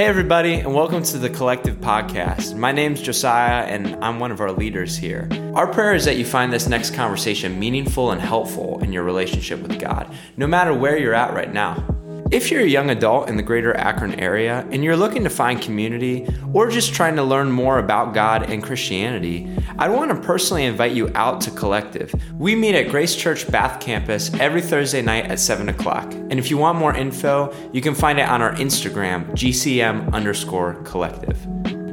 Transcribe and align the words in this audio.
Hey, 0.00 0.06
everybody, 0.06 0.54
and 0.54 0.72
welcome 0.72 1.02
to 1.02 1.18
the 1.18 1.28
Collective 1.28 1.76
Podcast. 1.76 2.56
My 2.56 2.72
name's 2.72 3.02
Josiah, 3.02 3.64
and 3.64 4.02
I'm 4.02 4.18
one 4.18 4.32
of 4.32 4.40
our 4.40 4.50
leaders 4.50 4.96
here. 4.96 5.28
Our 5.54 5.70
prayer 5.70 5.94
is 5.94 6.06
that 6.06 6.16
you 6.16 6.24
find 6.24 6.50
this 6.50 6.66
next 6.66 6.94
conversation 6.94 7.58
meaningful 7.58 8.10
and 8.10 8.18
helpful 8.18 8.82
in 8.82 8.94
your 8.94 9.02
relationship 9.02 9.60
with 9.60 9.78
God, 9.78 10.10
no 10.38 10.46
matter 10.46 10.72
where 10.72 10.96
you're 10.96 11.12
at 11.12 11.34
right 11.34 11.52
now. 11.52 11.99
If 12.30 12.48
you're 12.52 12.62
a 12.62 12.66
young 12.66 12.90
adult 12.90 13.28
in 13.28 13.36
the 13.36 13.42
greater 13.42 13.76
Akron 13.76 14.14
area 14.14 14.64
and 14.70 14.84
you're 14.84 14.96
looking 14.96 15.24
to 15.24 15.30
find 15.30 15.60
community 15.60 16.28
or 16.52 16.70
just 16.70 16.94
trying 16.94 17.16
to 17.16 17.24
learn 17.24 17.50
more 17.50 17.80
about 17.80 18.14
God 18.14 18.48
and 18.48 18.62
Christianity, 18.62 19.50
I'd 19.80 19.90
want 19.90 20.12
to 20.12 20.16
personally 20.24 20.64
invite 20.64 20.92
you 20.92 21.10
out 21.16 21.40
to 21.40 21.50
Collective. 21.50 22.14
We 22.38 22.54
meet 22.54 22.76
at 22.76 22.88
Grace 22.88 23.16
Church 23.16 23.50
Bath 23.50 23.80
Campus 23.80 24.32
every 24.34 24.62
Thursday 24.62 25.02
night 25.02 25.24
at 25.24 25.40
7 25.40 25.68
o'clock. 25.70 26.12
And 26.12 26.38
if 26.38 26.50
you 26.50 26.56
want 26.56 26.78
more 26.78 26.94
info, 26.94 27.52
you 27.72 27.80
can 27.80 27.96
find 27.96 28.20
it 28.20 28.28
on 28.28 28.40
our 28.40 28.54
Instagram, 28.54 29.28
GCM 29.32 30.12
underscore 30.12 30.74
collective. 30.84 31.44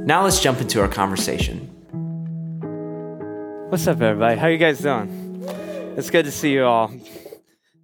Now 0.06 0.24
let's 0.24 0.40
jump 0.40 0.62
into 0.62 0.80
our 0.82 0.88
conversation. 0.88 1.62
What's 3.70 3.88
up, 3.88 4.00
everybody? 4.02 4.40
How 4.40 4.48
you 4.48 4.60
guys 4.60 4.78
doing? 4.78 5.44
It's 5.98 6.12
good 6.12 6.26
to 6.26 6.32
see 6.32 6.54
you 6.54 6.64
all. 6.64 6.92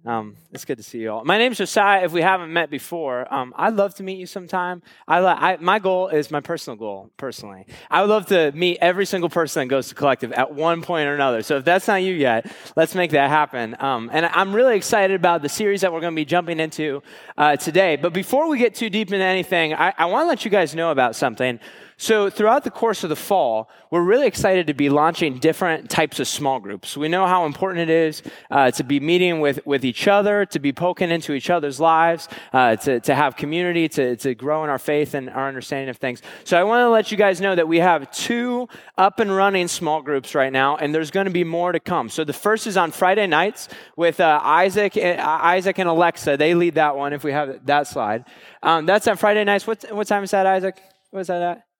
Um, 0.06 0.36
it's 0.52 0.66
good 0.66 0.76
to 0.76 0.82
see 0.82 0.98
you 0.98 1.10
all. 1.10 1.24
My 1.24 1.38
name's 1.38 1.56
Josiah. 1.56 2.04
If 2.04 2.12
we 2.12 2.20
haven't 2.20 2.52
met 2.52 2.68
before, 2.68 3.32
um, 3.32 3.54
I'd 3.56 3.72
love 3.72 3.94
to 3.94 4.02
meet 4.02 4.18
you 4.18 4.26
sometime. 4.26 4.82
I, 5.08 5.20
I, 5.20 5.56
my 5.60 5.78
goal 5.78 6.08
is 6.08 6.30
my 6.30 6.40
personal 6.40 6.76
goal, 6.76 7.10
personally. 7.16 7.66
I 7.90 8.02
would 8.02 8.10
love 8.10 8.26
to 8.26 8.52
meet 8.52 8.78
every 8.82 9.06
single 9.06 9.30
person 9.30 9.60
that 9.60 9.70
goes 9.70 9.88
to 9.88 9.94
Collective 9.94 10.32
at 10.32 10.54
one 10.54 10.82
point 10.82 11.08
or 11.08 11.14
another. 11.14 11.42
So 11.42 11.56
if 11.56 11.64
that's 11.64 11.88
not 11.88 12.02
you 12.02 12.12
yet, 12.12 12.52
let's 12.76 12.94
make 12.94 13.12
that 13.12 13.30
happen. 13.30 13.76
Um, 13.80 14.10
and 14.12 14.26
I'm 14.26 14.54
really 14.54 14.76
excited 14.76 15.14
about 15.14 15.40
the 15.40 15.48
series 15.48 15.80
that 15.80 15.90
we're 15.90 16.00
going 16.00 16.12
to 16.12 16.20
be 16.20 16.26
jumping 16.26 16.60
into 16.60 17.02
uh, 17.38 17.56
today. 17.56 17.96
But 17.96 18.12
before 18.12 18.48
we 18.50 18.58
get 18.58 18.74
too 18.74 18.90
deep 18.90 19.10
into 19.10 19.24
anything, 19.24 19.72
I, 19.72 19.94
I 19.96 20.04
want 20.06 20.24
to 20.24 20.28
let 20.28 20.44
you 20.44 20.50
guys 20.50 20.74
know 20.74 20.90
about 20.90 21.16
something. 21.16 21.58
So, 21.96 22.28
throughout 22.28 22.64
the 22.64 22.70
course 22.70 23.04
of 23.04 23.10
the 23.10 23.16
fall, 23.16 23.68
we're 23.90 24.02
really 24.02 24.26
excited 24.26 24.66
to 24.66 24.74
be 24.74 24.88
launching 24.88 25.38
different 25.38 25.88
types 25.88 26.18
of 26.18 26.26
small 26.26 26.58
groups. 26.58 26.96
We 26.96 27.08
know 27.08 27.26
how 27.26 27.46
important 27.46 27.88
it 27.88 27.90
is 27.90 28.22
uh, 28.50 28.72
to 28.72 28.82
be 28.82 28.98
meeting 28.98 29.38
with, 29.40 29.64
with 29.64 29.84
each 29.84 30.08
other, 30.08 30.44
to 30.46 30.58
be 30.58 30.72
poking 30.72 31.10
into 31.10 31.34
each 31.34 31.50
other's 31.50 31.78
lives, 31.78 32.28
uh, 32.52 32.74
to, 32.76 32.98
to 33.00 33.14
have 33.14 33.36
community, 33.36 33.88
to, 33.90 34.16
to 34.16 34.34
grow 34.34 34.64
in 34.64 34.70
our 34.70 34.78
faith 34.78 35.14
and 35.14 35.30
our 35.30 35.46
understanding 35.46 35.88
of 35.88 35.98
things. 35.98 36.20
So, 36.42 36.58
I 36.58 36.64
want 36.64 36.80
to 36.80 36.88
let 36.88 37.12
you 37.12 37.16
guys 37.16 37.40
know 37.40 37.54
that 37.54 37.68
we 37.68 37.78
have 37.78 38.10
two 38.10 38.68
up 38.98 39.20
and 39.20 39.34
running 39.34 39.68
small 39.68 40.02
groups 40.02 40.34
right 40.34 40.52
now, 40.52 40.76
and 40.76 40.92
there's 40.92 41.12
going 41.12 41.26
to 41.26 41.32
be 41.32 41.44
more 41.44 41.70
to 41.70 41.80
come. 41.80 42.08
So, 42.08 42.24
the 42.24 42.32
first 42.32 42.66
is 42.66 42.76
on 42.76 42.90
Friday 42.90 43.28
nights 43.28 43.68
with 43.96 44.18
uh, 44.18 44.40
Isaac, 44.42 44.96
uh, 44.96 45.16
Isaac 45.18 45.78
and 45.78 45.88
Alexa. 45.88 46.36
They 46.38 46.54
lead 46.54 46.74
that 46.74 46.96
one 46.96 47.12
if 47.12 47.22
we 47.22 47.30
have 47.30 47.64
that 47.66 47.86
slide. 47.86 48.24
Um, 48.64 48.84
that's 48.84 49.06
on 49.06 49.16
Friday 49.16 49.44
nights. 49.44 49.64
What, 49.64 49.84
what 49.92 50.08
time 50.08 50.24
is 50.24 50.32
that, 50.32 50.44
Isaac? 50.46 50.80
What's 51.10 51.28
that 51.28 51.40
at? 51.40 51.73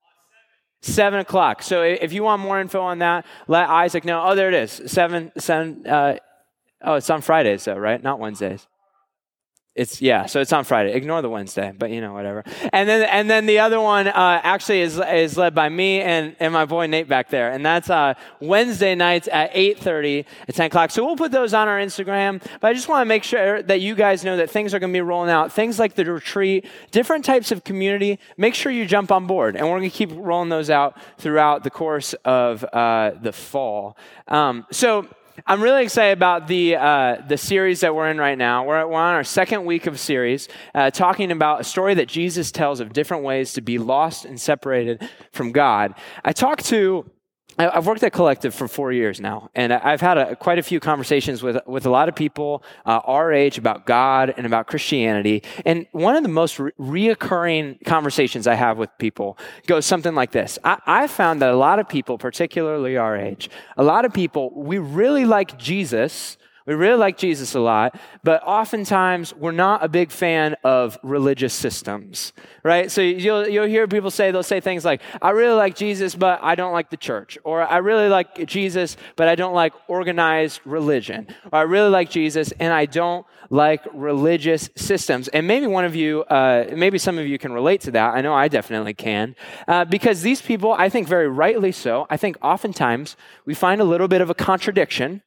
Seven 0.85 1.19
o'clock. 1.19 1.63
So 1.63 1.81
if 1.81 2.13
you 2.13 2.23
want 2.23 2.43
more 2.43 2.61
info 2.61 2.83
on 2.83 2.99
that, 2.99 3.25
let 3.49 3.71
Isaac 3.71 4.05
know. 4.05 4.23
Oh, 4.23 4.35
there 4.35 4.49
it 4.49 4.55
is. 4.55 4.83
Seven, 4.87 5.33
seven. 5.39 5.87
Uh, 5.87 6.19
oh, 6.83 6.97
it's 6.97 7.09
on 7.09 7.23
Fridays 7.23 7.65
though, 7.65 7.79
right? 7.79 8.03
Not 8.03 8.21
Wednesdays. 8.21 8.67
It's 9.75 10.01
yeah, 10.01 10.27
so 10.27 10.41
it's 10.41 10.53
on 10.53 10.63
Friday. 10.63 10.93
Ignore 10.93 11.21
the 11.23 11.29
Wednesday, 11.29 11.73
but 11.77 11.91
you 11.91 12.01
know 12.01 12.13
whatever. 12.13 12.45
And 12.73 12.89
then 12.89 13.09
and 13.09 13.29
then 13.29 13.47
the 13.47 13.59
other 13.59 13.81
one 13.81 14.07
uh, 14.07 14.41
actually 14.45 14.83
is 14.83 15.01
is 15.01 15.37
led 15.37 15.53
by 15.53 15.69
me 15.69 16.01
and, 16.01 16.37
and 16.39 16.53
my 16.53 16.65
boy 16.65 16.87
Nate 16.87 17.09
back 17.09 17.29
there, 17.29 17.51
and 17.51 17.67
that's 17.67 17.91
uh, 17.91 18.15
Wednesday 18.41 18.95
nights 18.95 19.29
at 19.33 19.51
eight 19.53 19.81
thirty 19.81 20.27
at 20.47 20.55
ten 20.55 20.67
o'clock. 20.67 20.93
So 20.93 21.05
we'll 21.05 21.17
put 21.17 21.33
those 21.33 21.53
on 21.55 21.67
our 21.67 21.81
Instagram. 21.81 22.41
But 22.61 22.69
I 22.69 22.73
just 22.73 22.89
want 22.89 23.01
to 23.01 23.07
make 23.07 23.25
sure 23.25 23.63
that 23.65 23.81
you 23.81 23.97
guys 23.97 24.25
know 24.25 24.37
that 24.37 24.49
things 24.49 24.75
are 24.75 24.79
going 24.79 24.93
to 24.93 24.97
be 24.97 25.01
rolling 25.01 25.31
out. 25.31 25.53
Things 25.53 25.81
like 25.81 25.97
the 25.97 26.05
retreat, 26.05 26.67
different 26.93 27.25
types 27.25 27.51
of 27.51 27.65
community. 27.65 28.21
Make 28.37 28.55
sure 28.55 28.71
you 28.71 28.87
jump 28.87 29.11
on 29.11 29.27
board, 29.27 29.57
and 29.57 29.67
we're 29.67 29.81
going 29.81 29.91
to 29.91 29.97
keep 29.97 30.11
rolling 30.15 30.51
those 30.51 30.71
out 30.71 30.97
throughout 31.19 31.65
the 31.65 31.71
course 31.71 32.15
of 32.25 32.63
uh, 32.63 33.11
the 33.21 33.33
fall. 33.33 33.97
Um, 34.29 34.67
so 34.71 35.09
I'm 35.47 35.61
really 35.61 35.83
excited 35.83 36.13
about 36.13 36.47
the, 36.47 36.77
uh, 36.77 37.17
the 37.27 37.37
series 37.37 37.81
that 37.81 37.93
we're 37.93 38.09
in 38.09 38.19
right 38.19 38.39
now. 38.39 38.65
We're, 38.65 38.87
we're 38.87 39.01
on 39.01 39.15
our 39.15 39.25
second 39.25 39.65
week 39.65 39.87
of 39.87 39.99
series, 39.99 40.49
uh, 40.77 40.91
talking 40.91 41.33
about 41.33 41.61
a 41.61 41.65
story 41.65 41.95
that 41.95 42.07
Jesus 42.07 42.53
tells 42.53 42.79
of 42.79 42.93
different 42.93 43.25
ways 43.25 43.53
to 43.55 43.61
be 43.61 43.79
lost 43.79 44.25
and 44.25 44.41
separated 44.41 45.09
from 45.33 45.51
God. 45.51 45.95
I 46.25 46.33
talked 46.33 46.67
to 46.67 47.11
I've 47.59 47.87
worked 47.87 48.03
at 48.03 48.13
Collective 48.13 48.55
for 48.55 48.67
four 48.67 48.93
years 48.93 49.21
now, 49.21 49.51
and 49.55 49.73
I've 49.73 50.01
had 50.01 50.19
a, 50.19 50.37
quite 50.37 50.59
a 50.59 50.63
few 50.63 50.81
conversations 50.81 51.43
with, 51.43 51.59
with 51.67 51.87
a 51.87 51.91
lot 51.91 52.09
of 52.09 52.17
people 52.17 52.65
uh, 52.85 53.01
our 53.05 53.33
age 53.33 53.59
about 53.59 53.87
God 53.87 54.35
and 54.37 54.45
about 54.45 54.67
Christianity. 54.67 55.43
And 55.65 55.87
one 55.93 56.17
of 56.17 56.23
the 56.25 56.29
most 56.29 56.59
re- 56.59 56.73
reoccurring 56.79 57.85
conversations 57.85 58.47
I 58.47 58.55
have 58.55 58.77
with 58.79 58.91
people 58.99 59.39
goes 59.67 59.87
something 59.87 60.15
like 60.15 60.33
this 60.33 60.59
I, 60.65 60.79
I 60.87 61.07
found 61.07 61.43
that 61.43 61.51
a 61.51 61.57
lot 61.57 61.79
of 61.79 61.89
people, 61.89 62.19
particularly 62.19 62.97
our 62.97 63.17
age, 63.17 63.49
a 63.77 63.85
lot 63.85 64.05
of 64.05 64.13
people, 64.13 64.51
we 64.55 64.79
really 64.79 65.25
like 65.25 65.57
Jesus 65.59 66.37
we 66.67 66.75
really 66.75 66.97
like 66.97 67.19
Jesus 67.19 67.55
a 67.55 67.61
lot, 67.61 67.99
but 68.23 68.43
oftentimes 68.43 69.35
we're 69.35 69.53
not 69.53 69.85
a 69.85 69.89
big 69.89 70.11
fan 70.11 70.57
of 70.65 70.99
religious 71.03 71.53
systems, 71.53 72.33
right? 72.63 72.91
So 72.91 73.03
you'll, 73.03 73.47
you'll 73.47 73.67
hear 73.67 73.87
people 73.87 74.11
say, 74.11 74.31
they'll 74.31 74.43
say 74.43 74.61
things 74.61 74.85
like, 74.85 75.03
I 75.21 75.31
really 75.31 75.57
like 75.57 75.77
Jesus, 75.77 76.15
but 76.15 76.41
I 76.43 76.55
don't 76.55 76.73
like 76.73 76.89
the 76.89 76.97
church. 76.97 77.37
Or 77.45 77.63
I 77.63 77.79
really 77.79 78.09
like 78.09 78.47
Jesus, 78.47 78.97
but 79.17 79.29
I 79.29 79.35
don't 79.35 79.53
like 79.53 79.75
organized 79.89 80.61
religion. 80.65 81.27
Or 81.53 81.59
I 81.59 81.63
really 81.63 81.91
like 81.91 82.09
Jesus, 82.09 82.53
and 82.59 82.73
I 82.73 82.87
don't 82.87 83.27
like 83.51 83.83
religious 83.93 84.71
systems. 84.75 85.29
And 85.29 85.47
maybe 85.47 85.67
one 85.67 85.85
of 85.85 85.95
you, 85.95 86.23
uh, 86.25 86.71
maybe 86.75 86.97
some 86.97 87.19
of 87.19 87.27
you 87.27 87.39
can 87.39 87.53
relate 87.53 87.83
to 87.83 87.91
that. 87.91 88.15
I 88.15 88.23
know 88.23 88.33
I 88.33 88.49
definitely 88.49 88.95
can. 88.95 89.37
Uh, 89.69 89.85
because 89.85 90.23
these 90.23 90.41
people, 90.41 90.73
I 90.73 90.89
think 90.89 91.09
very 91.09 91.29
rightly 91.29 91.73
so, 91.73 92.07
I 92.09 92.17
think 92.17 92.39
oftentimes 92.41 93.17
we 93.45 93.53
find 93.53 93.83
a 93.83 93.85
little 93.85 94.09
bit 94.09 94.23
of 94.23 94.31
a 94.31 94.35
contradiction 94.35 95.21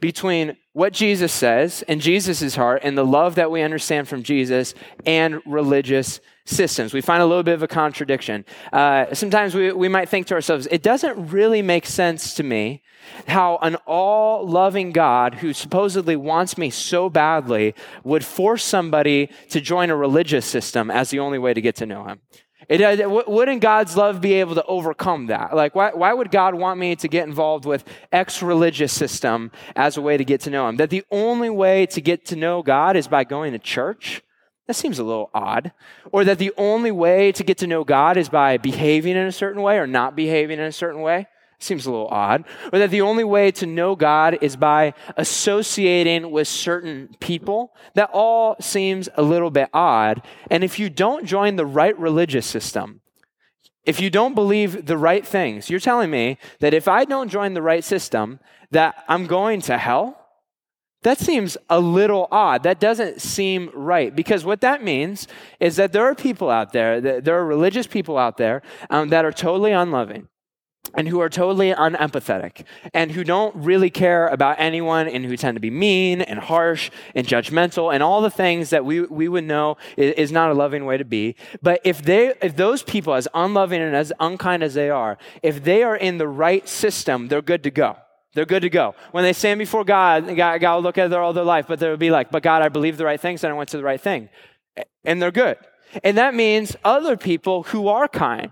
between 0.00 0.56
what 0.74 0.92
Jesus 0.92 1.32
says 1.32 1.82
and 1.86 2.00
Jesus' 2.00 2.56
heart 2.56 2.82
and 2.84 2.98
the 2.98 3.06
love 3.06 3.36
that 3.36 3.50
we 3.50 3.62
understand 3.62 4.08
from 4.08 4.24
Jesus 4.24 4.74
and 5.06 5.40
religious 5.46 6.20
systems. 6.44 6.92
We 6.92 7.00
find 7.00 7.22
a 7.22 7.26
little 7.26 7.44
bit 7.44 7.54
of 7.54 7.62
a 7.62 7.68
contradiction. 7.68 8.44
Uh, 8.72 9.14
sometimes 9.14 9.54
we, 9.54 9.72
we 9.72 9.88
might 9.88 10.08
think 10.08 10.26
to 10.26 10.34
ourselves, 10.34 10.66
it 10.70 10.82
doesn't 10.82 11.30
really 11.30 11.62
make 11.62 11.86
sense 11.86 12.34
to 12.34 12.42
me 12.42 12.82
how 13.28 13.58
an 13.62 13.76
all 13.86 14.46
loving 14.46 14.90
God 14.90 15.36
who 15.36 15.52
supposedly 15.52 16.16
wants 16.16 16.58
me 16.58 16.70
so 16.70 17.08
badly 17.08 17.74
would 18.02 18.24
force 18.24 18.64
somebody 18.64 19.30
to 19.50 19.60
join 19.60 19.90
a 19.90 19.96
religious 19.96 20.44
system 20.44 20.90
as 20.90 21.10
the 21.10 21.20
only 21.20 21.38
way 21.38 21.54
to 21.54 21.60
get 21.60 21.76
to 21.76 21.86
know 21.86 22.04
him. 22.04 22.20
It, 22.68 22.80
uh, 22.80 23.22
wouldn't 23.26 23.60
God's 23.60 23.96
love 23.96 24.20
be 24.20 24.34
able 24.34 24.54
to 24.54 24.64
overcome 24.64 25.26
that? 25.26 25.54
Like, 25.54 25.74
why, 25.74 25.90
why 25.92 26.12
would 26.12 26.30
God 26.30 26.54
want 26.54 26.78
me 26.80 26.96
to 26.96 27.08
get 27.08 27.26
involved 27.26 27.64
with 27.64 27.84
X 28.12 28.42
religious 28.42 28.92
system 28.92 29.50
as 29.76 29.96
a 29.96 30.02
way 30.02 30.16
to 30.16 30.24
get 30.24 30.42
to 30.42 30.50
know 30.50 30.68
Him? 30.68 30.76
That 30.76 30.90
the 30.90 31.04
only 31.10 31.50
way 31.50 31.86
to 31.86 32.00
get 32.00 32.26
to 32.26 32.36
know 32.36 32.62
God 32.62 32.96
is 32.96 33.08
by 33.08 33.24
going 33.24 33.52
to 33.52 33.58
church? 33.58 34.22
That 34.66 34.74
seems 34.74 34.98
a 34.98 35.04
little 35.04 35.30
odd. 35.34 35.72
Or 36.10 36.24
that 36.24 36.38
the 36.38 36.52
only 36.56 36.90
way 36.90 37.32
to 37.32 37.44
get 37.44 37.58
to 37.58 37.66
know 37.66 37.84
God 37.84 38.16
is 38.16 38.28
by 38.28 38.56
behaving 38.56 39.16
in 39.16 39.26
a 39.26 39.32
certain 39.32 39.62
way 39.62 39.78
or 39.78 39.86
not 39.86 40.16
behaving 40.16 40.58
in 40.58 40.64
a 40.64 40.72
certain 40.72 41.02
way? 41.02 41.26
Seems 41.58 41.86
a 41.86 41.90
little 41.90 42.08
odd. 42.08 42.44
Or 42.72 42.78
that 42.78 42.90
the 42.90 43.00
only 43.00 43.24
way 43.24 43.50
to 43.52 43.66
know 43.66 43.96
God 43.96 44.38
is 44.40 44.56
by 44.56 44.94
associating 45.16 46.30
with 46.30 46.48
certain 46.48 47.16
people. 47.20 47.74
That 47.94 48.10
all 48.12 48.56
seems 48.60 49.08
a 49.16 49.22
little 49.22 49.50
bit 49.50 49.70
odd. 49.72 50.22
And 50.50 50.62
if 50.64 50.78
you 50.78 50.90
don't 50.90 51.26
join 51.26 51.56
the 51.56 51.66
right 51.66 51.98
religious 51.98 52.46
system, 52.46 53.00
if 53.84 54.00
you 54.00 54.10
don't 54.10 54.34
believe 54.34 54.86
the 54.86 54.96
right 54.96 55.26
things, 55.26 55.68
you're 55.68 55.80
telling 55.80 56.10
me 56.10 56.38
that 56.60 56.74
if 56.74 56.88
I 56.88 57.04
don't 57.04 57.28
join 57.28 57.54
the 57.54 57.62
right 57.62 57.84
system, 57.84 58.40
that 58.70 59.04
I'm 59.08 59.26
going 59.26 59.60
to 59.62 59.78
hell? 59.78 60.20
That 61.02 61.18
seems 61.18 61.58
a 61.68 61.80
little 61.80 62.28
odd. 62.30 62.62
That 62.62 62.80
doesn't 62.80 63.20
seem 63.20 63.70
right. 63.74 64.14
Because 64.14 64.42
what 64.44 64.62
that 64.62 64.82
means 64.82 65.28
is 65.60 65.76
that 65.76 65.92
there 65.92 66.04
are 66.04 66.14
people 66.14 66.48
out 66.48 66.72
there, 66.72 67.00
there 67.00 67.38
are 67.38 67.44
religious 67.44 67.86
people 67.86 68.16
out 68.16 68.38
there 68.38 68.62
um, 68.88 69.10
that 69.10 69.26
are 69.26 69.32
totally 69.32 69.72
unloving 69.72 70.28
and 70.96 71.08
who 71.08 71.20
are 71.20 71.28
totally 71.28 71.72
unempathetic 71.72 72.64
and 72.92 73.12
who 73.12 73.24
don't 73.24 73.54
really 73.56 73.90
care 73.90 74.28
about 74.28 74.56
anyone 74.58 75.08
and 75.08 75.24
who 75.24 75.36
tend 75.36 75.56
to 75.56 75.60
be 75.60 75.70
mean 75.70 76.22
and 76.22 76.38
harsh 76.38 76.90
and 77.14 77.26
judgmental 77.26 77.92
and 77.92 78.02
all 78.02 78.20
the 78.20 78.30
things 78.30 78.70
that 78.70 78.84
we, 78.84 79.00
we 79.02 79.28
would 79.28 79.44
know 79.44 79.76
is, 79.96 80.14
is 80.14 80.32
not 80.32 80.50
a 80.50 80.54
loving 80.54 80.84
way 80.84 80.96
to 80.96 81.04
be. 81.04 81.36
But 81.62 81.80
if 81.84 82.02
they 82.02 82.34
if 82.42 82.56
those 82.56 82.82
people, 82.82 83.14
as 83.14 83.28
unloving 83.34 83.80
and 83.80 83.94
as 83.94 84.12
unkind 84.20 84.62
as 84.62 84.74
they 84.74 84.90
are, 84.90 85.18
if 85.42 85.64
they 85.64 85.82
are 85.82 85.96
in 85.96 86.18
the 86.18 86.28
right 86.28 86.68
system, 86.68 87.28
they're 87.28 87.42
good 87.42 87.62
to 87.64 87.70
go. 87.70 87.96
They're 88.34 88.44
good 88.44 88.62
to 88.62 88.70
go. 88.70 88.94
When 89.12 89.22
they 89.22 89.32
stand 89.32 89.58
before 89.58 89.84
God, 89.84 90.36
God, 90.36 90.60
God 90.60 90.74
will 90.74 90.82
look 90.82 90.98
at 90.98 91.08
their, 91.08 91.22
all 91.22 91.32
their 91.32 91.44
life, 91.44 91.66
but 91.68 91.78
they'll 91.78 91.96
be 91.96 92.10
like, 92.10 92.30
but 92.30 92.42
God, 92.42 92.62
I 92.62 92.68
believe 92.68 92.96
the 92.96 93.04
right 93.04 93.20
things 93.20 93.44
and 93.44 93.52
I 93.52 93.56
went 93.56 93.70
to 93.70 93.76
the 93.76 93.84
right 93.84 94.00
thing. 94.00 94.28
And 95.04 95.22
they're 95.22 95.30
good. 95.30 95.56
And 96.02 96.18
that 96.18 96.34
means 96.34 96.74
other 96.82 97.16
people 97.16 97.62
who 97.64 97.86
are 97.86 98.08
kind, 98.08 98.50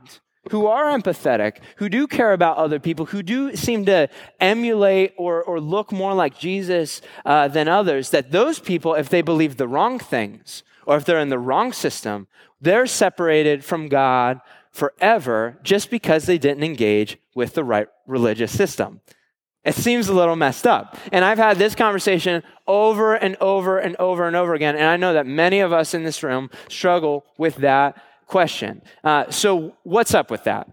who 0.50 0.66
are 0.66 0.86
empathetic, 0.98 1.58
who 1.76 1.88
do 1.88 2.06
care 2.06 2.32
about 2.32 2.56
other 2.56 2.80
people, 2.80 3.06
who 3.06 3.22
do 3.22 3.54
seem 3.54 3.84
to 3.84 4.08
emulate 4.40 5.14
or, 5.16 5.42
or 5.42 5.60
look 5.60 5.92
more 5.92 6.14
like 6.14 6.38
Jesus 6.38 7.00
uh, 7.24 7.48
than 7.48 7.68
others, 7.68 8.10
that 8.10 8.32
those 8.32 8.58
people, 8.58 8.94
if 8.94 9.08
they 9.08 9.22
believe 9.22 9.56
the 9.56 9.68
wrong 9.68 9.98
things, 9.98 10.64
or 10.86 10.96
if 10.96 11.04
they're 11.04 11.20
in 11.20 11.28
the 11.28 11.38
wrong 11.38 11.72
system, 11.72 12.26
they're 12.60 12.86
separated 12.86 13.64
from 13.64 13.88
God 13.88 14.40
forever 14.72 15.58
just 15.62 15.90
because 15.90 16.26
they 16.26 16.38
didn't 16.38 16.64
engage 16.64 17.18
with 17.34 17.54
the 17.54 17.64
right 17.64 17.88
religious 18.06 18.56
system. 18.56 19.00
It 19.64 19.76
seems 19.76 20.08
a 20.08 20.14
little 20.14 20.34
messed 20.34 20.66
up. 20.66 20.96
And 21.12 21.24
I've 21.24 21.38
had 21.38 21.56
this 21.56 21.76
conversation 21.76 22.42
over 22.66 23.14
and 23.14 23.36
over 23.40 23.78
and 23.78 23.94
over 23.96 24.26
and 24.26 24.34
over 24.34 24.54
again. 24.54 24.74
And 24.74 24.86
I 24.86 24.96
know 24.96 25.12
that 25.12 25.26
many 25.26 25.60
of 25.60 25.72
us 25.72 25.94
in 25.94 26.02
this 26.02 26.24
room 26.24 26.50
struggle 26.68 27.24
with 27.38 27.56
that 27.56 27.96
question. 28.32 28.82
Uh, 29.04 29.30
so, 29.30 29.76
what's 29.84 30.14
up 30.14 30.30
with 30.30 30.44
that? 30.44 30.66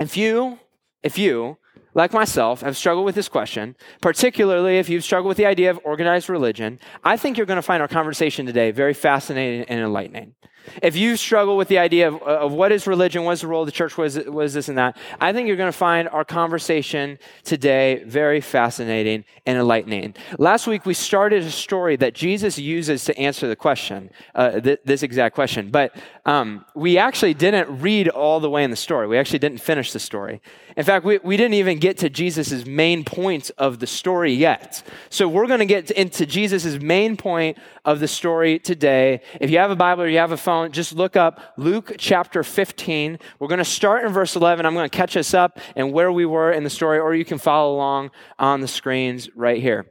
If 0.00 0.16
you, 0.16 0.58
if 1.02 1.18
you, 1.18 1.58
like 1.94 2.12
myself, 2.12 2.62
have 2.62 2.76
struggled 2.76 3.04
with 3.04 3.14
this 3.14 3.28
question, 3.28 3.76
particularly 4.00 4.78
if 4.78 4.88
you've 4.88 5.04
struggled 5.04 5.28
with 5.28 5.36
the 5.36 5.46
idea 5.46 5.70
of 5.70 5.78
organized 5.84 6.28
religion, 6.28 6.80
I 7.04 7.16
think 7.18 7.36
you're 7.36 7.46
going 7.46 7.56
to 7.56 7.62
find 7.62 7.82
our 7.82 7.88
conversation 7.88 8.46
today 8.46 8.70
very 8.70 8.94
fascinating 8.94 9.66
and 9.68 9.80
enlightening. 9.80 10.34
If 10.82 10.96
you 10.96 11.16
struggle 11.16 11.56
with 11.56 11.68
the 11.68 11.78
idea 11.78 12.08
of, 12.08 12.22
of 12.22 12.52
what 12.52 12.72
is 12.72 12.86
religion, 12.86 13.24
what 13.24 13.32
is 13.32 13.40
the 13.40 13.46
role 13.46 13.62
of 13.62 13.66
the 13.66 13.72
church, 13.72 13.96
what 13.96 14.06
is, 14.08 14.18
what 14.26 14.44
is 14.44 14.54
this 14.54 14.68
and 14.68 14.78
that, 14.78 14.96
I 15.20 15.32
think 15.32 15.48
you're 15.48 15.56
going 15.56 15.72
to 15.72 15.78
find 15.78 16.08
our 16.08 16.24
conversation 16.24 17.18
today 17.44 18.02
very 18.04 18.40
fascinating 18.40 19.24
and 19.46 19.58
enlightening. 19.58 20.14
Last 20.38 20.66
week, 20.66 20.86
we 20.86 20.94
started 20.94 21.42
a 21.42 21.50
story 21.50 21.96
that 21.96 22.14
Jesus 22.14 22.58
uses 22.58 23.04
to 23.04 23.18
answer 23.18 23.48
the 23.48 23.56
question, 23.56 24.10
uh, 24.34 24.60
th- 24.60 24.80
this 24.84 25.02
exact 25.02 25.34
question. 25.34 25.70
But 25.70 25.94
um, 26.24 26.64
we 26.74 26.98
actually 26.98 27.34
didn't 27.34 27.80
read 27.80 28.08
all 28.08 28.40
the 28.40 28.50
way 28.50 28.64
in 28.64 28.70
the 28.70 28.76
story. 28.76 29.06
We 29.06 29.18
actually 29.18 29.38
didn't 29.38 29.60
finish 29.60 29.92
the 29.92 30.00
story. 30.00 30.40
In 30.76 30.84
fact, 30.84 31.04
we, 31.04 31.18
we 31.18 31.36
didn't 31.36 31.54
even 31.54 31.78
get 31.78 31.98
to 31.98 32.10
Jesus' 32.10 32.66
main 32.66 33.04
point 33.04 33.50
of 33.56 33.78
the 33.78 33.86
story 33.86 34.32
yet. 34.32 34.82
So 35.08 35.26
we're 35.26 35.46
going 35.46 35.60
to 35.60 35.66
get 35.66 35.90
into 35.90 36.26
Jesus' 36.26 36.78
main 36.80 37.16
point 37.16 37.56
of 37.86 38.00
the 38.00 38.08
story 38.08 38.58
today. 38.58 39.22
If 39.40 39.48
you 39.48 39.58
have 39.58 39.70
a 39.70 39.76
Bible 39.76 40.02
or 40.02 40.08
you 40.08 40.18
have 40.18 40.32
a 40.32 40.36
phone, 40.36 40.72
just 40.72 40.92
look 40.92 41.14
up 41.16 41.54
Luke 41.56 41.94
chapter 41.96 42.42
15. 42.42 43.18
We're 43.38 43.48
going 43.48 43.58
to 43.58 43.64
start 43.64 44.04
in 44.04 44.12
verse 44.12 44.34
11. 44.34 44.66
I'm 44.66 44.74
going 44.74 44.90
to 44.90 44.94
catch 44.94 45.16
us 45.16 45.32
up 45.32 45.60
and 45.76 45.92
where 45.92 46.10
we 46.10 46.26
were 46.26 46.50
in 46.50 46.64
the 46.64 46.70
story, 46.70 46.98
or 46.98 47.14
you 47.14 47.24
can 47.24 47.38
follow 47.38 47.74
along 47.74 48.10
on 48.38 48.60
the 48.60 48.68
screens 48.68 49.30
right 49.36 49.62
here. 49.62 49.86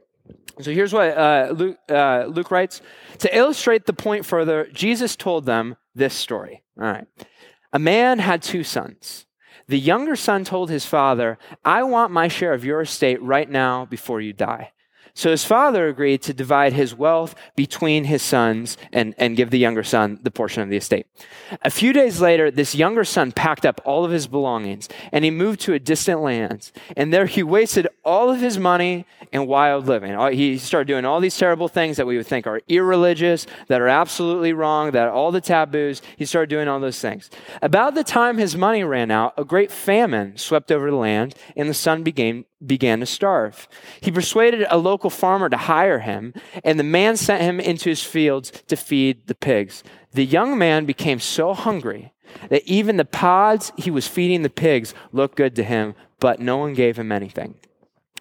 So 0.60 0.70
here's 0.70 0.92
what 0.92 1.16
uh, 1.16 1.52
Luke, 1.56 1.78
uh, 1.88 2.26
Luke 2.28 2.50
writes 2.50 2.82
To 3.18 3.36
illustrate 3.36 3.86
the 3.86 3.92
point 3.92 4.26
further, 4.26 4.68
Jesus 4.72 5.16
told 5.16 5.46
them 5.46 5.76
this 5.94 6.14
story. 6.14 6.62
All 6.78 6.84
right. 6.84 7.06
A 7.72 7.78
man 7.78 8.18
had 8.18 8.42
two 8.42 8.62
sons. 8.62 9.26
The 9.68 9.78
younger 9.78 10.16
son 10.16 10.44
told 10.44 10.70
his 10.70 10.86
father, 10.86 11.38
I 11.64 11.82
want 11.82 12.12
my 12.12 12.28
share 12.28 12.52
of 12.52 12.64
your 12.64 12.82
estate 12.82 13.20
right 13.20 13.50
now 13.50 13.84
before 13.86 14.20
you 14.20 14.32
die. 14.32 14.72
So 15.16 15.30
his 15.30 15.44
father 15.44 15.88
agreed 15.88 16.20
to 16.22 16.34
divide 16.34 16.74
his 16.74 16.94
wealth 16.94 17.34
between 17.56 18.04
his 18.04 18.20
sons 18.20 18.76
and, 18.92 19.14
and 19.16 19.34
give 19.34 19.48
the 19.48 19.58
younger 19.58 19.82
son 19.82 20.20
the 20.22 20.30
portion 20.30 20.62
of 20.62 20.68
the 20.68 20.76
estate. 20.76 21.06
A 21.62 21.70
few 21.70 21.94
days 21.94 22.20
later, 22.20 22.50
this 22.50 22.74
younger 22.74 23.02
son 23.02 23.32
packed 23.32 23.64
up 23.64 23.80
all 23.86 24.04
of 24.04 24.10
his 24.10 24.26
belongings 24.26 24.90
and 25.12 25.24
he 25.24 25.30
moved 25.30 25.60
to 25.60 25.72
a 25.72 25.78
distant 25.78 26.20
land. 26.20 26.70
And 26.98 27.14
there 27.14 27.24
he 27.24 27.42
wasted 27.42 27.88
all 28.04 28.28
of 28.28 28.40
his 28.40 28.58
money 28.58 29.06
in 29.32 29.46
wild 29.46 29.86
living. 29.86 30.18
He 30.34 30.58
started 30.58 30.86
doing 30.86 31.06
all 31.06 31.20
these 31.20 31.38
terrible 31.38 31.68
things 31.68 31.96
that 31.96 32.06
we 32.06 32.18
would 32.18 32.26
think 32.26 32.46
are 32.46 32.60
irreligious, 32.68 33.46
that 33.68 33.80
are 33.80 33.88
absolutely 33.88 34.52
wrong, 34.52 34.90
that 34.90 35.08
all 35.08 35.32
the 35.32 35.40
taboos. 35.40 36.02
He 36.18 36.26
started 36.26 36.50
doing 36.50 36.68
all 36.68 36.78
those 36.78 37.00
things. 37.00 37.30
About 37.62 37.94
the 37.94 38.04
time 38.04 38.36
his 38.36 38.54
money 38.54 38.84
ran 38.84 39.10
out, 39.10 39.32
a 39.38 39.44
great 39.46 39.72
famine 39.72 40.36
swept 40.36 40.70
over 40.70 40.90
the 40.90 40.96
land 40.96 41.34
and 41.56 41.70
the 41.70 41.74
son 41.74 42.02
began, 42.02 42.44
began 42.64 43.00
to 43.00 43.06
starve. 43.06 43.68
He 44.00 44.10
persuaded 44.10 44.66
a 44.70 44.78
local 44.78 45.10
farmer 45.10 45.48
to 45.48 45.56
hire 45.56 46.00
him, 46.00 46.32
and 46.64 46.78
the 46.78 46.84
man 46.84 47.16
sent 47.16 47.42
him 47.42 47.60
into 47.60 47.90
his 47.90 48.02
fields 48.02 48.50
to 48.68 48.76
feed 48.76 49.26
the 49.26 49.34
pigs. 49.34 49.82
The 50.12 50.24
young 50.24 50.56
man 50.56 50.86
became 50.86 51.20
so 51.20 51.52
hungry 51.52 52.12
that 52.48 52.64
even 52.64 52.96
the 52.96 53.04
pods 53.04 53.72
he 53.76 53.90
was 53.90 54.08
feeding 54.08 54.42
the 54.42 54.50
pigs 54.50 54.94
looked 55.12 55.36
good 55.36 55.54
to 55.56 55.64
him, 55.64 55.94
but 56.20 56.40
no 56.40 56.56
one 56.56 56.74
gave 56.74 56.98
him 56.98 57.12
anything. 57.12 57.56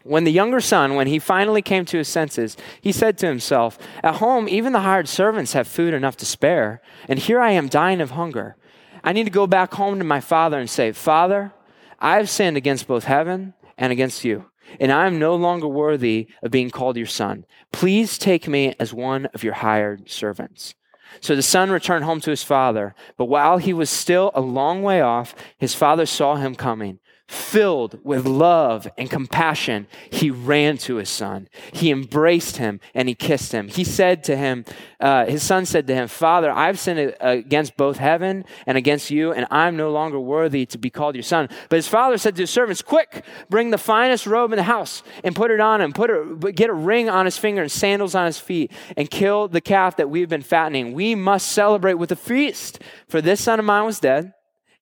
When 0.04 0.24
the 0.24 0.32
younger 0.32 0.62
son, 0.62 0.94
when 0.94 1.08
he 1.08 1.18
finally 1.18 1.64
came 1.64 1.84
to 1.86 1.98
his 1.98 2.08
senses, 2.08 2.56
he 2.80 2.92
said 2.92 3.18
to 3.18 3.28
himself, 3.28 3.80
At 4.04 4.16
home, 4.16 4.48
even 4.48 4.72
the 4.72 4.82
hired 4.82 5.08
servants 5.08 5.54
have 5.54 5.68
food 5.68 5.96
enough 5.96 6.16
to 6.18 6.26
spare, 6.26 6.82
and 7.08 7.18
here 7.18 7.40
I 7.40 7.52
am 7.52 7.68
dying 7.68 8.02
of 8.02 8.12
hunger. 8.12 8.56
I 9.04 9.14
need 9.14 9.24
to 9.24 9.32
go 9.32 9.48
back 9.48 9.74
home 9.74 9.98
to 9.98 10.06
my 10.06 10.20
father 10.20 10.60
and 10.60 10.70
say, 10.70 10.92
Father, 10.92 11.54
I 12.00 12.18
have 12.18 12.30
sinned 12.30 12.58
against 12.58 12.88
both 12.88 13.06
heaven 13.06 13.56
and 13.77 13.92
against 13.92 14.24
you, 14.24 14.45
and 14.80 14.92
I 14.92 15.07
am 15.07 15.19
no 15.19 15.36
longer 15.36 15.68
worthy 15.68 16.27
of 16.42 16.51
being 16.51 16.69
called 16.69 16.98
your 16.98 17.06
son. 17.06 17.45
Please 17.72 18.18
take 18.18 18.48
me 18.48 18.74
as 18.80 18.94
one 18.94 19.27
of 19.27 19.44
your 19.44 19.54
hired 19.54 20.10
servants. 20.10 20.75
So 21.22 21.36
the 21.36 21.42
son 21.42 21.69
returned 21.69 22.04
home 22.04 22.19
to 22.22 22.30
his 22.30 22.44
father, 22.44 22.95
but 23.18 23.25
while 23.25 23.57
he 23.57 23.74
was 23.74 23.89
still 23.89 24.31
a 24.33 24.42
long 24.42 24.81
way 24.81 25.01
off, 25.01 25.36
his 25.57 25.74
father 25.74 26.06
saw 26.06 26.36
him 26.36 26.56
coming 26.56 27.00
Filled 27.27 28.00
with 28.04 28.27
love 28.27 28.88
and 29.00 29.10
compassion, 29.10 29.88
he 30.12 30.30
ran 30.30 30.77
to 30.77 30.98
his 30.98 31.10
son. 31.10 31.48
He 31.74 31.89
embraced 31.89 32.57
him 32.57 32.80
and 32.94 33.10
he 33.10 33.16
kissed 33.16 33.51
him. 33.51 33.68
He 33.68 33.83
said 33.83 34.24
to 34.25 34.38
him, 34.38 34.63
uh, 35.00 35.25
his 35.25 35.42
son 35.42 35.66
said 35.66 35.88
to 35.88 35.95
him, 35.95 36.07
Father, 36.07 36.51
I've 36.51 36.77
sinned 36.77 37.16
against 37.19 37.77
both 37.77 37.98
heaven 37.98 38.45
and 38.68 38.77
against 38.77 39.10
you, 39.10 39.33
and 39.33 39.48
I'm 39.50 39.75
no 39.75 39.89
longer 39.89 40.19
worthy 40.19 40.68
to 40.68 40.77
be 40.77 40.92
called 40.92 41.16
your 41.16 41.24
son. 41.24 41.50
But 41.69 41.77
his 41.77 41.88
father 41.88 42.19
said 42.19 42.36
to 42.36 42.44
his 42.44 42.51
servants, 42.51 42.83
Quick, 42.83 43.25
bring 43.50 43.72
the 43.72 43.80
finest 43.80 44.27
robe 44.27 44.51
in 44.51 44.57
the 44.57 44.63
house 44.63 45.01
and 45.24 45.36
put 45.36 45.50
it 45.50 45.60
on 45.60 45.81
him. 45.81 45.94
Put 45.94 46.12
a, 46.12 46.51
get 46.51 46.69
a 46.69 46.74
ring 46.74 47.10
on 47.10 47.25
his 47.25 47.39
finger 47.39 47.63
and 47.63 47.72
sandals 47.72 48.13
on 48.13 48.27
his 48.27 48.38
feet, 48.38 48.72
and 48.95 49.10
kill 49.10 49.48
the 49.48 49.62
calf 49.62 49.95
that 49.95 50.12
we've 50.12 50.30
been 50.30 50.44
fattening. 50.44 50.94
We 50.94 51.16
must 51.16 51.51
celebrate 51.51 51.95
with 51.95 52.12
a 52.12 52.16
feast, 52.16 52.83
for 53.07 53.19
this 53.19 53.42
son 53.42 53.57
of 53.57 53.66
mine 53.66 53.86
was 53.86 54.00
dead, 54.00 54.33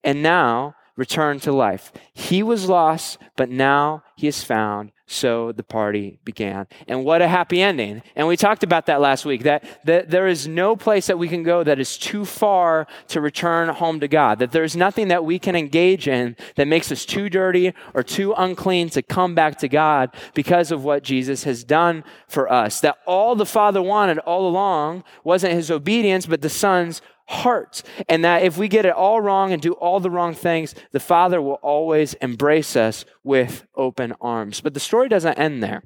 and 0.02 0.22
now 0.22 0.74
returned 0.96 1.42
to 1.42 1.52
life. 1.52 1.92
He 2.12 2.42
was 2.42 2.68
lost, 2.68 3.18
but 3.36 3.50
now 3.50 4.02
he 4.16 4.26
is 4.26 4.44
found. 4.44 4.92
So 5.06 5.52
the 5.52 5.62
party 5.62 6.18
began. 6.24 6.66
And 6.88 7.04
what 7.04 7.20
a 7.20 7.28
happy 7.28 7.60
ending. 7.60 8.02
And 8.16 8.26
we 8.26 8.38
talked 8.38 8.62
about 8.62 8.86
that 8.86 9.02
last 9.02 9.26
week 9.26 9.42
that, 9.42 9.64
that 9.84 10.10
there 10.10 10.26
is 10.26 10.48
no 10.48 10.76
place 10.76 11.08
that 11.08 11.18
we 11.18 11.28
can 11.28 11.42
go 11.42 11.62
that 11.62 11.78
is 11.78 11.98
too 11.98 12.24
far 12.24 12.86
to 13.08 13.20
return 13.20 13.68
home 13.68 14.00
to 14.00 14.08
God. 14.08 14.38
That 14.38 14.52
there's 14.52 14.74
nothing 14.74 15.08
that 15.08 15.24
we 15.24 15.38
can 15.38 15.56
engage 15.56 16.08
in 16.08 16.36
that 16.56 16.68
makes 16.68 16.90
us 16.90 17.04
too 17.04 17.28
dirty 17.28 17.74
or 17.92 18.02
too 18.02 18.32
unclean 18.32 18.88
to 18.90 19.02
come 19.02 19.34
back 19.34 19.58
to 19.58 19.68
God 19.68 20.10
because 20.32 20.72
of 20.72 20.84
what 20.84 21.02
Jesus 21.02 21.44
has 21.44 21.64
done 21.64 22.02
for 22.26 22.50
us. 22.50 22.80
That 22.80 22.96
all 23.06 23.36
the 23.36 23.44
Father 23.44 23.82
wanted 23.82 24.18
all 24.20 24.48
along 24.48 25.04
wasn't 25.22 25.52
his 25.52 25.70
obedience, 25.70 26.24
but 26.24 26.40
the 26.40 26.48
Son's 26.48 27.02
heart. 27.26 27.82
And 28.08 28.24
that 28.24 28.42
if 28.42 28.56
we 28.56 28.68
get 28.68 28.86
it 28.86 28.92
all 28.92 29.20
wrong 29.20 29.52
and 29.52 29.60
do 29.60 29.72
all 29.72 30.00
the 30.00 30.10
wrong 30.10 30.34
things, 30.34 30.74
the 30.92 31.00
Father 31.00 31.40
will 31.40 31.60
always 31.62 32.14
embrace 32.14 32.76
us 32.76 33.04
with 33.22 33.66
open 33.74 34.14
arms. 34.20 34.60
But 34.60 34.74
the 34.74 34.80
story 34.80 35.08
doesn't 35.08 35.38
end 35.38 35.62
there. 35.62 35.82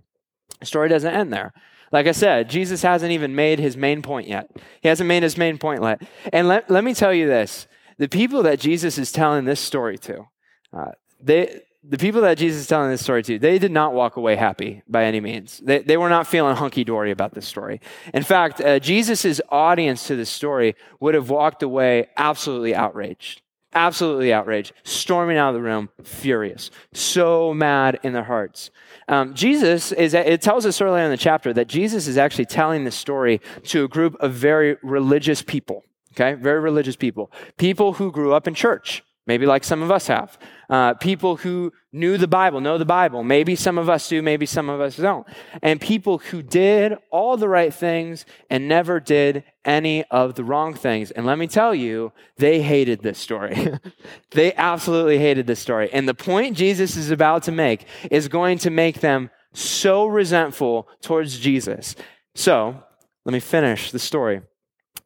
The 0.60 0.66
story 0.66 0.88
doesn't 0.88 1.14
end 1.14 1.32
there. 1.32 1.52
Like 1.90 2.06
I 2.06 2.12
said, 2.12 2.50
Jesus 2.50 2.82
hasn't 2.82 3.12
even 3.12 3.34
made 3.34 3.58
his 3.58 3.76
main 3.76 4.02
point 4.02 4.28
yet. 4.28 4.50
He 4.82 4.88
hasn't 4.88 5.08
made 5.08 5.22
his 5.22 5.38
main 5.38 5.58
point 5.58 5.82
yet. 5.82 6.02
And 6.32 6.48
let, 6.48 6.70
let 6.70 6.84
me 6.84 6.94
tell 6.94 7.14
you 7.14 7.26
this 7.26 7.66
the 7.98 8.08
people 8.08 8.42
that 8.44 8.60
Jesus 8.60 8.98
is 8.98 9.10
telling 9.10 9.44
this 9.44 9.60
story 9.60 9.98
to, 9.98 10.24
uh, 10.72 10.92
they, 11.20 11.60
the 11.84 11.98
people 11.98 12.20
that 12.22 12.38
Jesus 12.38 12.62
is 12.62 12.66
telling 12.66 12.90
this 12.90 13.02
story 13.02 13.22
to, 13.22 13.38
they 13.38 13.58
did 13.58 13.72
not 13.72 13.94
walk 13.94 14.16
away 14.16 14.36
happy 14.36 14.82
by 14.88 15.04
any 15.04 15.20
means. 15.20 15.58
They, 15.58 15.78
they 15.78 15.96
were 15.96 16.08
not 16.08 16.26
feeling 16.26 16.56
hunky 16.56 16.84
dory 16.84 17.10
about 17.10 17.34
this 17.34 17.46
story. 17.46 17.80
In 18.12 18.22
fact, 18.22 18.60
uh, 18.60 18.78
Jesus' 18.78 19.40
audience 19.48 20.06
to 20.08 20.16
this 20.16 20.30
story 20.30 20.74
would 21.00 21.14
have 21.14 21.30
walked 21.30 21.62
away 21.62 22.08
absolutely 22.16 22.74
outraged. 22.74 23.42
Absolutely 23.74 24.32
outraged, 24.32 24.72
storming 24.82 25.36
out 25.36 25.50
of 25.50 25.54
the 25.54 25.60
room, 25.60 25.90
furious, 26.02 26.70
so 26.94 27.52
mad 27.52 28.00
in 28.02 28.14
their 28.14 28.24
hearts. 28.24 28.70
Um, 29.08 29.34
Jesus 29.34 29.92
is, 29.92 30.14
it 30.14 30.40
tells 30.40 30.64
us 30.64 30.80
earlier 30.80 31.04
in 31.04 31.10
the 31.10 31.18
chapter 31.18 31.52
that 31.52 31.68
Jesus 31.68 32.08
is 32.08 32.16
actually 32.16 32.46
telling 32.46 32.84
this 32.84 32.96
story 32.96 33.42
to 33.64 33.84
a 33.84 33.88
group 33.88 34.16
of 34.20 34.32
very 34.32 34.78
religious 34.82 35.42
people, 35.42 35.84
okay? 36.14 36.32
Very 36.32 36.60
religious 36.60 36.96
people. 36.96 37.30
People 37.58 37.92
who 37.92 38.10
grew 38.10 38.32
up 38.32 38.48
in 38.48 38.54
church, 38.54 39.04
maybe 39.28 39.46
like 39.46 39.62
some 39.62 39.82
of 39.82 39.90
us 39.92 40.08
have. 40.08 40.36
Uh, 40.68 40.94
people 40.94 41.36
who 41.36 41.70
knew 41.92 42.16
the 42.16 42.26
Bible, 42.26 42.60
know 42.60 42.78
the 42.78 42.84
Bible. 42.84 43.22
Maybe 43.22 43.54
some 43.54 43.78
of 43.78 43.88
us 43.88 44.08
do, 44.08 44.22
maybe 44.22 44.46
some 44.46 44.68
of 44.68 44.80
us 44.80 44.96
don't. 44.96 45.26
And 45.62 45.80
people 45.80 46.18
who 46.18 46.42
did 46.42 46.94
all 47.12 47.36
the 47.36 47.48
right 47.48 47.72
things 47.72 48.24
and 48.50 48.66
never 48.66 48.98
did 48.98 49.44
any 49.64 50.02
of 50.04 50.34
the 50.34 50.42
wrong 50.42 50.74
things. 50.74 51.10
And 51.10 51.26
let 51.26 51.38
me 51.38 51.46
tell 51.46 51.74
you, 51.74 52.12
they 52.38 52.62
hated 52.62 53.02
this 53.02 53.18
story. 53.18 53.74
they 54.32 54.54
absolutely 54.54 55.18
hated 55.18 55.46
this 55.46 55.60
story. 55.60 55.90
And 55.92 56.08
the 56.08 56.14
point 56.14 56.56
Jesus 56.56 56.96
is 56.96 57.10
about 57.10 57.44
to 57.44 57.52
make 57.52 57.86
is 58.10 58.28
going 58.28 58.58
to 58.58 58.70
make 58.70 59.00
them 59.00 59.30
so 59.52 60.06
resentful 60.06 60.88
towards 61.02 61.38
Jesus. 61.38 61.94
So, 62.34 62.82
let 63.24 63.32
me 63.32 63.40
finish 63.40 63.90
the 63.90 63.98
story. 63.98 64.40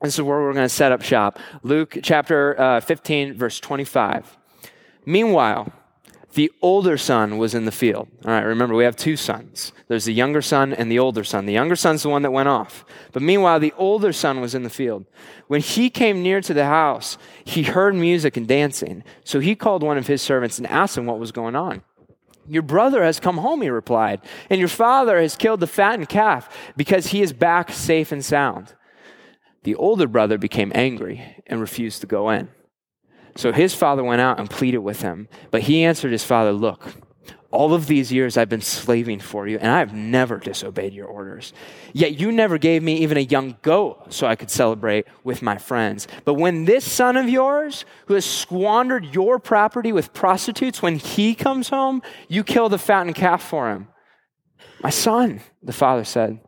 This 0.02 0.14
is 0.14 0.22
where 0.22 0.40
we're 0.40 0.52
going 0.52 0.64
to 0.64 0.68
set 0.68 0.90
up 0.90 1.02
shop. 1.02 1.38
Luke 1.62 1.98
chapter 2.02 2.60
uh, 2.60 2.80
15, 2.80 3.34
verse 3.34 3.60
25. 3.60 4.36
Meanwhile, 5.06 5.72
the 6.34 6.50
older 6.60 6.96
son 6.98 7.38
was 7.38 7.54
in 7.54 7.66
the 7.66 7.72
field. 7.72 8.08
All 8.24 8.32
right, 8.32 8.40
remember, 8.40 8.74
we 8.74 8.84
have 8.84 8.96
two 8.96 9.16
sons. 9.16 9.72
There's 9.86 10.06
the 10.06 10.14
younger 10.14 10.42
son 10.42 10.72
and 10.72 10.90
the 10.90 10.98
older 10.98 11.22
son. 11.22 11.46
The 11.46 11.52
younger 11.52 11.76
son's 11.76 12.02
the 12.02 12.08
one 12.08 12.22
that 12.22 12.32
went 12.32 12.48
off. 12.48 12.84
But 13.12 13.22
meanwhile, 13.22 13.60
the 13.60 13.74
older 13.76 14.12
son 14.12 14.40
was 14.40 14.54
in 14.54 14.64
the 14.64 14.70
field. 14.70 15.04
When 15.46 15.60
he 15.60 15.88
came 15.88 16.22
near 16.22 16.40
to 16.40 16.54
the 16.54 16.64
house, 16.64 17.18
he 17.44 17.62
heard 17.62 17.94
music 17.94 18.36
and 18.36 18.48
dancing. 18.48 19.04
So 19.24 19.38
he 19.40 19.54
called 19.54 19.82
one 19.82 19.98
of 19.98 20.08
his 20.08 20.22
servants 20.22 20.58
and 20.58 20.66
asked 20.66 20.98
him 20.98 21.06
what 21.06 21.20
was 21.20 21.32
going 21.32 21.54
on. 21.54 21.82
Your 22.48 22.62
brother 22.62 23.04
has 23.04 23.20
come 23.20 23.38
home, 23.38 23.62
he 23.62 23.70
replied, 23.70 24.20
and 24.50 24.58
your 24.58 24.68
father 24.68 25.20
has 25.20 25.36
killed 25.36 25.60
the 25.60 25.68
fattened 25.68 26.08
calf 26.08 26.48
because 26.76 27.08
he 27.08 27.22
is 27.22 27.32
back 27.32 27.70
safe 27.70 28.10
and 28.10 28.24
sound. 28.24 28.74
The 29.62 29.74
older 29.76 30.06
brother 30.06 30.38
became 30.38 30.72
angry 30.74 31.42
and 31.46 31.60
refused 31.60 32.00
to 32.00 32.06
go 32.06 32.30
in. 32.30 32.48
So 33.36 33.52
his 33.52 33.74
father 33.74 34.04
went 34.04 34.20
out 34.20 34.38
and 34.38 34.50
pleaded 34.50 34.78
with 34.78 35.02
him. 35.02 35.28
But 35.50 35.62
he 35.62 35.84
answered 35.84 36.12
his 36.12 36.24
father, 36.24 36.52
Look, 36.52 36.94
all 37.52 37.74
of 37.74 37.86
these 37.86 38.10
years 38.10 38.36
I've 38.36 38.48
been 38.48 38.62
slaving 38.62 39.20
for 39.20 39.46
you, 39.46 39.58
and 39.58 39.70
I 39.70 39.78
have 39.78 39.94
never 39.94 40.38
disobeyed 40.38 40.94
your 40.94 41.06
orders. 41.06 41.52
Yet 41.92 42.18
you 42.18 42.32
never 42.32 42.58
gave 42.58 42.82
me 42.82 42.96
even 42.98 43.18
a 43.18 43.20
young 43.20 43.56
goat 43.62 44.12
so 44.12 44.26
I 44.26 44.36
could 44.36 44.50
celebrate 44.50 45.06
with 45.22 45.42
my 45.42 45.58
friends. 45.58 46.08
But 46.24 46.34
when 46.34 46.64
this 46.64 46.90
son 46.90 47.16
of 47.16 47.28
yours, 47.28 47.84
who 48.06 48.14
has 48.14 48.24
squandered 48.24 49.14
your 49.14 49.38
property 49.38 49.92
with 49.92 50.14
prostitutes, 50.14 50.82
when 50.82 50.96
he 50.96 51.34
comes 51.34 51.68
home, 51.68 52.02
you 52.26 52.42
kill 52.42 52.68
the 52.68 52.78
fattened 52.78 53.14
calf 53.14 53.42
for 53.42 53.70
him. 53.70 53.88
My 54.82 54.90
son, 54.90 55.42
the 55.62 55.72
father 55.72 56.04
said, 56.04 56.40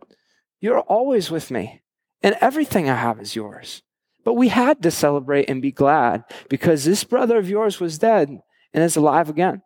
You're 0.60 0.80
always 0.80 1.30
with 1.30 1.50
me, 1.50 1.82
and 2.24 2.34
everything 2.40 2.88
I 2.88 2.96
have 2.96 3.20
is 3.20 3.36
yours. 3.36 3.82
But 4.24 4.32
we 4.32 4.48
had 4.48 4.82
to 4.82 4.90
celebrate 4.90 5.50
and 5.50 5.60
be 5.60 5.70
glad 5.70 6.24
because 6.48 6.84
this 6.84 7.04
brother 7.04 7.36
of 7.36 7.50
yours 7.50 7.78
was 7.78 7.98
dead 7.98 8.40
and 8.72 8.82
is 8.82 8.96
alive 8.96 9.28
again. 9.28 9.60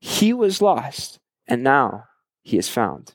He 0.00 0.32
was 0.32 0.60
lost 0.60 1.20
and 1.46 1.62
now 1.62 2.04
he 2.42 2.58
is 2.58 2.68
found 2.68 3.14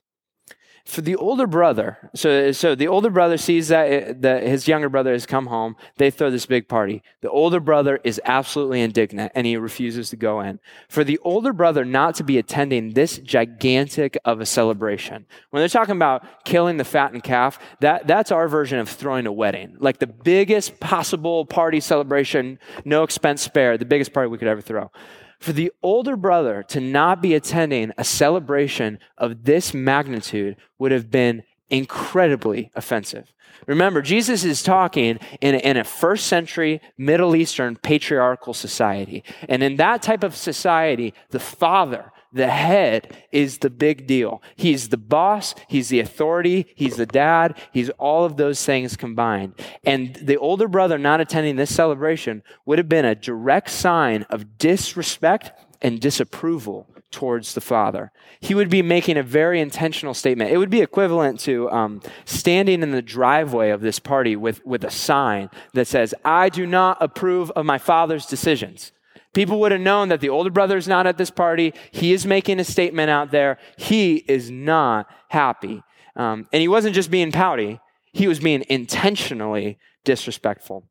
for 0.86 1.02
the 1.02 1.16
older 1.16 1.48
brother, 1.48 2.12
so, 2.14 2.52
so 2.52 2.76
the 2.76 2.88
older 2.88 3.10
brother 3.10 3.38
sees 3.38 3.70
that, 3.70 3.92
eh, 3.92 4.14
that 4.18 4.44
his 4.44 4.68
younger 4.68 4.88
brother 4.88 5.14
has 5.14 5.26
come 5.26 5.48
home. 5.48 5.76
They 5.98 6.12
throw 6.12 6.30
this 6.30 6.46
big 6.46 6.68
party. 6.68 7.02
The 7.22 7.30
older 7.30 7.60
brother 7.60 8.00
is 8.04 8.22
absolutely 8.24 8.82
indignant 8.82 9.32
and 9.34 9.48
he 9.48 9.58
refuses 9.58 10.12
to 10.12 10.16
go 10.16 10.42
in. 10.42 10.60
For 10.88 11.04
the 11.04 11.18
older 11.24 11.54
brother 11.54 11.86
not 11.86 12.14
to 12.16 12.24
be 12.24 12.38
attending 12.38 12.94
this 12.94 13.18
gigantic 13.18 14.16
of 14.26 14.40
a 14.40 14.46
celebration, 14.46 15.26
when 15.50 15.62
they're 15.62 15.70
talking 15.70 15.96
about 15.96 16.46
killing 16.46 16.78
the 16.78 16.86
fattened 16.86 17.24
calf, 17.24 17.58
that, 17.80 18.06
that's 18.06 18.32
our 18.32 18.48
version 18.48 18.78
of 18.78 18.88
throwing 18.88 19.26
a 19.26 19.34
wedding. 19.34 19.78
Like 19.80 19.98
the 19.98 20.08
biggest 20.08 20.80
possible 20.80 21.48
party 21.48 21.80
celebration, 21.80 22.60
no 22.86 23.02
expense 23.02 23.42
spared, 23.42 23.82
the 23.82 23.86
biggest 23.86 24.14
party 24.14 24.30
we 24.30 24.38
could 24.38 24.48
ever 24.48 24.62
throw 24.62 24.92
for 25.40 25.54
the 25.54 25.72
older 25.82 26.16
brother 26.16 26.64
to 26.70 26.80
not 26.80 27.22
be 27.22 27.34
attending 27.34 27.92
a 27.98 28.04
celebration 28.04 29.00
of 29.18 29.44
this 29.44 29.74
magnitude 29.74 30.58
would 30.80 30.92
have 30.92 31.12
been 31.12 31.44
incredibly 31.70 32.72
offensive. 32.76 33.32
Remember, 33.68 34.02
Jesus 34.02 34.44
is 34.44 34.62
talking 34.62 35.20
in 35.42 35.56
a, 35.56 35.58
in 35.58 35.78
a, 35.78 35.84
first 35.84 36.28
century 36.28 36.82
Middle 36.98 37.36
Eastern 37.36 37.76
patriarchal 37.76 38.54
society. 38.54 39.24
And 39.50 39.64
in 39.64 39.78
that 39.78 40.02
type 40.02 40.24
of 40.24 40.36
society, 40.36 41.14
the 41.30 41.40
father 41.40 42.12
the 42.36 42.50
head 42.50 43.16
is 43.32 43.60
the 43.60 43.70
big 43.70 44.06
deal. 44.06 44.44
He's 44.58 44.90
the 44.90 44.98
boss, 44.98 45.56
he's 45.70 45.88
the 45.88 46.02
authority, 46.02 46.68
he's 46.76 46.98
the 46.98 47.06
dad, 47.06 47.58
he's 47.72 47.90
all 47.92 48.26
of 48.26 48.36
those 48.36 48.64
things 48.64 48.98
combined. 48.98 49.54
And 49.86 50.16
the 50.18 50.38
older 50.38 50.68
brother 50.68 50.98
not 50.98 51.22
attending 51.22 51.56
this 51.56 51.74
celebration 51.74 52.44
would 52.66 52.78
have 52.78 52.90
been 52.90 53.06
a 53.06 53.16
direct 53.16 53.70
sign 53.70 54.24
of 54.24 54.58
disrespect 54.58 55.54
and 55.82 56.02
disapproval 56.02 56.90
towards 57.10 57.54
the 57.54 57.62
father. 57.62 58.12
He 58.42 58.54
would 58.54 58.70
be 58.70 58.82
making 58.82 59.16
a 59.16 59.24
very 59.24 59.62
intentional 59.62 60.14
statement. 60.14 60.52
It 60.52 60.58
would 60.58 60.70
be 60.70 60.82
equivalent 60.82 61.40
to 61.42 61.72
um, 61.72 62.02
standing 62.26 62.84
in 62.84 62.92
the 62.92 63.02
driveway 63.02 63.70
of 63.70 63.80
this 63.80 64.00
party 64.00 64.36
with, 64.36 64.66
with 64.66 64.84
a 64.84 64.92
sign 64.92 65.50
that 65.74 65.88
says, 65.88 66.14
I 66.26 66.50
do 66.50 66.68
not 66.68 66.98
approve 67.00 67.50
of 67.52 67.66
my 67.66 67.78
father's 67.78 68.26
decisions. 68.26 68.92
People 69.36 69.60
would 69.60 69.74
have 69.74 69.82
known 69.82 70.08
that 70.08 70.22
the 70.22 70.30
older 70.30 70.50
brother 70.50 70.78
is 70.78 70.88
not 70.88 71.06
at 71.06 71.18
this 71.18 71.30
party. 71.30 71.74
He 71.92 72.14
is 72.14 72.26
making 72.26 72.60
a 72.60 72.64
statement 72.64 73.10
out 73.10 73.32
there. 73.32 73.60
He 73.78 74.16
is 74.16 74.50
not 74.50 75.08
happy. 75.28 75.84
Um, 76.16 76.48
and 76.54 76.62
he 76.62 76.70
wasn't 76.70 76.96
just 76.96 77.12
being 77.12 77.34
pouty, 77.34 77.80
he 78.14 78.28
was 78.30 78.40
being 78.40 78.64
intentionally 78.70 79.78
disrespectful. 80.06 80.88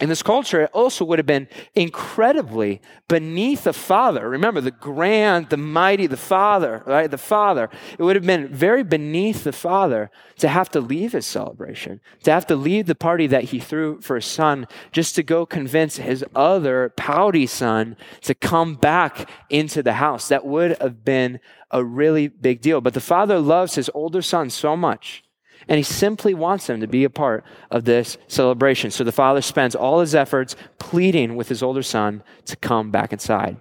In 0.00 0.08
this 0.08 0.24
culture, 0.24 0.62
it 0.62 0.70
also 0.72 1.04
would 1.04 1.20
have 1.20 1.26
been 1.26 1.46
incredibly 1.74 2.82
beneath 3.08 3.62
the 3.62 3.72
father. 3.72 4.28
Remember, 4.28 4.60
the 4.60 4.72
grand, 4.72 5.50
the 5.50 5.56
mighty, 5.56 6.08
the 6.08 6.16
father, 6.16 6.82
right? 6.84 7.08
The 7.08 7.16
father. 7.16 7.70
It 7.96 8.02
would 8.02 8.16
have 8.16 8.26
been 8.26 8.48
very 8.48 8.82
beneath 8.82 9.44
the 9.44 9.52
father 9.52 10.10
to 10.38 10.48
have 10.48 10.68
to 10.70 10.80
leave 10.80 11.12
his 11.12 11.26
celebration, 11.26 12.00
to 12.24 12.32
have 12.32 12.46
to 12.48 12.56
leave 12.56 12.86
the 12.86 12.96
party 12.96 13.28
that 13.28 13.44
he 13.44 13.60
threw 13.60 14.00
for 14.00 14.16
his 14.16 14.26
son 14.26 14.66
just 14.90 15.14
to 15.14 15.22
go 15.22 15.46
convince 15.46 15.96
his 15.96 16.24
other 16.34 16.92
pouty 16.96 17.46
son 17.46 17.96
to 18.22 18.34
come 18.34 18.74
back 18.74 19.30
into 19.48 19.80
the 19.80 19.94
house. 19.94 20.26
That 20.28 20.44
would 20.44 20.76
have 20.80 21.04
been 21.04 21.38
a 21.70 21.84
really 21.84 22.28
big 22.28 22.60
deal. 22.60 22.80
But 22.80 22.94
the 22.94 23.00
father 23.00 23.38
loves 23.38 23.76
his 23.76 23.90
older 23.94 24.22
son 24.22 24.50
so 24.50 24.76
much 24.76 25.23
and 25.68 25.76
he 25.76 25.82
simply 25.82 26.34
wants 26.34 26.66
them 26.66 26.80
to 26.80 26.86
be 26.86 27.04
a 27.04 27.10
part 27.10 27.44
of 27.70 27.84
this 27.84 28.18
celebration. 28.28 28.90
So 28.90 29.04
the 29.04 29.12
father 29.12 29.40
spends 29.40 29.74
all 29.74 30.00
his 30.00 30.14
efforts 30.14 30.56
pleading 30.78 31.36
with 31.36 31.48
his 31.48 31.62
older 31.62 31.82
son 31.82 32.22
to 32.46 32.56
come 32.56 32.90
back 32.90 33.12
inside. 33.12 33.56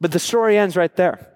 But 0.00 0.12
the 0.12 0.18
story 0.18 0.58
ends 0.58 0.76
right 0.76 0.94
there. 0.96 1.28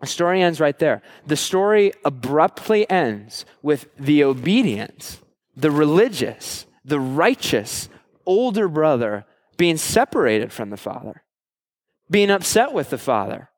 The 0.00 0.06
story 0.06 0.42
ends 0.42 0.60
right 0.60 0.78
there. 0.78 1.02
The 1.26 1.36
story 1.36 1.92
abruptly 2.04 2.88
ends 2.90 3.46
with 3.62 3.88
the 3.98 4.22
obedient, 4.24 5.20
the 5.56 5.70
religious, 5.70 6.66
the 6.84 7.00
righteous 7.00 7.88
older 8.26 8.68
brother 8.68 9.24
being 9.56 9.78
separated 9.78 10.52
from 10.52 10.68
the 10.70 10.76
father, 10.76 11.22
being 12.10 12.30
upset 12.30 12.72
with 12.72 12.90
the 12.90 12.98
father, 12.98 13.48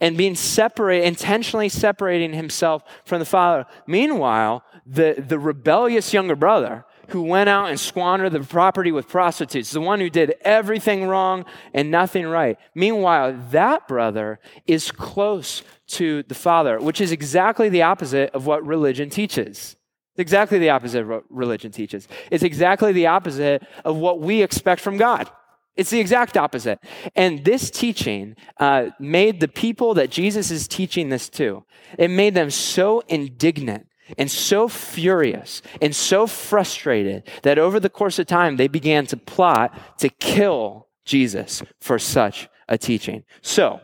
and 0.00 0.16
being 0.16 0.34
separate, 0.34 1.04
intentionally 1.04 1.68
separating 1.68 2.32
himself 2.32 2.82
from 3.04 3.18
the 3.18 3.24
father. 3.24 3.66
Meanwhile, 3.86 4.64
the, 4.86 5.14
the 5.18 5.38
rebellious 5.38 6.12
younger 6.12 6.36
brother 6.36 6.84
who 7.08 7.22
went 7.22 7.48
out 7.48 7.70
and 7.70 7.80
squandered 7.80 8.32
the 8.32 8.40
property 8.40 8.92
with 8.92 9.08
prostitutes, 9.08 9.70
the 9.70 9.80
one 9.80 9.98
who 9.98 10.10
did 10.10 10.34
everything 10.42 11.06
wrong 11.06 11.44
and 11.72 11.90
nothing 11.90 12.26
right. 12.26 12.58
Meanwhile, 12.74 13.36
that 13.50 13.88
brother 13.88 14.38
is 14.66 14.90
close 14.90 15.62
to 15.88 16.22
the 16.24 16.34
father, 16.34 16.78
which 16.78 17.00
is 17.00 17.12
exactly 17.12 17.70
the 17.70 17.82
opposite 17.82 18.30
of 18.34 18.46
what 18.46 18.64
religion 18.66 19.08
teaches. 19.08 19.76
It's 20.14 20.20
exactly 20.20 20.58
the 20.58 20.70
opposite 20.70 21.02
of 21.02 21.08
what 21.08 21.24
religion 21.30 21.72
teaches. 21.72 22.08
It's 22.30 22.42
exactly 22.42 22.92
the 22.92 23.06
opposite 23.06 23.66
of 23.84 23.96
what 23.96 24.20
we 24.20 24.42
expect 24.42 24.82
from 24.82 24.98
God. 24.98 25.30
It's 25.78 25.90
the 25.90 26.00
exact 26.00 26.36
opposite. 26.36 26.80
And 27.14 27.44
this 27.44 27.70
teaching 27.70 28.34
uh, 28.58 28.86
made 28.98 29.38
the 29.38 29.46
people 29.46 29.94
that 29.94 30.10
Jesus 30.10 30.50
is 30.50 30.66
teaching 30.66 31.08
this 31.08 31.28
to, 31.30 31.64
it 31.96 32.10
made 32.10 32.34
them 32.34 32.50
so 32.50 33.04
indignant 33.06 33.86
and 34.18 34.28
so 34.28 34.66
furious 34.66 35.62
and 35.80 35.94
so 35.94 36.26
frustrated 36.26 37.22
that 37.44 37.60
over 37.60 37.78
the 37.78 37.88
course 37.88 38.18
of 38.18 38.26
time, 38.26 38.56
they 38.56 38.66
began 38.66 39.06
to 39.06 39.16
plot 39.16 39.72
to 39.98 40.08
kill 40.08 40.88
Jesus 41.04 41.62
for 41.80 42.00
such 42.00 42.48
a 42.68 42.76
teaching. 42.76 43.22
So, 43.40 43.80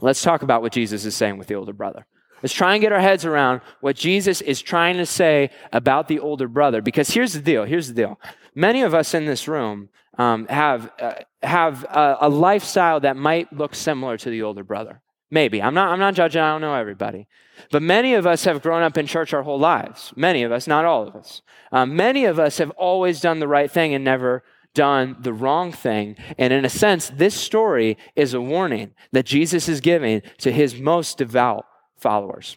let's 0.00 0.22
talk 0.22 0.42
about 0.42 0.62
what 0.62 0.72
Jesus 0.72 1.04
is 1.04 1.16
saying 1.16 1.38
with 1.38 1.48
the 1.48 1.54
older 1.56 1.72
brother. 1.72 2.06
Let's 2.40 2.54
try 2.54 2.74
and 2.74 2.80
get 2.80 2.92
our 2.92 3.00
heads 3.00 3.24
around 3.24 3.62
what 3.80 3.96
Jesus 3.96 4.40
is 4.40 4.62
trying 4.62 4.96
to 4.96 5.06
say 5.06 5.50
about 5.72 6.06
the 6.06 6.20
older 6.20 6.46
brother. 6.46 6.80
Because 6.80 7.10
here's 7.10 7.32
the 7.32 7.40
deal. 7.40 7.64
Here's 7.64 7.88
the 7.88 7.94
deal. 7.94 8.20
Many 8.54 8.82
of 8.82 8.94
us 8.94 9.12
in 9.12 9.26
this 9.26 9.48
room 9.48 9.88
um, 10.18 10.46
have, 10.48 10.90
uh, 11.00 11.14
have 11.42 11.84
a, 11.84 12.18
a 12.22 12.28
lifestyle 12.28 13.00
that 13.00 13.16
might 13.16 13.52
look 13.52 13.74
similar 13.74 14.16
to 14.18 14.30
the 14.30 14.42
older 14.42 14.64
brother. 14.64 15.00
Maybe. 15.30 15.62
I'm 15.62 15.74
not, 15.74 15.88
I'm 15.90 16.00
not 16.00 16.14
judging, 16.14 16.42
I 16.42 16.52
don't 16.52 16.60
know 16.60 16.74
everybody. 16.74 17.28
But 17.70 17.82
many 17.82 18.14
of 18.14 18.26
us 18.26 18.44
have 18.44 18.62
grown 18.62 18.82
up 18.82 18.98
in 18.98 19.06
church 19.06 19.32
our 19.32 19.42
whole 19.42 19.58
lives. 19.58 20.12
Many 20.16 20.42
of 20.42 20.50
us, 20.50 20.66
not 20.66 20.84
all 20.84 21.06
of 21.06 21.14
us. 21.14 21.42
Um, 21.70 21.94
many 21.94 22.24
of 22.24 22.38
us 22.38 22.58
have 22.58 22.70
always 22.70 23.20
done 23.20 23.38
the 23.38 23.46
right 23.46 23.70
thing 23.70 23.94
and 23.94 24.04
never 24.04 24.42
done 24.74 25.16
the 25.20 25.32
wrong 25.32 25.72
thing. 25.72 26.16
And 26.38 26.52
in 26.52 26.64
a 26.64 26.70
sense, 26.70 27.10
this 27.10 27.34
story 27.34 27.96
is 28.16 28.34
a 28.34 28.40
warning 28.40 28.92
that 29.12 29.26
Jesus 29.26 29.68
is 29.68 29.80
giving 29.80 30.22
to 30.38 30.52
his 30.52 30.80
most 30.80 31.18
devout 31.18 31.64
followers. 31.96 32.56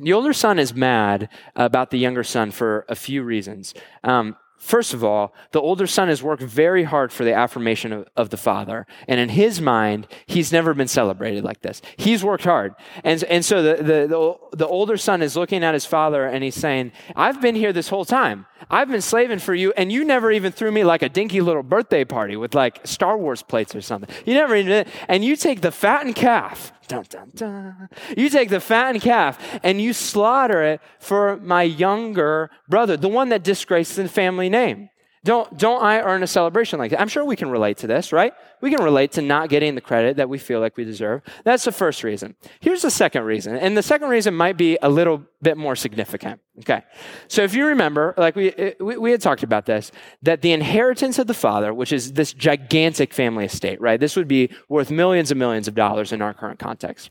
The 0.00 0.12
older 0.12 0.32
son 0.32 0.58
is 0.58 0.74
mad 0.74 1.28
about 1.54 1.90
the 1.90 1.98
younger 1.98 2.24
son 2.24 2.50
for 2.50 2.84
a 2.88 2.94
few 2.94 3.22
reasons. 3.22 3.74
Um, 4.04 4.36
First 4.58 4.94
of 4.94 5.04
all, 5.04 5.34
the 5.52 5.60
older 5.60 5.86
son 5.86 6.08
has 6.08 6.22
worked 6.22 6.42
very 6.42 6.84
hard 6.84 7.12
for 7.12 7.24
the 7.24 7.34
affirmation 7.34 7.92
of, 7.92 8.08
of, 8.16 8.30
the 8.30 8.36
father. 8.36 8.86
And 9.06 9.20
in 9.20 9.28
his 9.28 9.60
mind, 9.60 10.08
he's 10.26 10.50
never 10.50 10.74
been 10.74 10.88
celebrated 10.88 11.44
like 11.44 11.60
this. 11.60 11.82
He's 11.96 12.24
worked 12.24 12.44
hard. 12.44 12.74
And, 13.04 13.22
and 13.24 13.44
so 13.44 13.62
the, 13.62 13.76
the, 13.76 14.06
the, 14.08 14.56
the 14.56 14.66
older 14.66 14.96
son 14.96 15.22
is 15.22 15.36
looking 15.36 15.62
at 15.62 15.74
his 15.74 15.84
father 15.84 16.24
and 16.26 16.42
he's 16.42 16.54
saying, 16.54 16.92
I've 17.14 17.40
been 17.40 17.54
here 17.54 17.72
this 17.72 17.88
whole 17.88 18.04
time. 18.04 18.46
I've 18.70 18.88
been 18.88 19.02
slaving 19.02 19.38
for 19.38 19.54
you, 19.54 19.72
and 19.76 19.92
you 19.92 20.04
never 20.04 20.32
even 20.32 20.50
threw 20.50 20.72
me 20.72 20.82
like 20.82 21.02
a 21.02 21.08
dinky 21.08 21.40
little 21.40 21.62
birthday 21.62 22.04
party 22.04 22.36
with 22.36 22.54
like 22.54 22.80
Star 22.86 23.16
Wars 23.16 23.42
plates 23.42 23.74
or 23.74 23.80
something. 23.80 24.08
You 24.24 24.34
never 24.34 24.56
even, 24.56 24.86
and 25.08 25.24
you 25.24 25.36
take 25.36 25.60
the 25.60 25.70
fattened 25.70 26.16
calf, 26.16 26.72
dun, 26.86 27.04
dun, 27.08 27.30
dun. 27.34 27.88
You 28.16 28.28
take 28.30 28.48
the 28.48 28.60
fattened 28.60 29.02
calf 29.02 29.38
and 29.62 29.80
you 29.80 29.92
slaughter 29.92 30.62
it 30.62 30.80
for 30.98 31.36
my 31.38 31.62
younger 31.62 32.50
brother, 32.68 32.96
the 32.96 33.08
one 33.08 33.28
that 33.30 33.42
disgraced 33.42 33.96
the 33.96 34.08
family 34.08 34.48
name. 34.48 34.90
Don't, 35.26 35.58
don't 35.58 35.82
I 35.82 36.02
earn 36.02 36.22
a 36.22 36.26
celebration 36.28 36.78
like 36.78 36.92
that? 36.92 37.00
I'm 37.00 37.08
sure 37.08 37.24
we 37.24 37.34
can 37.34 37.50
relate 37.50 37.78
to 37.78 37.88
this, 37.88 38.12
right? 38.12 38.32
We 38.60 38.70
can 38.70 38.80
relate 38.80 39.10
to 39.12 39.22
not 39.22 39.48
getting 39.48 39.74
the 39.74 39.80
credit 39.80 40.18
that 40.18 40.28
we 40.28 40.38
feel 40.38 40.60
like 40.60 40.76
we 40.76 40.84
deserve. 40.84 41.22
That's 41.42 41.64
the 41.64 41.72
first 41.72 42.04
reason. 42.04 42.36
Here's 42.60 42.82
the 42.82 42.92
second 42.92 43.24
reason. 43.24 43.56
And 43.56 43.76
the 43.76 43.82
second 43.82 44.08
reason 44.08 44.34
might 44.34 44.56
be 44.56 44.78
a 44.80 44.88
little 44.88 45.24
bit 45.42 45.56
more 45.56 45.74
significant. 45.74 46.40
Okay. 46.60 46.84
So 47.26 47.42
if 47.42 47.54
you 47.54 47.66
remember, 47.66 48.14
like 48.16 48.36
we, 48.36 48.74
we, 48.78 48.98
we 48.98 49.10
had 49.10 49.20
talked 49.20 49.42
about 49.42 49.66
this, 49.66 49.90
that 50.22 50.42
the 50.42 50.52
inheritance 50.52 51.18
of 51.18 51.26
the 51.26 51.34
father, 51.34 51.74
which 51.74 51.92
is 51.92 52.12
this 52.12 52.32
gigantic 52.32 53.12
family 53.12 53.46
estate, 53.46 53.80
right? 53.80 53.98
This 53.98 54.14
would 54.14 54.28
be 54.28 54.50
worth 54.68 54.92
millions 54.92 55.32
and 55.32 55.40
millions 55.40 55.66
of 55.66 55.74
dollars 55.74 56.12
in 56.12 56.22
our 56.22 56.34
current 56.34 56.60
context. 56.60 57.10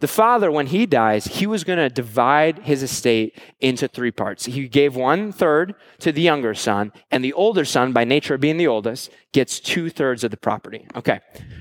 The 0.00 0.08
father, 0.08 0.50
when 0.50 0.66
he 0.66 0.86
dies, 0.86 1.26
he 1.26 1.46
was 1.46 1.62
going 1.62 1.78
to 1.78 1.90
divide 1.90 2.60
his 2.60 2.82
estate 2.82 3.38
into 3.60 3.86
three 3.86 4.10
parts. 4.10 4.46
He 4.46 4.66
gave 4.66 4.96
one 4.96 5.30
third 5.30 5.74
to 5.98 6.10
the 6.10 6.22
younger 6.22 6.54
son, 6.54 6.92
and 7.10 7.22
the 7.22 7.34
older 7.34 7.66
son, 7.66 7.92
by 7.92 8.04
nature 8.04 8.34
of 8.34 8.40
being 8.40 8.56
the 8.56 8.66
oldest, 8.66 9.10
gets 9.32 9.60
two 9.60 9.90
thirds 9.90 10.24
of 10.24 10.30
the 10.30 10.38
property. 10.38 10.86
Okay. 10.96 11.20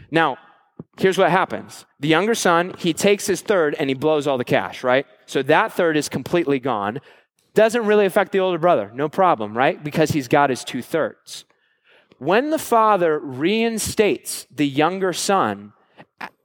Now, 0.10 0.38
here's 0.98 1.18
what 1.18 1.32
happens. 1.32 1.86
The 2.00 2.08
younger 2.08 2.34
son, 2.34 2.74
he 2.78 2.94
takes 2.94 3.28
his 3.28 3.42
third 3.42 3.76
and 3.78 3.90
he 3.90 3.94
blows 3.94 4.26
all 4.26 4.38
the 4.38 4.46
cash, 4.46 4.84
right? 4.84 5.06
So 5.26 5.44
that 5.44 5.74
third 5.74 5.98
is 5.98 6.08
completely 6.08 6.60
gone. 6.60 7.02
Doesn't 7.54 7.86
really 7.86 8.06
affect 8.06 8.32
the 8.32 8.40
older 8.40 8.58
brother. 8.58 8.90
No 8.94 9.10
problem, 9.10 9.58
right? 9.58 9.84
Because 9.84 10.12
he's 10.12 10.30
got 10.30 10.50
his 10.50 10.64
two 10.64 10.82
thirds. 10.82 11.44
When 12.20 12.52
the 12.52 12.60
father 12.60 13.20
reinstates 13.20 14.48
the 14.50 14.68
younger 14.68 15.12
son 15.14 15.74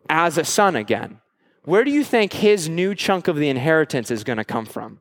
as 0.08 0.38
a 0.38 0.44
son 0.44 0.76
again, 0.76 1.20
where 1.64 1.84
do 1.84 1.90
you 1.90 2.04
think 2.04 2.34
his 2.34 2.68
new 2.68 2.94
chunk 2.94 3.28
of 3.28 3.36
the 3.36 3.48
inheritance 3.48 4.10
is 4.10 4.24
going 4.24 4.38
to 4.38 4.44
come 4.44 4.66
from? 4.66 5.00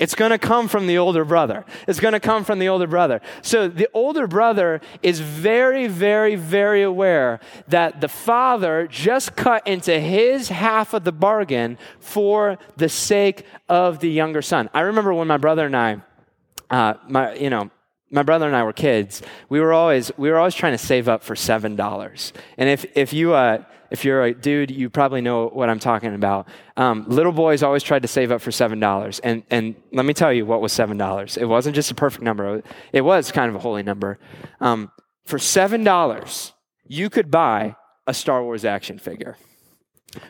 It's 0.00 0.14
going 0.14 0.30
to 0.30 0.38
come 0.38 0.66
from 0.66 0.86
the 0.86 0.96
older 0.96 1.26
brother. 1.26 1.66
It's 1.86 2.00
going 2.00 2.14
to 2.14 2.20
come 2.20 2.42
from 2.42 2.58
the 2.58 2.68
older 2.70 2.86
brother. 2.86 3.20
So 3.42 3.68
the 3.68 3.86
older 3.92 4.26
brother 4.26 4.80
is 5.02 5.20
very, 5.20 5.88
very, 5.88 6.36
very 6.36 6.82
aware 6.82 7.38
that 7.68 8.00
the 8.00 8.08
father 8.08 8.86
just 8.86 9.36
cut 9.36 9.66
into 9.66 10.00
his 10.00 10.48
half 10.48 10.94
of 10.94 11.04
the 11.04 11.12
bargain 11.12 11.76
for 11.98 12.56
the 12.78 12.88
sake 12.88 13.44
of 13.68 14.00
the 14.00 14.08
younger 14.08 14.40
son. 14.40 14.70
I 14.72 14.80
remember 14.80 15.12
when 15.12 15.28
my 15.28 15.36
brother 15.36 15.66
and 15.66 15.76
I, 15.76 16.00
uh, 16.70 16.94
my, 17.06 17.34
you 17.34 17.50
know, 17.50 17.70
my 18.10 18.22
brother 18.22 18.46
and 18.46 18.56
I 18.56 18.62
were 18.62 18.72
kids. 18.72 19.22
We 19.48 19.60
were 19.60 19.72
always 19.72 20.10
we 20.16 20.30
were 20.30 20.38
always 20.38 20.54
trying 20.54 20.72
to 20.72 20.78
save 20.78 21.08
up 21.08 21.22
for 21.22 21.36
seven 21.36 21.76
dollars. 21.76 22.32
And 22.58 22.68
if 22.68 22.84
if 22.96 23.12
you 23.12 23.34
uh, 23.34 23.64
if 23.90 24.04
you're 24.04 24.22
a 24.22 24.34
dude, 24.34 24.70
you 24.70 24.88
probably 24.88 25.20
know 25.20 25.48
what 25.48 25.68
I'm 25.68 25.78
talking 25.78 26.14
about. 26.14 26.48
Um, 26.76 27.04
little 27.08 27.32
boys 27.32 27.62
always 27.62 27.82
tried 27.82 28.02
to 28.02 28.08
save 28.08 28.30
up 28.30 28.40
for 28.40 28.50
$7. 28.50 29.20
And, 29.24 29.42
and 29.50 29.74
let 29.92 30.06
me 30.06 30.14
tell 30.14 30.32
you 30.32 30.46
what 30.46 30.60
was 30.60 30.72
$7. 30.72 31.36
It 31.36 31.44
wasn't 31.44 31.74
just 31.74 31.90
a 31.90 31.94
perfect 31.94 32.22
number, 32.22 32.62
it 32.92 33.00
was 33.02 33.32
kind 33.32 33.48
of 33.48 33.56
a 33.56 33.58
holy 33.58 33.82
number. 33.82 34.18
Um, 34.60 34.92
for 35.26 35.38
$7, 35.38 36.52
you 36.86 37.10
could 37.10 37.30
buy 37.30 37.76
a 38.06 38.14
Star 38.14 38.42
Wars 38.42 38.64
action 38.64 38.98
figure. 38.98 39.36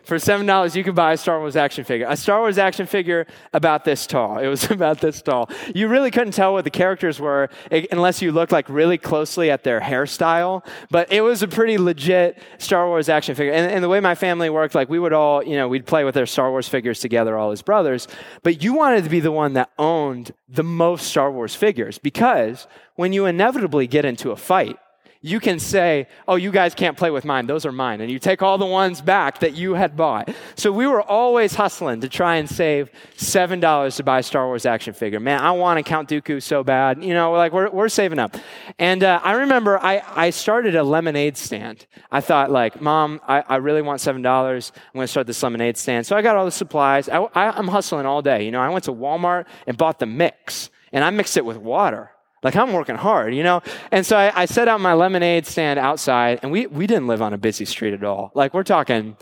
For 0.03 0.17
$7, 0.17 0.77
you 0.77 0.85
could 0.85 0.95
buy 0.95 1.15
a 1.15 1.17
Star 1.17 1.39
Wars 1.39 1.57
action 1.57 1.85
figure. 1.85 2.07
A 2.09 2.17
Star 2.17 2.41
Wars 2.41 2.59
action 2.59 2.85
figure 2.85 3.27
about 3.55 3.85
this 3.85 4.07
tall. 4.07 4.39
It 4.39 4.47
was 4.47 4.71
about 4.71 5.01
this 5.01 5.23
tall. 5.23 5.49
You 5.75 5.89
really 5.89 6.11
couldn't 6.11 6.35
tell 6.35 6.53
what 6.53 6.65
the 6.65 6.71
characters 6.71 7.19
were 7.19 7.49
unless 7.91 8.21
you 8.21 8.31
looked 8.31 8.53
like 8.53 8.69
really 8.69 8.99
closely 8.99 9.51
at 9.51 9.65
their 9.65 9.81
hairstyle. 9.81 10.67
But 10.91 11.11
it 11.11 11.23
was 11.23 11.43
a 11.43 11.49
pretty 11.49 11.79
legit 11.79 12.43
Star 12.59 12.89
Wars 12.89 13.09
action 13.09 13.35
figure. 13.35 13.55
And, 13.55 13.73
and 13.73 13.83
the 13.83 13.89
way 13.89 14.01
my 14.01 14.15
family 14.15 14.51
worked, 14.51 14.75
like 14.75 14.91
we 14.91 14.99
would 14.99 15.15
all, 15.15 15.43
you 15.43 15.57
know, 15.57 15.67
we'd 15.67 15.87
play 15.87 16.05
with 16.05 16.15
their 16.15 16.27
Star 16.27 16.51
Wars 16.51 16.69
figures 16.69 17.01
together, 17.01 17.39
all 17.39 17.51
his 17.51 17.63
brothers. 17.63 18.07
But 18.43 18.63
you 18.63 18.75
wanted 18.75 19.05
to 19.05 19.11
be 19.11 19.21
the 19.21 19.33
one 19.33 19.55
that 19.55 19.71
owned 19.79 20.33
the 20.47 20.65
most 20.65 21.07
Star 21.07 21.33
Wars 21.33 21.55
figures 21.55 21.97
because 21.97 22.67
when 22.97 23.15
you 23.15 23.25
inevitably 23.25 23.87
get 23.87 24.05
into 24.05 24.31
a 24.31 24.37
fight, 24.37 24.77
you 25.23 25.39
can 25.39 25.59
say, 25.59 26.09
Oh, 26.27 26.37
you 26.37 26.51
guys 26.51 26.75
can't 26.75 26.97
play 26.97 27.11
with 27.11 27.27
mine. 27.27 27.47
Those 27.47 27.67
are 27.67 27.73
mine. 27.73 28.01
And 28.01 28.11
you 28.11 28.19
take 28.19 28.41
all 28.41 28.57
the 28.57 28.65
ones 28.65 29.03
back 29.03 29.41
that 29.41 29.55
you 29.55 29.75
had 29.75 29.95
bought. 29.95 30.35
So 30.55 30.73
we 30.73 30.87
were 30.87 31.03
always 31.03 31.55
hustling 31.55 32.01
to 32.01 32.09
try 32.09 32.37
and 32.37 32.49
save 32.49 32.91
$7 33.19 33.97
to 33.97 34.03
buy 34.03 34.21
a 34.21 34.23
Star 34.23 34.47
Wars 34.47 34.65
action 34.65 34.95
figure. 34.95 35.21
Man, 35.21 35.41
I 35.41 35.51
want 35.51 35.79
a 35.79 35.83
Count 35.83 36.09
Dooku 36.09 36.43
so 36.43 36.65
bad. 36.65 37.05
You 37.05 37.13
know, 37.13 37.33
like 37.33 37.53
we're, 37.53 37.69
we're 37.69 37.91
saving 37.91 38.19
up. 38.19 38.35
And 38.79 39.05
uh, 39.05 39.21
I 39.23 39.33
remember 39.33 39.79
I, 39.79 40.03
I 40.15 40.31
started 40.31 40.75
a 40.75 40.83
lemonade 40.83 41.37
stand. 41.37 41.87
I 42.11 42.23
thought, 42.23 42.51
like, 42.51 42.81
Mom, 42.81 43.21
I, 43.29 43.45
I 43.47 43.57
really 43.57 43.83
want 43.83 44.01
$7. 44.01 44.15
I'm 44.17 44.23
going 44.23 45.05
to 45.05 45.07
start 45.07 45.27
this 45.27 45.43
lemonade 45.43 45.77
stand. 45.77 46.07
So 46.07 46.17
I 46.17 46.23
got 46.23 46.37
all 46.37 46.47
the 46.47 46.51
supplies. 46.51 47.11
I, 47.11 47.19
I, 47.35 47.51
I'm 47.51 47.69
hustling 47.69 48.07
all 48.07 48.23
day. 48.23 48.45
You 48.45 48.53
know, 48.53 48.61
I 48.61 48.71
went 48.71 48.85
to 48.85 48.93
Walmart 48.93 49.47
and 49.67 49.77
bought 49.77 49.99
the 49.99 50.07
mix, 50.07 50.71
and 50.93 51.05
I 51.05 51.11
mixed 51.11 51.37
it 51.37 51.45
with 51.45 51.59
water. 51.59 52.11
Like 52.43 52.57
I'm 52.57 52.73
working 52.73 52.97
hard, 52.97 53.35
you 53.35 53.43
know? 53.43 53.63
And 53.91 54.05
so 54.05 54.17
I, 54.17 54.33
I, 54.43 54.45
set 54.47 54.67
out 54.69 54.81
my 54.81 54.95
lemonade 54.95 55.47
stand 55.47 55.79
outside, 55.79 56.41
and 56.43 56.51
we, 56.51 56.67
we 56.67 56.87
didn't 56.87 57.07
live 57.07 57.21
on 57.21 57.33
a 57.33 57.39
busy 57.39 57.65
street 57.65 57.93
at 57.93 58.03
all. 58.03 58.33
Like 58.35 58.55
we're 58.55 58.63
talking 58.63 59.17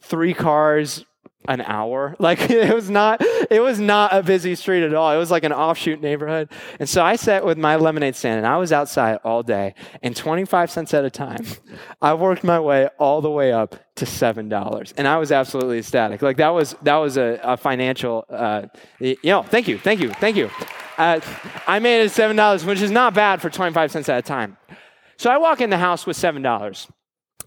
three 0.00 0.34
cars 0.34 1.04
an 1.48 1.60
hour. 1.62 2.14
Like 2.26 2.50
it 2.50 2.74
was 2.74 2.90
not 2.90 3.20
it 3.50 3.60
was 3.60 3.78
not 3.78 4.12
a 4.12 4.20
busy 4.20 4.56
street 4.56 4.82
at 4.82 4.94
all. 4.94 5.12
It 5.12 5.16
was 5.16 5.30
like 5.30 5.44
an 5.44 5.52
offshoot 5.52 6.00
neighborhood. 6.00 6.50
And 6.80 6.88
so 6.88 7.04
I 7.04 7.14
sat 7.14 7.44
with 7.44 7.56
my 7.56 7.76
lemonade 7.76 8.16
stand 8.16 8.38
and 8.38 8.46
I 8.46 8.56
was 8.56 8.72
outside 8.72 9.18
all 9.22 9.44
day 9.44 9.74
and 10.02 10.16
25 10.16 10.70
cents 10.70 10.92
at 10.92 11.04
a 11.04 11.10
time. 11.10 11.44
I 12.02 12.14
worked 12.14 12.42
my 12.42 12.58
way 12.58 12.88
all 12.98 13.20
the 13.20 13.30
way 13.30 13.52
up 13.52 13.76
to 13.96 14.06
$7 14.06 14.92
and 14.96 15.06
I 15.06 15.18
was 15.18 15.30
absolutely 15.30 15.78
ecstatic. 15.78 16.20
Like 16.20 16.38
that 16.38 16.48
was 16.48 16.74
that 16.82 16.96
was 16.96 17.16
a, 17.16 17.38
a 17.44 17.56
financial 17.56 18.24
uh, 18.28 18.62
you 18.98 19.16
know, 19.24 19.44
thank 19.44 19.68
you. 19.68 19.78
Thank 19.78 20.00
you. 20.00 20.10
Thank 20.14 20.36
you. 20.36 20.50
Uh, 20.96 21.20
I 21.66 21.78
made 21.78 22.02
it 22.02 22.10
$7, 22.10 22.64
which 22.66 22.80
is 22.80 22.90
not 22.90 23.14
bad 23.14 23.42
for 23.42 23.50
25 23.50 23.92
cents 23.92 24.08
at 24.08 24.18
a 24.18 24.22
time. 24.22 24.56
So 25.16 25.30
I 25.30 25.38
walk 25.38 25.60
in 25.60 25.70
the 25.70 25.78
house 25.78 26.06
with 26.06 26.16
$7. 26.16 26.88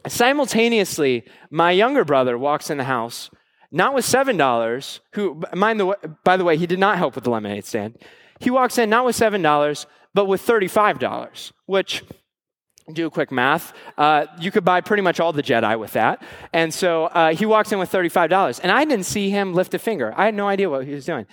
Simultaneously, 0.07 1.25
my 1.51 1.71
younger 1.71 2.05
brother 2.05 2.37
walks 2.37 2.69
in 2.69 2.77
the 2.77 2.83
house, 2.85 3.29
not 3.71 3.93
with 3.93 4.05
$7, 4.05 4.99
who, 5.13 5.41
mind 5.53 5.79
the, 5.79 5.95
by 6.23 6.37
the 6.37 6.43
way, 6.43 6.57
he 6.57 6.65
did 6.65 6.79
not 6.79 6.97
help 6.97 7.15
with 7.15 7.23
the 7.23 7.29
lemonade 7.29 7.65
stand. 7.65 7.97
He 8.39 8.49
walks 8.49 8.77
in 8.77 8.89
not 8.89 9.05
with 9.05 9.17
$7, 9.17 9.85
but 10.13 10.25
with 10.25 10.45
$35, 10.45 11.51
which 11.65 12.03
do 12.93 13.05
a 13.05 13.09
quick 13.11 13.31
math. 13.31 13.73
Uh, 13.97 14.25
you 14.39 14.51
could 14.51 14.65
buy 14.65 14.81
pretty 14.81 15.03
much 15.03 15.19
all 15.19 15.33
the 15.33 15.43
Jedi 15.43 15.77
with 15.77 15.93
that. 15.93 16.23
And 16.53 16.73
so 16.73 17.05
uh, 17.05 17.33
he 17.33 17.45
walks 17.45 17.71
in 17.71 17.79
with 17.79 17.91
$35. 17.91 18.59
And 18.63 18.71
I 18.71 18.85
didn't 18.85 19.05
see 19.05 19.29
him 19.29 19.53
lift 19.53 19.73
a 19.73 19.79
finger. 19.79 20.13
I 20.15 20.25
had 20.25 20.33
no 20.33 20.47
idea 20.47 20.69
what 20.69 20.85
he 20.85 20.93
was 20.93 21.05
doing. 21.05 21.27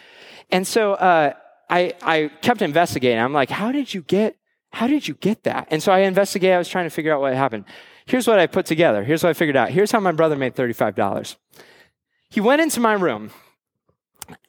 And 0.50 0.66
so 0.66 0.94
uh, 0.94 1.32
I, 1.68 1.94
I 2.02 2.30
kept 2.40 2.62
investigating. 2.62 3.18
I'm 3.18 3.32
like, 3.32 3.50
how 3.50 3.72
did 3.72 3.92
you 3.92 4.02
get, 4.02 4.36
how 4.72 4.86
did 4.86 5.08
you 5.08 5.14
get 5.14 5.44
that? 5.44 5.68
And 5.70 5.82
so 5.82 5.92
I 5.92 6.00
investigated. 6.00 6.54
I 6.54 6.58
was 6.58 6.68
trying 6.68 6.86
to 6.86 6.90
figure 6.90 7.12
out 7.12 7.20
what 7.20 7.34
happened. 7.34 7.64
Here's 8.06 8.26
what 8.26 8.38
I 8.38 8.46
put 8.46 8.66
together. 8.66 9.02
Here's 9.02 9.22
what 9.22 9.30
I 9.30 9.32
figured 9.32 9.56
out. 9.56 9.70
Here's 9.70 9.90
how 9.90 10.00
my 10.00 10.12
brother 10.12 10.36
made 10.36 10.54
$35. 10.54 11.36
He 12.30 12.40
went 12.40 12.62
into 12.62 12.80
my 12.80 12.92
room. 12.92 13.30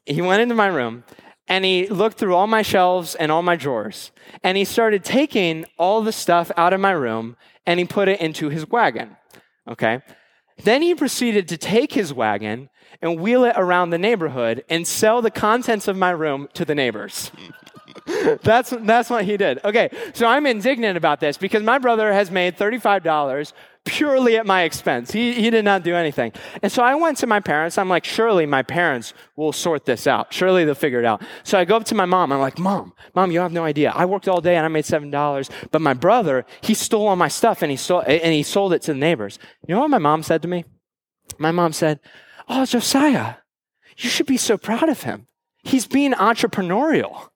He 0.05 0.21
went 0.21 0.41
into 0.41 0.55
my 0.55 0.67
room 0.67 1.03
and 1.47 1.65
he 1.65 1.87
looked 1.87 2.17
through 2.17 2.35
all 2.35 2.47
my 2.47 2.61
shelves 2.61 3.15
and 3.15 3.31
all 3.31 3.41
my 3.41 3.55
drawers. 3.55 4.11
And 4.43 4.57
he 4.57 4.65
started 4.65 5.03
taking 5.03 5.65
all 5.77 6.01
the 6.01 6.11
stuff 6.11 6.51
out 6.55 6.73
of 6.73 6.79
my 6.79 6.91
room 6.91 7.35
and 7.65 7.79
he 7.79 7.85
put 7.85 8.07
it 8.07 8.21
into 8.21 8.49
his 8.49 8.69
wagon. 8.69 9.17
Okay. 9.67 10.01
Then 10.63 10.81
he 10.81 10.95
proceeded 10.95 11.47
to 11.49 11.57
take 11.57 11.93
his 11.93 12.13
wagon 12.13 12.69
and 13.01 13.19
wheel 13.19 13.43
it 13.43 13.53
around 13.55 13.89
the 13.89 13.97
neighborhood 13.97 14.63
and 14.69 14.87
sell 14.87 15.21
the 15.21 15.31
contents 15.31 15.87
of 15.87 15.97
my 15.97 16.11
room 16.11 16.47
to 16.53 16.65
the 16.65 16.75
neighbors. 16.75 17.31
that's, 18.43 18.71
that's 18.81 19.09
what 19.09 19.25
he 19.25 19.37
did. 19.37 19.59
Okay, 19.63 19.89
so 20.13 20.27
I'm 20.27 20.45
indignant 20.45 20.97
about 20.97 21.19
this 21.19 21.37
because 21.37 21.63
my 21.63 21.77
brother 21.77 22.13
has 22.13 22.31
made 22.31 22.57
$35 22.57 23.53
purely 23.87 24.37
at 24.37 24.45
my 24.45 24.63
expense. 24.63 25.11
He, 25.11 25.33
he 25.33 25.49
did 25.49 25.63
not 25.63 25.83
do 25.83 25.95
anything. 25.95 26.33
And 26.61 26.71
so 26.71 26.83
I 26.83 26.95
went 26.95 27.17
to 27.19 27.27
my 27.27 27.39
parents. 27.39 27.77
I'm 27.77 27.89
like, 27.89 28.03
surely 28.03 28.45
my 28.45 28.61
parents 28.61 29.13
will 29.35 29.53
sort 29.53 29.85
this 29.85 30.07
out. 30.07 30.33
Surely 30.33 30.65
they'll 30.65 30.75
figure 30.75 30.99
it 30.99 31.05
out. 31.05 31.21
So 31.43 31.57
I 31.57 31.65
go 31.65 31.77
up 31.77 31.85
to 31.85 31.95
my 31.95 32.05
mom. 32.05 32.31
I'm 32.31 32.39
like, 32.39 32.59
Mom, 32.59 32.93
Mom, 33.15 33.31
you 33.31 33.39
have 33.39 33.53
no 33.53 33.63
idea. 33.63 33.91
I 33.95 34.05
worked 34.05 34.27
all 34.27 34.41
day 34.41 34.57
and 34.57 34.65
I 34.65 34.69
made 34.69 34.83
$7. 34.83 35.49
But 35.71 35.81
my 35.81 35.93
brother, 35.93 36.45
he 36.61 36.73
stole 36.73 37.07
all 37.07 37.15
my 37.15 37.29
stuff 37.29 37.61
and 37.61 37.71
he, 37.71 37.77
stole, 37.77 38.01
and 38.01 38.33
he 38.33 38.43
sold 38.43 38.73
it 38.73 38.81
to 38.83 38.93
the 38.93 38.99
neighbors. 38.99 39.39
You 39.67 39.75
know 39.75 39.81
what 39.81 39.89
my 39.89 39.97
mom 39.97 40.21
said 40.21 40.41
to 40.41 40.47
me? 40.47 40.65
My 41.37 41.51
mom 41.51 41.71
said, 41.71 41.99
Oh, 42.47 42.65
Josiah, 42.65 43.35
you 43.97 44.09
should 44.09 44.25
be 44.25 44.37
so 44.37 44.57
proud 44.57 44.89
of 44.89 45.03
him. 45.03 45.27
He's 45.63 45.87
being 45.87 46.13
entrepreneurial. 46.13 47.29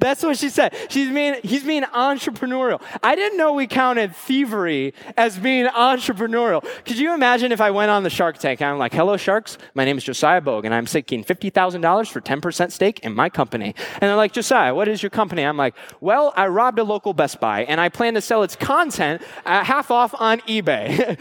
That's 0.00 0.22
what 0.22 0.36
she 0.36 0.50
said. 0.50 0.74
She's 0.90 1.08
being, 1.08 1.36
he's 1.42 1.62
being 1.62 1.84
entrepreneurial. 1.84 2.82
I 3.02 3.14
didn't 3.14 3.38
know 3.38 3.52
we 3.52 3.66
counted 3.66 4.14
thievery 4.14 4.92
as 5.16 5.38
being 5.38 5.66
entrepreneurial. 5.66 6.62
Could 6.84 6.98
you 6.98 7.14
imagine 7.14 7.52
if 7.52 7.60
I 7.60 7.70
went 7.70 7.90
on 7.90 8.02
the 8.02 8.10
Shark 8.10 8.36
Tank 8.38 8.60
and 8.60 8.70
I'm 8.70 8.78
like, 8.78 8.92
hello, 8.92 9.16
sharks. 9.16 9.56
My 9.72 9.84
name 9.84 9.96
is 9.96 10.04
Josiah 10.04 10.40
Bogue 10.40 10.64
and 10.64 10.74
I'm 10.74 10.86
seeking 10.86 11.24
$50,000 11.24 12.10
for 12.10 12.20
10% 12.20 12.72
stake 12.72 13.00
in 13.00 13.14
my 13.14 13.30
company. 13.30 13.74
And 13.94 14.02
they're 14.02 14.16
like, 14.16 14.32
Josiah, 14.32 14.74
what 14.74 14.88
is 14.88 15.02
your 15.02 15.10
company? 15.10 15.42
I'm 15.42 15.56
like, 15.56 15.76
well, 16.00 16.34
I 16.36 16.48
robbed 16.48 16.80
a 16.80 16.84
local 16.84 17.14
Best 17.14 17.40
Buy 17.40 17.64
and 17.64 17.80
I 17.80 17.88
plan 17.88 18.14
to 18.14 18.20
sell 18.20 18.42
its 18.42 18.56
content 18.56 19.22
at 19.46 19.64
half 19.64 19.92
off 19.92 20.12
on 20.18 20.40
eBay. 20.40 21.18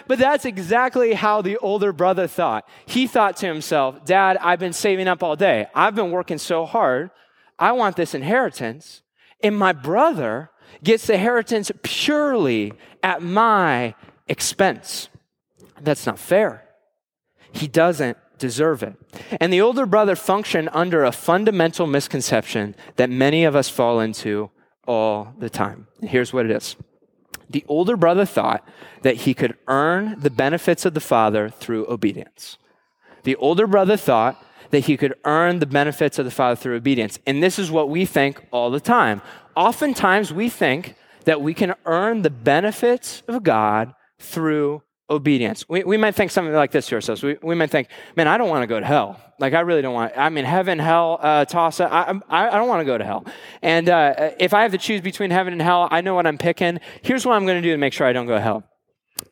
but 0.06 0.18
that's 0.18 0.44
exactly 0.44 1.14
how 1.14 1.42
the 1.42 1.58
older 1.58 1.92
brother 1.92 2.28
thought. 2.28 2.66
He 2.86 3.08
thought 3.08 3.36
to 3.38 3.46
himself, 3.46 4.04
Dad, 4.04 4.38
I've 4.38 4.60
been 4.60 4.72
saving 4.72 5.08
up 5.08 5.22
all 5.22 5.36
day. 5.36 5.66
I've 5.74 5.96
been 5.96 6.12
working 6.12 6.38
so 6.38 6.64
hard. 6.64 7.10
I 7.60 7.72
want 7.72 7.96
this 7.96 8.14
inheritance. 8.14 9.02
And 9.42 9.56
my 9.56 9.72
brother 9.72 10.50
gets 10.82 11.06
the 11.06 11.14
inheritance 11.14 11.70
purely 11.82 12.72
at 13.02 13.22
my 13.22 13.94
expense. 14.26 15.08
That's 15.80 16.06
not 16.06 16.18
fair. 16.18 16.64
He 17.52 17.68
doesn't 17.68 18.16
deserve 18.38 18.82
it. 18.82 18.94
And 19.40 19.52
the 19.52 19.60
older 19.60 19.86
brother 19.86 20.16
functioned 20.16 20.70
under 20.72 21.04
a 21.04 21.12
fundamental 21.12 21.86
misconception 21.86 22.74
that 22.96 23.10
many 23.10 23.44
of 23.44 23.54
us 23.54 23.68
fall 23.68 24.00
into 24.00 24.50
all 24.86 25.34
the 25.38 25.50
time. 25.50 25.86
Here's 26.02 26.32
what 26.32 26.46
it 26.46 26.50
is 26.50 26.76
the 27.48 27.64
older 27.66 27.96
brother 27.96 28.24
thought 28.24 28.66
that 29.02 29.16
he 29.16 29.34
could 29.34 29.56
earn 29.66 30.18
the 30.20 30.30
benefits 30.30 30.84
of 30.84 30.94
the 30.94 31.00
father 31.00 31.48
through 31.48 31.86
obedience. 31.88 32.58
The 33.24 33.36
older 33.36 33.66
brother 33.66 33.96
thought 33.96 34.42
that 34.70 34.80
he 34.80 34.96
could 34.96 35.14
earn 35.24 35.58
the 35.58 35.66
benefits 35.66 36.18
of 36.18 36.24
the 36.24 36.30
Father 36.30 36.56
through 36.56 36.76
obedience. 36.76 37.18
And 37.26 37.42
this 37.42 37.58
is 37.58 37.70
what 37.70 37.88
we 37.88 38.04
think 38.06 38.44
all 38.50 38.70
the 38.70 38.80
time. 38.80 39.22
Oftentimes, 39.56 40.32
we 40.32 40.48
think 40.48 40.94
that 41.24 41.42
we 41.42 41.54
can 41.54 41.74
earn 41.84 42.22
the 42.22 42.30
benefits 42.30 43.22
of 43.28 43.42
God 43.42 43.94
through 44.18 44.82
obedience. 45.10 45.68
We, 45.68 45.82
we 45.82 45.96
might 45.96 46.14
think 46.14 46.30
something 46.30 46.54
like 46.54 46.70
this 46.70 46.86
to 46.86 46.94
ourselves. 46.94 47.22
We, 47.22 47.36
we 47.42 47.54
might 47.54 47.70
think, 47.70 47.88
man, 48.16 48.28
I 48.28 48.38
don't 48.38 48.48
want 48.48 48.62
to 48.62 48.68
go 48.68 48.78
to 48.78 48.86
hell. 48.86 49.20
Like, 49.40 49.54
I 49.54 49.60
really 49.60 49.82
don't 49.82 49.94
want, 49.94 50.12
I 50.16 50.28
mean, 50.28 50.44
heaven, 50.44 50.78
hell, 50.78 51.18
uh, 51.20 51.44
toss, 51.44 51.80
I, 51.80 52.20
I, 52.28 52.48
I 52.48 52.50
don't 52.52 52.68
want 52.68 52.80
to 52.80 52.84
go 52.84 52.96
to 52.96 53.04
hell. 53.04 53.24
And 53.60 53.88
uh, 53.88 54.30
if 54.38 54.54
I 54.54 54.62
have 54.62 54.72
to 54.72 54.78
choose 54.78 55.00
between 55.00 55.30
heaven 55.30 55.52
and 55.52 55.60
hell, 55.60 55.88
I 55.90 56.00
know 56.00 56.14
what 56.14 56.26
I'm 56.26 56.38
picking. 56.38 56.78
Here's 57.02 57.26
what 57.26 57.34
I'm 57.34 57.44
going 57.44 57.60
to 57.60 57.62
do 57.62 57.72
to 57.72 57.78
make 57.78 57.92
sure 57.92 58.06
I 58.06 58.12
don't 58.12 58.26
go 58.26 58.34
to 58.34 58.40
hell. 58.40 58.64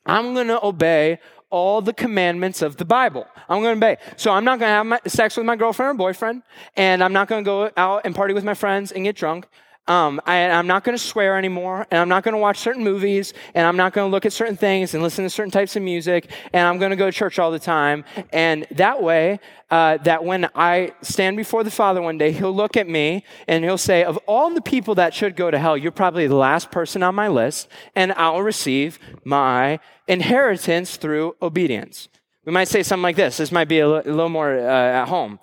I'm 0.04 0.34
going 0.34 0.48
to 0.48 0.64
obey 0.64 1.20
all 1.50 1.80
the 1.80 1.92
commandments 1.92 2.62
of 2.62 2.76
the 2.76 2.84
Bible. 2.84 3.26
I'm 3.48 3.62
going 3.62 3.80
to 3.80 3.86
obey. 3.86 4.00
So 4.16 4.30
I'm 4.32 4.44
not 4.44 4.58
going 4.58 4.68
to 4.68 4.74
have 4.74 4.86
my, 4.86 5.00
sex 5.06 5.36
with 5.36 5.46
my 5.46 5.56
girlfriend 5.56 5.90
or 5.90 5.94
boyfriend, 5.94 6.42
and 6.76 7.02
I'm 7.02 7.12
not 7.12 7.28
going 7.28 7.44
to 7.44 7.48
go 7.48 7.70
out 7.76 8.02
and 8.04 8.14
party 8.14 8.34
with 8.34 8.44
my 8.44 8.54
friends 8.54 8.92
and 8.92 9.04
get 9.04 9.16
drunk. 9.16 9.46
Um, 9.88 10.20
I, 10.26 10.36
am 10.36 10.66
not 10.66 10.84
going 10.84 10.96
to 10.96 11.02
swear 11.02 11.38
anymore, 11.38 11.86
and 11.90 11.98
I'm 11.98 12.10
not 12.10 12.22
going 12.22 12.34
to 12.34 12.38
watch 12.38 12.58
certain 12.58 12.84
movies, 12.84 13.32
and 13.54 13.66
I'm 13.66 13.78
not 13.78 13.94
going 13.94 14.06
to 14.06 14.10
look 14.10 14.26
at 14.26 14.34
certain 14.34 14.56
things 14.56 14.92
and 14.92 15.02
listen 15.02 15.24
to 15.24 15.30
certain 15.30 15.50
types 15.50 15.76
of 15.76 15.82
music, 15.82 16.30
and 16.52 16.68
I'm 16.68 16.78
going 16.78 16.90
to 16.90 16.96
go 16.96 17.06
to 17.06 17.12
church 17.12 17.38
all 17.38 17.50
the 17.50 17.58
time. 17.58 18.04
And 18.30 18.66
that 18.72 19.02
way, 19.02 19.40
uh, 19.70 19.96
that 19.98 20.24
when 20.24 20.50
I 20.54 20.92
stand 21.00 21.38
before 21.38 21.64
the 21.64 21.70
Father 21.70 22.02
one 22.02 22.18
day, 22.18 22.32
He'll 22.32 22.54
look 22.54 22.76
at 22.76 22.86
me 22.86 23.24
and 23.46 23.64
He'll 23.64 23.78
say, 23.78 24.04
Of 24.04 24.18
all 24.26 24.50
the 24.50 24.60
people 24.60 24.94
that 24.96 25.14
should 25.14 25.36
go 25.36 25.50
to 25.50 25.58
hell, 25.58 25.76
you're 25.76 25.90
probably 25.90 26.26
the 26.26 26.36
last 26.36 26.70
person 26.70 27.02
on 27.02 27.14
my 27.14 27.28
list, 27.28 27.68
and 27.94 28.12
I'll 28.12 28.42
receive 28.42 28.98
my 29.24 29.80
inheritance 30.06 30.98
through 30.98 31.34
obedience. 31.40 32.08
We 32.44 32.52
might 32.52 32.68
say 32.68 32.82
something 32.82 33.02
like 33.02 33.16
this. 33.16 33.38
This 33.38 33.52
might 33.52 33.68
be 33.68 33.78
a, 33.78 33.86
l- 33.86 33.96
a 33.96 34.04
little 34.04 34.28
more 34.28 34.58
uh, 34.58 34.62
at 34.62 35.08
home. 35.08 35.38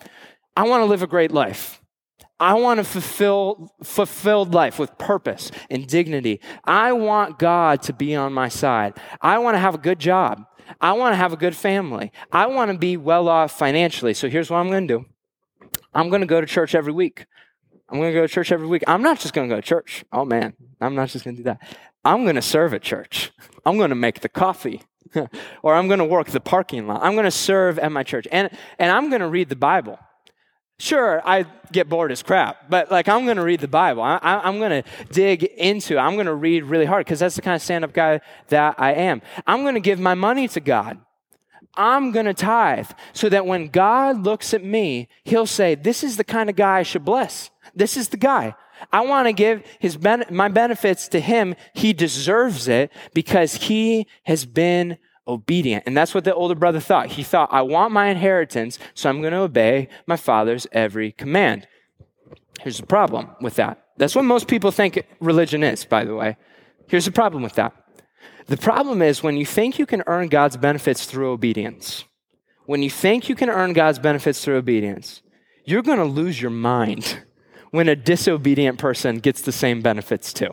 I 0.56 0.68
want 0.68 0.82
to 0.82 0.86
live 0.86 1.02
a 1.02 1.08
great 1.08 1.32
life. 1.32 1.82
I 2.40 2.56
want 2.56 2.80
a 2.80 2.84
fulfill, 2.84 3.74
fulfilled 3.84 4.54
life 4.54 4.78
with 4.78 4.98
purpose 4.98 5.52
and 5.70 5.88
dignity. 5.88 6.42
I 6.66 6.92
want 6.92 7.40
God 7.40 7.82
to 7.84 7.94
be 7.94 8.16
on 8.16 8.34
my 8.34 8.50
side. 8.50 8.94
I 9.22 9.38
want 9.38 9.56
to 9.56 9.60
have 9.60 9.76
a 9.76 9.80
good 9.80 10.00
job. 10.00 10.46
I 10.82 10.94
want 10.94 11.14
to 11.14 11.18
have 11.18 11.32
a 11.32 11.38
good 11.38 11.56
family. 11.56 12.12
I 12.32 12.48
want 12.48 12.72
to 12.72 12.78
be 12.78 12.98
well 12.98 13.30
off 13.30 13.58
financially. 13.58 14.14
So 14.14 14.30
here's 14.30 14.50
what 14.50 14.58
I'm 14.58 14.70
going 14.70 14.88
to 14.88 14.98
do 15.00 15.06
I'm 15.94 16.10
going 16.10 16.22
to 16.22 16.28
go 16.28 16.42
to 16.42 16.48
church 16.48 16.76
every 16.76 16.94
week. 16.94 17.26
I'm 17.88 18.00
going 18.00 18.12
to 18.12 18.20
go 18.20 18.26
to 18.26 18.34
church 18.34 18.52
every 18.52 18.68
week. 18.68 18.84
I'm 18.88 19.04
not 19.04 19.20
just 19.20 19.34
going 19.34 19.48
to 19.48 19.56
go 19.56 19.62
to 19.62 19.66
church. 19.66 20.04
Oh 20.12 20.26
man, 20.26 20.56
I'm 20.82 20.96
not 20.96 21.10
just 21.10 21.24
going 21.24 21.38
to 21.38 21.44
do 21.44 21.46
that. 21.46 21.62
I'm 22.04 22.24
going 22.24 22.36
to 22.36 22.42
serve 22.42 22.74
at 22.74 22.82
church. 22.82 23.32
I'm 23.66 23.78
going 23.78 23.90
to 23.90 23.96
make 23.96 24.22
the 24.22 24.30
coffee. 24.30 24.82
or 25.64 25.74
I'm 25.74 25.88
going 25.88 26.00
to 26.00 26.06
work 26.06 26.28
the 26.28 26.40
parking 26.40 26.88
lot. 26.88 27.02
I'm 27.04 27.14
going 27.14 27.26
to 27.26 27.32
serve 27.32 27.80
at 27.80 27.92
my 27.92 28.04
church. 28.04 28.28
And, 28.32 28.50
and 28.80 28.92
I'm 28.92 29.10
going 29.10 29.22
to 29.22 29.28
read 29.28 29.50
the 29.50 29.56
Bible. 29.56 30.00
Sure, 30.78 31.22
I 31.26 31.46
get 31.72 31.88
bored 31.88 32.12
as 32.12 32.22
crap, 32.22 32.70
but 32.70 32.92
like 32.92 33.08
I'm 33.08 33.24
going 33.24 33.38
to 33.38 33.44
read 33.44 33.62
the 33.62 33.68
Bible. 33.68 34.02
I, 34.04 34.20
am 34.22 34.60
going 34.60 34.84
to 34.84 34.90
dig 35.12 35.44
into 35.44 35.96
it. 35.96 36.00
I'm 36.00 36.16
going 36.16 36.26
to 36.26 36.36
read 36.36 36.64
really 36.64 36.86
hard 36.86 37.06
because 37.06 37.20
that's 37.20 37.36
the 37.36 37.42
kind 37.42 37.56
of 37.56 37.62
stand 37.62 37.86
up 37.86 37.94
guy 37.94 38.20
that 38.50 38.76
I 38.78 38.94
am. 38.94 39.22
I'm 39.48 39.62
going 39.62 39.76
to 39.76 39.80
give 39.80 40.00
my 40.00 40.16
money 40.16 40.50
to 40.50 40.60
God. 40.60 41.00
I'm 41.78 42.12
going 42.12 42.26
to 42.26 42.34
tithe 42.34 42.90
so 43.14 43.30
that 43.30 43.46
when 43.46 43.70
God 43.70 44.24
looks 44.24 44.54
at 44.54 44.64
me, 44.64 45.08
he'll 45.24 45.46
say, 45.46 45.76
This 45.76 46.04
is 46.04 46.18
the 46.18 46.24
kind 46.24 46.50
of 46.50 46.56
guy 46.56 46.80
I 46.80 46.84
should 46.84 47.06
bless. 47.06 47.52
This 47.74 47.96
is 47.96 48.10
the 48.10 48.18
guy. 48.18 48.56
I 48.92 49.02
want 49.06 49.28
to 49.28 49.34
give 49.34 49.64
his 49.80 49.96
ben- 49.96 50.26
my 50.30 50.50
benefits 50.50 51.08
to 51.10 51.20
him. 51.20 51.56
He 51.74 51.94
deserves 51.94 52.68
it 52.68 52.92
because 53.14 53.56
he 53.56 54.08
has 54.24 54.46
been 54.46 54.98
obedient. 55.28 55.84
And 55.86 55.96
that's 55.96 56.14
what 56.14 56.24
the 56.24 56.34
older 56.34 56.56
brother 56.56 56.80
thought. 56.80 57.08
He 57.08 57.24
thought, 57.24 57.50
I 57.52 57.62
want 57.62 57.94
my 57.94 58.08
inheritance, 58.08 58.80
so 58.94 59.10
I'm 59.10 59.22
going 59.22 59.34
to 59.34 59.40
obey 59.40 59.88
my 60.06 60.18
father's 60.18 60.68
every 60.72 61.12
command. 61.12 61.68
Here's 62.62 62.80
the 62.80 62.86
problem 62.86 63.30
with 63.42 63.56
that. 63.56 63.86
That's 63.98 64.16
what 64.16 64.26
most 64.26 64.48
people 64.48 64.72
think 64.72 65.06
religion 65.20 65.64
is, 65.64 65.86
by 65.86 66.06
the 66.06 66.16
way. 66.16 66.38
Here's 66.88 67.06
the 67.06 67.12
problem 67.12 67.44
with 67.44 67.54
that. 67.54 67.74
The 68.48 68.58
problem 68.58 69.02
is 69.02 69.24
when 69.24 69.38
you 69.38 69.46
think 69.46 69.80
you 69.80 69.86
can 69.86 70.04
earn 70.06 70.28
God's 70.28 70.58
benefits 70.58 71.06
through 71.06 71.32
obedience, 71.32 72.06
when 72.66 72.84
you 72.84 72.90
think 72.90 73.30
you 73.30 73.36
can 73.36 73.50
earn 73.50 73.74
God's 73.74 74.00
benefits 74.00 74.44
through 74.44 74.58
obedience, 74.58 75.22
you're 75.66 75.82
going 75.82 75.98
to 75.98 76.06
lose 76.06 76.42
your 76.42 76.52
mind 76.52 77.24
when 77.72 77.90
a 77.90 77.96
disobedient 77.96 78.78
person 78.78 79.20
gets 79.20 79.42
the 79.42 79.52
same 79.52 79.82
benefits 79.82 80.32
too. 80.32 80.52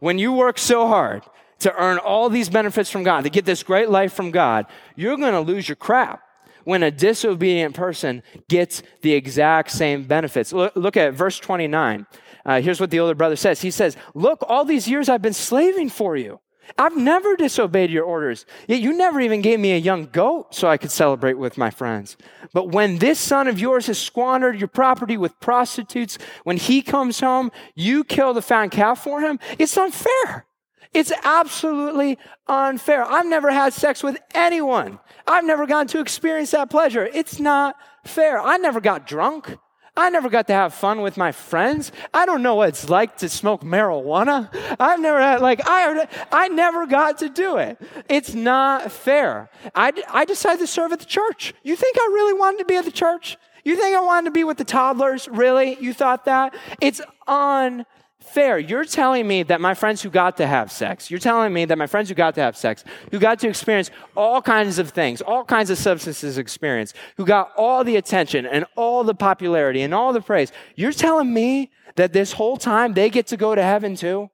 When 0.00 0.18
you 0.18 0.32
work 0.32 0.58
so 0.58 0.88
hard 0.88 1.22
to 1.62 1.74
earn 1.76 1.98
all 1.98 2.28
these 2.28 2.48
benefits 2.48 2.90
from 2.90 3.02
God, 3.02 3.24
to 3.24 3.30
get 3.30 3.44
this 3.44 3.62
great 3.62 3.90
life 3.90 4.12
from 4.12 4.30
God, 4.30 4.66
you're 4.96 5.16
going 5.16 5.32
to 5.32 5.40
lose 5.40 5.68
your 5.68 5.76
crap 5.76 6.22
when 6.64 6.82
a 6.82 6.90
disobedient 6.90 7.74
person 7.74 8.22
gets 8.48 8.82
the 9.02 9.12
exact 9.12 9.70
same 9.70 10.04
benefits. 10.04 10.52
Look, 10.52 10.96
at 10.96 11.14
verse 11.14 11.38
29. 11.38 12.06
Uh, 12.44 12.60
here's 12.60 12.80
what 12.80 12.90
the 12.90 13.00
older 13.00 13.14
brother 13.14 13.36
says 13.36 13.62
He 13.62 13.70
says, 13.70 13.96
Look, 14.14 14.44
all 14.48 14.64
these 14.64 14.88
years 14.88 15.08
I've 15.08 15.22
been 15.22 15.32
slaving 15.32 15.88
for 15.88 16.16
you. 16.16 16.40
I've 16.78 16.96
never 16.96 17.36
disobeyed 17.36 17.90
your 17.90 18.04
orders. 18.04 18.46
Yet 18.66 18.80
you 18.80 18.92
never 18.92 19.20
even 19.20 19.42
gave 19.42 19.60
me 19.60 19.72
a 19.72 19.78
young 19.78 20.06
goat 20.06 20.54
so 20.54 20.68
I 20.68 20.76
could 20.76 20.90
celebrate 20.90 21.34
with 21.34 21.58
my 21.58 21.70
friends. 21.70 22.16
But 22.52 22.68
when 22.68 22.98
this 22.98 23.18
son 23.18 23.48
of 23.48 23.58
yours 23.58 23.88
has 23.88 23.98
squandered 23.98 24.58
your 24.58 24.68
property 24.68 25.16
with 25.16 25.38
prostitutes, 25.40 26.18
when 26.44 26.56
he 26.56 26.80
comes 26.80 27.20
home, 27.20 27.50
you 27.74 28.04
kill 28.04 28.32
the 28.32 28.42
fat 28.42 28.68
calf 28.68 29.02
for 29.02 29.20
him? 29.20 29.38
It's 29.58 29.76
unfair. 29.76 30.46
It's 30.92 31.12
absolutely 31.24 32.18
unfair. 32.46 33.04
I've 33.04 33.26
never 33.26 33.50
had 33.50 33.72
sex 33.72 34.02
with 34.02 34.18
anyone. 34.34 34.98
I've 35.26 35.44
never 35.44 35.66
gotten 35.66 35.86
to 35.88 36.00
experience 36.00 36.50
that 36.50 36.70
pleasure. 36.70 37.08
It's 37.12 37.40
not 37.40 37.76
fair. 38.04 38.40
I 38.40 38.58
never 38.58 38.80
got 38.80 39.06
drunk. 39.06 39.56
I 39.94 40.08
never 40.08 40.30
got 40.30 40.46
to 40.46 40.54
have 40.54 40.72
fun 40.72 41.02
with 41.02 41.18
my 41.18 41.32
friends. 41.32 41.92
I 42.14 42.24
don't 42.24 42.42
know 42.42 42.54
what 42.54 42.70
it's 42.70 42.88
like 42.88 43.18
to 43.18 43.28
smoke 43.28 43.62
marijuana. 43.62 44.48
I've 44.80 45.00
never 45.00 45.20
had, 45.20 45.42
like, 45.42 45.60
I, 45.66 46.08
I 46.30 46.48
never 46.48 46.86
got 46.86 47.18
to 47.18 47.28
do 47.28 47.58
it. 47.58 47.78
It's 48.08 48.32
not 48.32 48.90
fair. 48.90 49.50
I, 49.74 49.92
I 50.08 50.24
decided 50.24 50.60
to 50.60 50.66
serve 50.66 50.92
at 50.92 51.00
the 51.00 51.04
church. 51.04 51.52
You 51.62 51.76
think 51.76 51.96
I 51.98 52.10
really 52.12 52.32
wanted 52.32 52.60
to 52.60 52.64
be 52.64 52.76
at 52.76 52.86
the 52.86 52.92
church? 52.92 53.36
You 53.64 53.76
think 53.76 53.94
I 53.94 54.00
wanted 54.00 54.26
to 54.26 54.32
be 54.32 54.44
with 54.44 54.56
the 54.56 54.64
toddlers? 54.64 55.28
Really? 55.28 55.76
You 55.78 55.92
thought 55.92 56.24
that? 56.24 56.54
It's 56.80 57.02
unfair 57.26 57.86
fair. 58.24 58.58
You're 58.58 58.84
telling 58.84 59.26
me 59.26 59.42
that 59.44 59.60
my 59.60 59.74
friends 59.74 60.02
who 60.02 60.10
got 60.10 60.36
to 60.38 60.46
have 60.46 60.72
sex, 60.72 61.10
you're 61.10 61.20
telling 61.20 61.52
me 61.52 61.64
that 61.66 61.76
my 61.76 61.86
friends 61.86 62.08
who 62.08 62.14
got 62.14 62.34
to 62.36 62.40
have 62.40 62.56
sex, 62.56 62.84
who 63.10 63.18
got 63.18 63.38
to 63.40 63.48
experience 63.48 63.90
all 64.16 64.40
kinds 64.40 64.78
of 64.78 64.90
things, 64.90 65.20
all 65.20 65.44
kinds 65.44 65.70
of 65.70 65.78
substances 65.78 66.38
experience, 66.38 66.94
who 67.16 67.24
got 67.24 67.52
all 67.56 67.84
the 67.84 67.96
attention 67.96 68.46
and 68.46 68.64
all 68.76 69.04
the 69.04 69.14
popularity 69.14 69.82
and 69.82 69.92
all 69.94 70.12
the 70.12 70.20
praise, 70.20 70.52
you're 70.76 70.92
telling 70.92 71.32
me 71.32 71.70
that 71.96 72.12
this 72.12 72.32
whole 72.32 72.56
time 72.56 72.94
they 72.94 73.10
get 73.10 73.26
to 73.28 73.36
go 73.36 73.54
to 73.54 73.62
heaven 73.62 73.96
too? 73.96 74.30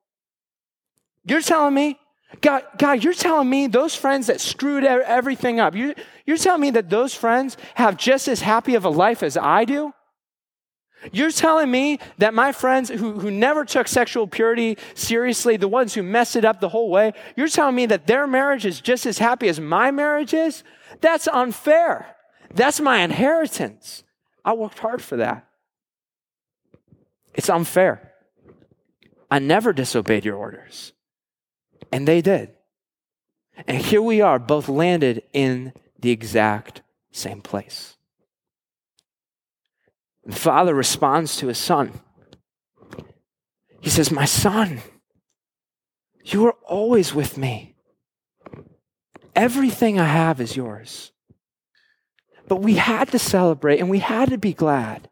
You're 1.25 1.43
telling 1.43 1.75
me? 1.75 1.99
God, 2.41 2.63
God, 2.77 3.03
you're 3.03 3.15
telling 3.15 3.49
me 3.49 3.67
those 3.67 3.95
friends 3.95 4.27
that 4.27 4.41
screwed 4.41 4.85
everything 4.85 5.61
up, 5.61 5.75
you're, 5.75 5.95
you're 6.27 6.37
telling 6.37 6.61
me 6.61 6.71
that 6.73 6.91
those 6.91 7.15
friends 7.15 7.57
have 7.75 7.97
just 7.97 8.29
as 8.29 8.43
happy 8.43 8.75
of 8.75 8.85
a 8.85 8.91
life 8.91 9.23
as 9.23 9.37
I 9.37 9.65
do? 9.65 9.95
You're 11.13 11.31
telling 11.31 11.71
me 11.71 12.01
that 12.19 12.35
my 12.35 12.53
friends 12.53 12.89
who, 12.89 13.19
who 13.19 13.31
never 13.31 13.65
took 13.65 13.87
sexual 13.89 14.27
purity 14.27 14.79
seriously, 14.95 15.57
the 15.57 15.69
ones 15.69 15.95
who 15.95 16.03
messed 16.03 16.37
it 16.37 16.45
up 16.45 16.61
the 16.61 16.69
whole 16.69 16.91
way, 16.91 17.13
you're 17.37 17.49
telling 17.49 17.77
me 17.77 17.87
that 17.87 18.07
their 18.07 18.27
marriage 18.27 18.67
is 18.67 18.81
just 18.81 19.07
as 19.07 19.19
happy 19.19 19.49
as 19.49 19.61
my 19.61 19.91
marriage 19.91 20.35
is? 20.35 20.65
That's 21.01 21.29
unfair. 21.29 22.17
That's 22.53 22.81
my 22.81 22.99
inheritance. 22.99 24.03
I 24.45 24.55
worked 24.55 24.79
hard 24.79 25.03
for 25.03 25.17
that. 25.17 25.47
It's 27.35 27.49
unfair. 27.49 28.13
I 29.31 29.39
never 29.39 29.73
disobeyed 29.73 30.25
your 30.25 30.37
orders. 30.37 30.93
And 31.93 32.09
they 32.09 32.23
did. 32.23 32.51
And 33.67 33.77
here 33.77 34.03
we 34.03 34.21
are, 34.21 34.39
both 34.39 34.69
landed 34.69 35.23
in 35.33 35.73
the 35.99 36.11
exact 36.11 36.83
same 37.13 37.41
place. 37.41 37.98
The 40.29 40.37
father 40.37 40.75
responds 40.75 41.39
to 41.39 41.47
his 41.47 41.57
son. 41.57 42.01
He 43.81 43.89
says, 43.89 44.11
My 44.11 44.27
son, 44.27 44.83
you 46.23 46.47
are 46.47 46.55
always 46.67 47.15
with 47.15 47.39
me. 47.39 47.77
Everything 49.35 49.99
I 49.99 50.05
have 50.05 50.39
is 50.39 50.55
yours. 50.55 51.13
But 52.47 52.57
we 52.57 52.75
had 52.75 53.09
to 53.13 53.19
celebrate 53.19 53.81
and 53.81 53.89
we 53.89 54.01
had 54.01 54.29
to 54.29 54.37
be 54.37 54.53
glad 54.53 55.09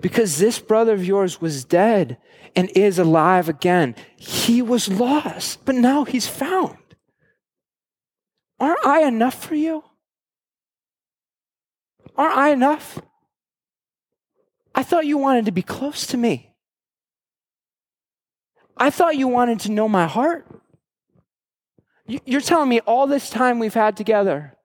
because 0.00 0.38
this 0.38 0.60
brother 0.60 0.94
of 0.94 1.04
yours 1.04 1.40
was 1.40 1.64
dead 1.64 2.18
and 2.54 2.70
is 2.76 2.96
alive 2.96 3.48
again. 3.48 3.96
He 4.16 4.62
was 4.62 4.88
lost, 4.88 5.64
but 5.64 5.74
now 5.74 6.04
he's 6.04 6.28
found. 6.28 6.78
Aren't 8.60 8.86
I 8.86 9.02
enough 9.02 9.42
for 9.42 9.56
you? 9.56 9.82
Aren't 12.16 12.36
I 12.36 12.50
enough? 12.50 13.00
I 14.80 14.82
thought 14.82 15.04
you 15.04 15.18
wanted 15.18 15.44
to 15.44 15.52
be 15.52 15.60
close 15.60 16.06
to 16.06 16.16
me. 16.16 16.54
I 18.78 18.88
thought 18.88 19.14
you 19.14 19.28
wanted 19.28 19.60
to 19.60 19.70
know 19.70 19.90
my 19.90 20.06
heart. 20.06 20.46
You're 22.06 22.40
telling 22.40 22.70
me 22.70 22.80
all 22.80 23.06
this 23.06 23.28
time 23.28 23.58
we've 23.58 23.74
had 23.74 23.94
together, 23.94 24.56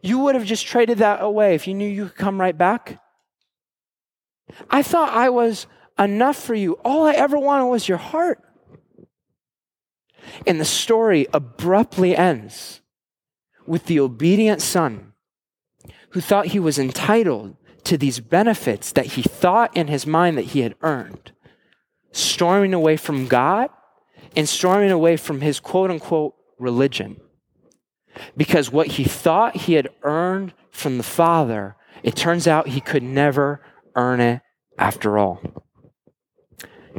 you 0.00 0.20
would 0.20 0.36
have 0.36 0.46
just 0.46 0.66
traded 0.66 0.98
that 0.98 1.22
away 1.22 1.54
if 1.54 1.68
you 1.68 1.74
knew 1.74 1.86
you 1.86 2.06
could 2.06 2.16
come 2.16 2.40
right 2.40 2.56
back? 2.56 2.98
I 4.70 4.82
thought 4.82 5.10
I 5.12 5.28
was 5.28 5.66
enough 5.98 6.42
for 6.42 6.54
you. 6.54 6.78
All 6.82 7.04
I 7.04 7.12
ever 7.12 7.38
wanted 7.38 7.66
was 7.66 7.90
your 7.90 7.98
heart. 7.98 8.42
And 10.46 10.58
the 10.58 10.64
story 10.64 11.26
abruptly 11.34 12.16
ends 12.16 12.80
with 13.66 13.84
the 13.84 14.00
obedient 14.00 14.62
son 14.62 15.12
who 16.12 16.22
thought 16.22 16.46
he 16.46 16.58
was 16.58 16.78
entitled 16.78 17.54
to 17.88 17.96
these 17.96 18.20
benefits 18.20 18.92
that 18.92 19.06
he 19.06 19.22
thought 19.22 19.74
in 19.74 19.88
his 19.88 20.06
mind 20.06 20.36
that 20.36 20.46
he 20.46 20.60
had 20.60 20.74
earned, 20.82 21.32
storming 22.12 22.74
away 22.74 22.98
from 22.98 23.26
God 23.26 23.70
and 24.36 24.46
storming 24.46 24.90
away 24.90 25.16
from 25.16 25.40
his 25.40 25.58
quote 25.58 25.90
unquote 25.90 26.34
religion. 26.58 27.18
Because 28.36 28.70
what 28.70 28.88
he 28.88 29.04
thought 29.04 29.56
he 29.56 29.72
had 29.72 29.88
earned 30.02 30.52
from 30.70 30.98
the 30.98 31.02
Father, 31.02 31.76
it 32.02 32.14
turns 32.14 32.46
out 32.46 32.68
he 32.68 32.80
could 32.82 33.02
never 33.02 33.62
earn 33.94 34.20
it 34.20 34.42
after 34.78 35.16
all. 35.16 35.40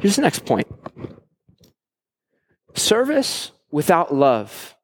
Here's 0.02 0.16
the 0.16 0.24
next 0.24 0.44
point 0.44 0.68
service 2.74 3.52
without 3.70 4.12
love 4.12 4.76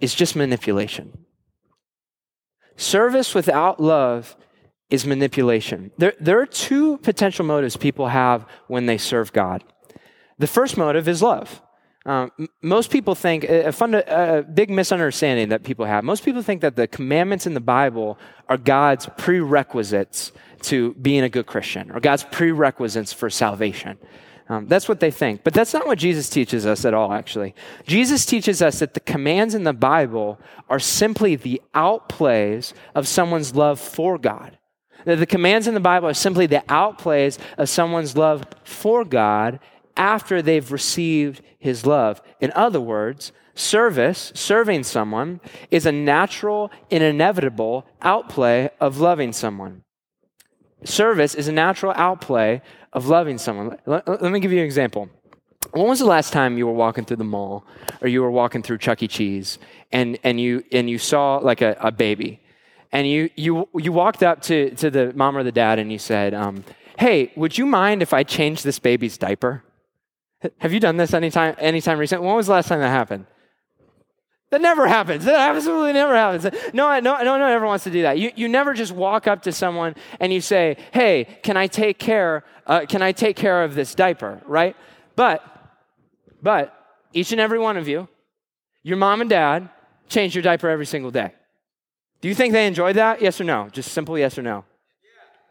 is 0.00 0.16
just 0.16 0.34
manipulation. 0.34 1.26
Service 2.76 3.36
without 3.36 3.80
love 3.80 4.36
is 4.90 5.06
manipulation. 5.06 5.90
There, 5.98 6.14
there 6.18 6.40
are 6.40 6.46
two 6.46 6.98
potential 6.98 7.44
motives 7.44 7.76
people 7.76 8.08
have 8.08 8.46
when 8.68 8.86
they 8.86 8.98
serve 8.98 9.32
God. 9.32 9.64
The 10.38 10.46
first 10.46 10.76
motive 10.76 11.08
is 11.08 11.22
love. 11.22 11.60
Um, 12.06 12.30
most 12.62 12.90
people 12.90 13.14
think 13.14 13.44
a, 13.44 13.70
funda- 13.70 14.38
a 14.38 14.42
big 14.42 14.70
misunderstanding 14.70 15.50
that 15.50 15.62
people 15.62 15.84
have. 15.84 16.04
Most 16.04 16.24
people 16.24 16.40
think 16.42 16.62
that 16.62 16.74
the 16.74 16.86
commandments 16.86 17.46
in 17.46 17.52
the 17.52 17.60
Bible 17.60 18.18
are 18.48 18.56
God's 18.56 19.10
prerequisites 19.18 20.32
to 20.62 20.94
being 20.94 21.22
a 21.22 21.28
good 21.28 21.46
Christian 21.46 21.90
or 21.90 22.00
God's 22.00 22.24
prerequisites 22.24 23.12
for 23.12 23.28
salvation. 23.28 23.98
Um, 24.48 24.66
that's 24.66 24.88
what 24.88 25.00
they 25.00 25.10
think. 25.10 25.44
But 25.44 25.52
that's 25.52 25.74
not 25.74 25.86
what 25.86 25.98
Jesus 25.98 26.30
teaches 26.30 26.64
us 26.64 26.86
at 26.86 26.94
all, 26.94 27.12
actually. 27.12 27.54
Jesus 27.86 28.24
teaches 28.24 28.62
us 28.62 28.78
that 28.78 28.94
the 28.94 29.00
commands 29.00 29.54
in 29.54 29.64
the 29.64 29.74
Bible 29.74 30.40
are 30.70 30.80
simply 30.80 31.36
the 31.36 31.60
outplays 31.74 32.72
of 32.94 33.06
someone's 33.06 33.54
love 33.54 33.78
for 33.78 34.16
God. 34.16 34.56
The 35.04 35.26
commands 35.26 35.66
in 35.66 35.74
the 35.74 35.80
Bible 35.80 36.08
are 36.08 36.14
simply 36.14 36.46
the 36.46 36.64
outplays 36.68 37.38
of 37.56 37.68
someone's 37.68 38.16
love 38.16 38.44
for 38.64 39.04
God 39.04 39.60
after 39.96 40.42
they've 40.42 40.70
received 40.70 41.42
his 41.58 41.86
love. 41.86 42.22
In 42.40 42.52
other 42.54 42.80
words, 42.80 43.32
service, 43.54 44.32
serving 44.34 44.84
someone, 44.84 45.40
is 45.70 45.86
a 45.86 45.92
natural 45.92 46.70
and 46.90 47.02
inevitable 47.02 47.86
outplay 48.02 48.70
of 48.80 48.98
loving 48.98 49.32
someone. 49.32 49.82
Service 50.84 51.34
is 51.34 51.48
a 51.48 51.52
natural 51.52 51.92
outplay 51.96 52.62
of 52.92 53.08
loving 53.08 53.38
someone. 53.38 53.76
Let, 53.84 54.06
let, 54.22 54.32
me 54.32 54.40
give 54.40 54.52
you 54.52 54.58
an 54.58 54.64
example. 54.64 55.08
When 55.72 55.88
was 55.88 55.98
the 55.98 56.06
last 56.06 56.32
time 56.32 56.56
you 56.56 56.66
were 56.66 56.72
walking 56.72 57.04
through 57.04 57.16
the 57.16 57.24
mall 57.24 57.66
or 58.00 58.08
you 58.08 58.22
were 58.22 58.30
walking 58.30 58.62
through 58.62 58.78
Chuck 58.78 59.02
E. 59.02 59.08
Cheese 59.08 59.58
and, 59.90 60.18
and, 60.22 60.40
you, 60.40 60.62
and 60.70 60.88
you 60.88 60.98
saw 60.98 61.38
like 61.38 61.60
a, 61.60 61.76
a 61.80 61.90
baby 61.90 62.40
and 62.92 63.06
you, 63.06 63.30
you, 63.36 63.68
you 63.74 63.92
walked 63.92 64.22
up 64.22 64.42
to, 64.42 64.70
to 64.76 64.90
the 64.90 65.12
mom 65.14 65.36
or 65.36 65.42
the 65.42 65.52
dad 65.52 65.78
and 65.78 65.92
you 65.92 65.98
said, 65.98 66.34
um, 66.34 66.64
Hey, 66.98 67.32
would 67.36 67.56
you 67.56 67.66
mind 67.66 68.02
if 68.02 68.12
I 68.12 68.24
change 68.24 68.62
this 68.62 68.78
baby's 68.78 69.18
diaper? 69.18 69.62
Have 70.58 70.72
you 70.72 70.80
done 70.80 70.96
this 70.96 71.14
anytime, 71.14 71.54
anytime 71.58 71.98
recent? 71.98 72.22
When 72.22 72.34
was 72.34 72.46
the 72.46 72.52
last 72.52 72.68
time 72.68 72.80
that 72.80 72.88
happened? 72.88 73.26
That 74.50 74.60
never 74.62 74.86
happens. 74.86 75.24
That 75.24 75.54
absolutely 75.54 75.92
never 75.92 76.14
happens. 76.14 76.44
No, 76.72 76.98
no, 77.00 77.00
no, 77.00 77.22
no 77.22 77.32
one 77.32 77.42
ever 77.42 77.66
wants 77.66 77.84
to 77.84 77.90
do 77.90 78.02
that. 78.02 78.18
You, 78.18 78.32
you 78.34 78.48
never 78.48 78.72
just 78.72 78.92
walk 78.92 79.26
up 79.26 79.42
to 79.42 79.52
someone 79.52 79.94
and 80.20 80.32
you 80.32 80.40
say, 80.40 80.78
"Hey, 80.90 81.38
can 81.42 81.58
I 81.58 81.66
take 81.66 81.98
care? 81.98 82.44
Uh, 82.66 82.86
can 82.88 83.02
I 83.02 83.12
take 83.12 83.36
care 83.36 83.62
of 83.62 83.74
this 83.74 83.94
diaper?" 83.94 84.40
Right? 84.46 84.74
But, 85.16 85.44
but 86.40 86.74
each 87.12 87.30
and 87.32 87.40
every 87.40 87.58
one 87.58 87.76
of 87.76 87.88
you, 87.88 88.08
your 88.82 88.96
mom 88.96 89.20
and 89.20 89.28
dad, 89.28 89.68
change 90.08 90.34
your 90.34 90.42
diaper 90.42 90.70
every 90.70 90.86
single 90.86 91.10
day. 91.10 91.32
Do 92.20 92.28
you 92.28 92.34
think 92.34 92.52
they 92.52 92.66
enjoyed 92.66 92.96
that? 92.96 93.22
Yes 93.22 93.40
or 93.40 93.44
no? 93.44 93.68
Just 93.70 93.92
simple 93.92 94.18
yes 94.18 94.38
or 94.38 94.42
no. 94.42 94.64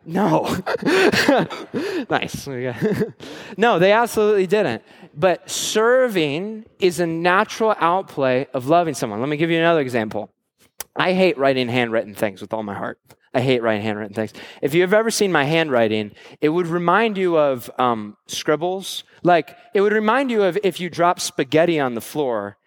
No. 0.05 0.57
nice. 2.09 2.47
no, 3.57 3.79
they 3.79 3.91
absolutely 3.91 4.47
didn't. 4.47 4.81
But 5.13 5.49
serving 5.49 6.65
is 6.79 6.99
a 6.99 7.07
natural 7.07 7.75
outplay 7.79 8.47
of 8.53 8.67
loving 8.67 8.93
someone. 8.93 9.19
Let 9.19 9.29
me 9.29 9.37
give 9.37 9.49
you 9.49 9.57
another 9.57 9.81
example. 9.81 10.29
I 10.95 11.13
hate 11.13 11.37
writing 11.37 11.67
handwritten 11.67 12.15
things 12.15 12.41
with 12.41 12.53
all 12.53 12.63
my 12.63 12.73
heart. 12.73 12.99
I 13.33 13.41
hate 13.41 13.61
writing 13.61 13.83
handwritten 13.83 14.15
things. 14.15 14.33
If 14.61 14.73
you've 14.73 14.93
ever 14.93 15.11
seen 15.11 15.31
my 15.31 15.43
handwriting, 15.43 16.11
it 16.41 16.49
would 16.49 16.67
remind 16.67 17.17
you 17.17 17.37
of 17.37 17.69
um, 17.77 18.17
scribbles. 18.27 19.03
Like, 19.23 19.55
it 19.73 19.81
would 19.81 19.93
remind 19.93 20.31
you 20.31 20.43
of 20.43 20.57
if 20.63 20.79
you 20.79 20.89
drop 20.89 21.19
spaghetti 21.19 21.79
on 21.79 21.93
the 21.93 22.01
floor 22.01 22.57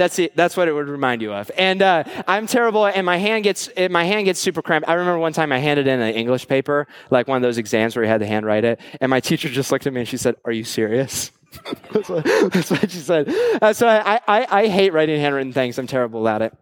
that's 0.00 0.18
it. 0.18 0.34
That's 0.34 0.56
what 0.56 0.66
it 0.66 0.72
would 0.72 0.88
remind 0.88 1.20
you 1.20 1.30
of. 1.34 1.50
And 1.58 1.82
uh, 1.82 2.04
I'm 2.26 2.46
terrible, 2.46 2.86
and 2.86 3.04
my 3.04 3.18
hand 3.18 3.44
gets 3.44 3.68
my 3.90 4.04
hand 4.04 4.24
gets 4.24 4.40
super 4.40 4.62
cramped. 4.62 4.88
I 4.88 4.94
remember 4.94 5.18
one 5.18 5.34
time 5.34 5.52
I 5.52 5.58
handed 5.58 5.86
in 5.86 6.00
an 6.00 6.14
English 6.14 6.48
paper, 6.48 6.86
like 7.10 7.28
one 7.28 7.36
of 7.36 7.42
those 7.42 7.58
exams 7.58 7.94
where 7.94 8.04
you 8.04 8.10
had 8.10 8.20
to 8.20 8.26
handwrite 8.26 8.64
it, 8.64 8.80
and 9.02 9.10
my 9.10 9.20
teacher 9.20 9.50
just 9.50 9.70
looked 9.70 9.86
at 9.86 9.92
me 9.92 10.00
and 10.00 10.08
she 10.08 10.16
said, 10.16 10.36
"Are 10.46 10.52
you 10.52 10.64
serious?" 10.64 11.32
that's, 11.92 12.08
what, 12.08 12.24
that's, 12.24 12.70
what, 12.70 12.90
she 12.90 12.98
said. 12.98 13.28
Uh, 13.60 13.74
so 13.74 13.86
I, 13.86 14.20
I, 14.26 14.46
I 14.50 14.68
hate 14.68 14.94
writing 14.94 15.20
handwritten 15.20 15.52
things. 15.52 15.78
I'm 15.78 15.86
terrible 15.86 16.26
at 16.28 16.40
it, 16.40 16.56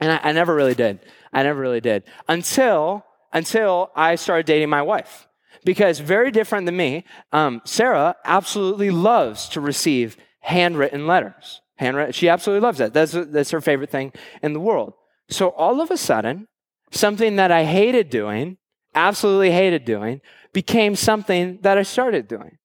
and 0.00 0.10
I, 0.10 0.20
I 0.22 0.32
never 0.32 0.54
really 0.54 0.74
did. 0.74 1.00
I 1.30 1.42
never 1.42 1.60
really 1.60 1.82
did 1.82 2.04
until 2.26 3.04
until 3.34 3.90
I 3.94 4.14
started 4.14 4.46
dating 4.46 4.70
my 4.70 4.80
wife 4.80 5.28
because 5.62 5.98
very 5.98 6.30
different 6.30 6.64
than 6.64 6.76
me, 6.78 7.04
um, 7.32 7.60
Sarah 7.66 8.16
absolutely 8.24 8.90
loves 8.90 9.50
to 9.50 9.60
receive 9.60 10.16
handwritten 10.40 11.06
letters. 11.06 11.60
Handwritten. 11.78 12.12
She 12.12 12.28
absolutely 12.28 12.66
loves 12.66 12.78
that. 12.78 12.92
That's, 12.92 13.12
that's 13.12 13.50
her 13.50 13.60
favorite 13.60 13.90
thing 13.90 14.12
in 14.42 14.52
the 14.52 14.60
world. 14.60 14.94
So 15.30 15.50
all 15.50 15.80
of 15.80 15.90
a 15.90 15.96
sudden, 15.96 16.48
something 16.90 17.36
that 17.36 17.52
I 17.52 17.64
hated 17.64 18.10
doing, 18.10 18.58
absolutely 18.94 19.52
hated 19.52 19.84
doing, 19.84 20.20
became 20.52 20.96
something 20.96 21.58
that 21.62 21.78
I 21.78 21.82
started 21.82 22.26
doing. 22.26 22.58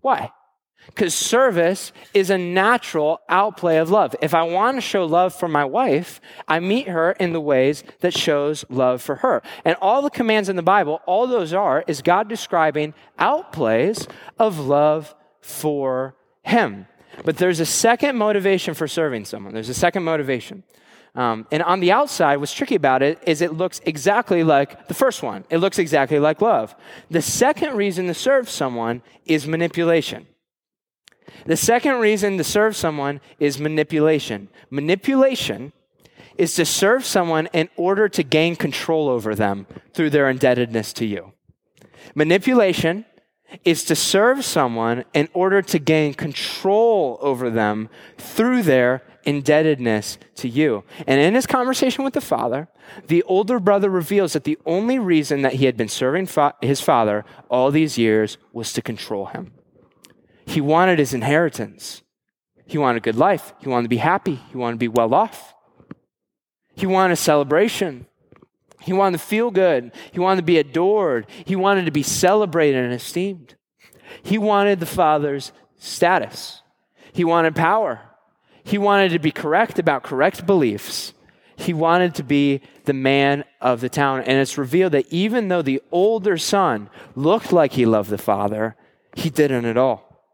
Why? 0.00 0.30
Because 0.86 1.14
service 1.14 1.92
is 2.14 2.30
a 2.30 2.38
natural 2.38 3.20
outplay 3.28 3.76
of 3.76 3.90
love. 3.90 4.16
If 4.20 4.34
I 4.34 4.42
want 4.42 4.76
to 4.76 4.80
show 4.80 5.04
love 5.04 5.34
for 5.34 5.48
my 5.48 5.64
wife, 5.64 6.20
I 6.48 6.58
meet 6.58 6.88
her 6.88 7.12
in 7.12 7.32
the 7.32 7.40
ways 7.40 7.84
that 8.00 8.16
shows 8.16 8.64
love 8.68 9.00
for 9.00 9.16
her. 9.16 9.42
And 9.64 9.76
all 9.80 10.02
the 10.02 10.10
commands 10.10 10.48
in 10.48 10.56
the 10.56 10.62
Bible, 10.62 11.00
all 11.06 11.26
those 11.26 11.52
are, 11.52 11.84
is 11.86 12.02
God 12.02 12.28
describing 12.28 12.94
outplays 13.18 14.08
of 14.38 14.58
love 14.58 15.14
for 15.40 16.16
him. 16.42 16.86
But 17.24 17.36
there's 17.36 17.60
a 17.60 17.66
second 17.66 18.16
motivation 18.16 18.74
for 18.74 18.86
serving 18.88 19.24
someone. 19.24 19.52
There's 19.52 19.68
a 19.68 19.74
second 19.74 20.04
motivation. 20.04 20.62
Um, 21.14 21.46
and 21.50 21.62
on 21.62 21.80
the 21.80 21.90
outside, 21.90 22.36
what's 22.36 22.52
tricky 22.52 22.76
about 22.76 23.02
it 23.02 23.18
is 23.26 23.40
it 23.40 23.54
looks 23.54 23.80
exactly 23.84 24.44
like 24.44 24.86
the 24.86 24.94
first 24.94 25.22
one. 25.22 25.44
It 25.50 25.58
looks 25.58 25.78
exactly 25.78 26.18
like 26.18 26.40
love. 26.40 26.74
The 27.10 27.22
second 27.22 27.76
reason 27.76 28.06
to 28.06 28.14
serve 28.14 28.48
someone 28.48 29.02
is 29.26 29.46
manipulation. 29.46 30.26
The 31.46 31.56
second 31.56 31.94
reason 31.96 32.38
to 32.38 32.44
serve 32.44 32.76
someone 32.76 33.20
is 33.38 33.58
manipulation. 33.58 34.48
Manipulation 34.70 35.72
is 36.36 36.54
to 36.54 36.64
serve 36.64 37.04
someone 37.04 37.48
in 37.52 37.68
order 37.76 38.08
to 38.08 38.22
gain 38.22 38.56
control 38.56 39.08
over 39.08 39.34
them 39.34 39.66
through 39.92 40.10
their 40.10 40.28
indebtedness 40.28 40.92
to 40.94 41.06
you. 41.06 41.32
Manipulation 42.14 43.04
is 43.64 43.84
to 43.84 43.94
serve 43.94 44.44
someone 44.44 45.04
in 45.14 45.28
order 45.32 45.62
to 45.62 45.78
gain 45.78 46.14
control 46.14 47.18
over 47.20 47.50
them 47.50 47.88
through 48.18 48.62
their 48.62 49.02
indebtedness 49.24 50.18
to 50.36 50.48
you. 50.48 50.84
And 51.06 51.20
in 51.20 51.34
his 51.34 51.46
conversation 51.46 52.04
with 52.04 52.14
the 52.14 52.20
father, 52.20 52.68
the 53.06 53.22
older 53.24 53.60
brother 53.60 53.90
reveals 53.90 54.32
that 54.32 54.44
the 54.44 54.58
only 54.64 54.98
reason 54.98 55.42
that 55.42 55.54
he 55.54 55.66
had 55.66 55.76
been 55.76 55.88
serving 55.88 56.26
fa- 56.26 56.54
his 56.60 56.80
father 56.80 57.24
all 57.50 57.70
these 57.70 57.98
years 57.98 58.38
was 58.52 58.72
to 58.72 58.82
control 58.82 59.26
him. 59.26 59.52
He 60.46 60.60
wanted 60.60 60.98
his 60.98 61.14
inheritance. 61.14 62.02
He 62.66 62.78
wanted 62.78 62.98
a 62.98 63.00
good 63.00 63.16
life. 63.16 63.52
He 63.58 63.68
wanted 63.68 63.84
to 63.84 63.88
be 63.88 63.98
happy. 63.98 64.40
He 64.50 64.56
wanted 64.56 64.74
to 64.74 64.78
be 64.78 64.88
well 64.88 65.14
off. 65.14 65.54
He 66.74 66.86
wanted 66.86 67.12
a 67.12 67.16
celebration. 67.16 68.06
He 68.80 68.92
wanted 68.92 69.18
to 69.18 69.24
feel 69.24 69.50
good. 69.50 69.92
He 70.10 70.18
wanted 70.18 70.40
to 70.40 70.46
be 70.46 70.58
adored. 70.58 71.26
He 71.44 71.56
wanted 71.56 71.84
to 71.84 71.90
be 71.90 72.02
celebrated 72.02 72.84
and 72.84 72.94
esteemed. 72.94 73.54
He 74.22 74.38
wanted 74.38 74.80
the 74.80 74.86
Father's 74.86 75.52
status. 75.78 76.62
He 77.12 77.24
wanted 77.24 77.54
power. 77.54 78.00
He 78.64 78.78
wanted 78.78 79.10
to 79.12 79.18
be 79.18 79.30
correct 79.30 79.78
about 79.78 80.02
correct 80.02 80.46
beliefs. 80.46 81.12
He 81.56 81.74
wanted 81.74 82.14
to 82.14 82.22
be 82.22 82.62
the 82.84 82.92
man 82.94 83.44
of 83.60 83.80
the 83.80 83.88
town. 83.88 84.20
And 84.20 84.38
it's 84.38 84.56
revealed 84.56 84.92
that 84.92 85.12
even 85.12 85.48
though 85.48 85.62
the 85.62 85.82
older 85.92 86.38
son 86.38 86.88
looked 87.14 87.52
like 87.52 87.72
he 87.72 87.84
loved 87.84 88.10
the 88.10 88.18
father, 88.18 88.76
he 89.14 89.28
didn't 89.28 89.66
at 89.66 89.76
all. 89.76 90.24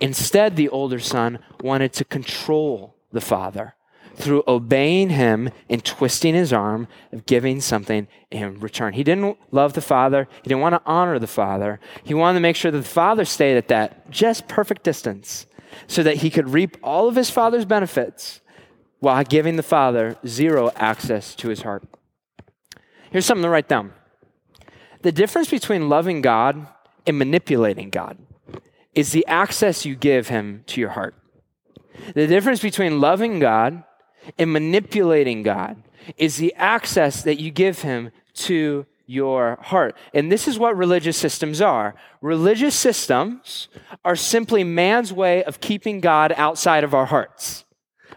Instead, 0.00 0.56
the 0.56 0.68
older 0.68 1.00
son 1.00 1.40
wanted 1.62 1.92
to 1.94 2.04
control 2.04 2.96
the 3.12 3.20
father 3.20 3.74
through 4.16 4.42
obeying 4.48 5.10
him 5.10 5.50
and 5.68 5.84
twisting 5.84 6.34
his 6.34 6.52
arm 6.52 6.88
of 7.12 7.26
giving 7.26 7.60
something 7.60 8.08
in 8.30 8.58
return. 8.60 8.94
He 8.94 9.04
didn't 9.04 9.36
love 9.52 9.74
the 9.74 9.80
Father. 9.80 10.26
He 10.42 10.48
didn't 10.48 10.62
want 10.62 10.74
to 10.74 10.82
honor 10.86 11.18
the 11.18 11.26
Father. 11.26 11.78
He 12.02 12.14
wanted 12.14 12.38
to 12.38 12.42
make 12.42 12.56
sure 12.56 12.70
that 12.70 12.78
the 12.78 12.84
Father 12.84 13.24
stayed 13.24 13.56
at 13.56 13.68
that 13.68 14.10
just 14.10 14.48
perfect 14.48 14.82
distance 14.82 15.46
so 15.86 16.02
that 16.02 16.16
he 16.16 16.30
could 16.30 16.48
reap 16.48 16.76
all 16.82 17.08
of 17.08 17.16
his 17.16 17.30
Father's 17.30 17.64
benefits 17.64 18.40
while 19.00 19.22
giving 19.22 19.56
the 19.56 19.62
Father 19.62 20.16
zero 20.26 20.72
access 20.76 21.34
to 21.36 21.48
his 21.48 21.62
heart. 21.62 21.84
Here's 23.10 23.26
something 23.26 23.42
to 23.42 23.50
write 23.50 23.68
down 23.68 23.92
the 25.02 25.12
difference 25.12 25.50
between 25.50 25.88
loving 25.88 26.22
God 26.22 26.66
and 27.06 27.18
manipulating 27.18 27.90
God 27.90 28.18
is 28.94 29.12
the 29.12 29.26
access 29.26 29.84
you 29.84 29.94
give 29.94 30.28
him 30.28 30.64
to 30.66 30.80
your 30.80 30.90
heart. 30.90 31.14
The 32.14 32.26
difference 32.26 32.60
between 32.60 33.00
loving 33.00 33.38
God 33.38 33.84
and 34.38 34.52
manipulating 34.52 35.42
God 35.42 35.82
is 36.16 36.36
the 36.36 36.54
access 36.54 37.22
that 37.22 37.40
you 37.40 37.50
give 37.50 37.82
him 37.82 38.10
to 38.34 38.86
your 39.06 39.58
heart. 39.62 39.96
And 40.12 40.30
this 40.30 40.48
is 40.48 40.58
what 40.58 40.76
religious 40.76 41.16
systems 41.16 41.60
are. 41.60 41.94
Religious 42.20 42.74
systems 42.74 43.68
are 44.04 44.16
simply 44.16 44.64
man's 44.64 45.12
way 45.12 45.44
of 45.44 45.60
keeping 45.60 46.00
God 46.00 46.34
outside 46.36 46.84
of 46.84 46.94
our 46.94 47.06
hearts. 47.06 47.64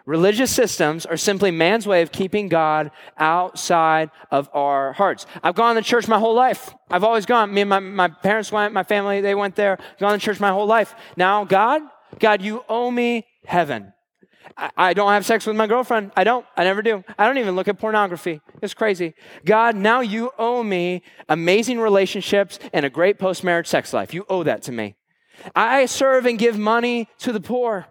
Religious 0.06 0.50
systems 0.50 1.06
are 1.06 1.18
simply 1.18 1.52
man's 1.52 1.86
way 1.86 2.02
of 2.02 2.12
keeping 2.12 2.50
God 2.50 2.90
outside 3.20 4.10
of 4.32 4.50
our 4.54 4.94
hearts. 4.94 5.28
I've 5.44 5.54
gone 5.54 5.76
to 5.76 5.84
church 5.84 6.08
my 6.08 6.18
whole 6.18 6.34
life. 6.34 6.74
I've 6.90 7.04
always 7.04 7.28
gone. 7.28 7.54
Me 7.54 7.62
and 7.62 7.70
my, 7.70 7.80
my 7.80 8.08
parents 8.08 8.52
went, 8.52 8.74
my 8.74 8.82
family, 8.82 9.22
they 9.22 9.36
went 9.36 9.56
there. 9.56 9.78
I've 9.80 10.00
gone 10.00 10.14
to 10.14 10.26
church 10.26 10.40
my 10.40 10.50
whole 10.50 10.66
life. 10.66 10.96
Now, 11.16 11.44
God, 11.44 11.84
God, 12.18 12.42
you 12.42 12.66
owe 12.68 12.90
me 12.90 13.28
heaven. 13.46 13.94
I, 14.76 14.94
don't 14.94 15.12
have 15.12 15.26
sex 15.26 15.46
with 15.46 15.56
my 15.56 15.68
girlfriend. 15.68 16.12
I 16.16 16.24
don't. 16.24 16.46
I 16.58 16.64
never 16.64 16.82
do. 16.82 17.04
I 17.18 17.28
don't 17.28 17.38
even 17.38 17.56
look 17.56 17.68
at 17.68 17.80
pornography. 17.80 18.42
It's 18.62 18.74
crazy. 18.74 19.14
God, 19.46 19.76
now 19.76 20.02
you 20.02 20.32
owe 20.38 20.64
me 20.64 21.04
amazing 21.28 21.80
relationships 21.80 22.60
and 22.74 22.86
a 22.86 22.90
great 22.90 23.20
post 23.20 23.44
marriage 23.44 23.68
sex 23.68 23.94
life. 23.94 24.14
You 24.14 24.26
owe 24.30 24.44
that 24.44 24.64
to 24.64 24.72
me. 24.72 24.96
I 25.56 25.86
serve 25.86 26.26
and 26.26 26.38
give 26.38 26.58
money 26.58 27.08
to 27.20 27.32
the 27.32 27.40
poor. 27.40 27.88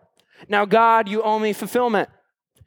Now, 0.49 0.65
God, 0.65 1.09
you 1.09 1.23
owe 1.23 1.39
me 1.39 1.53
fulfillment. 1.53 2.09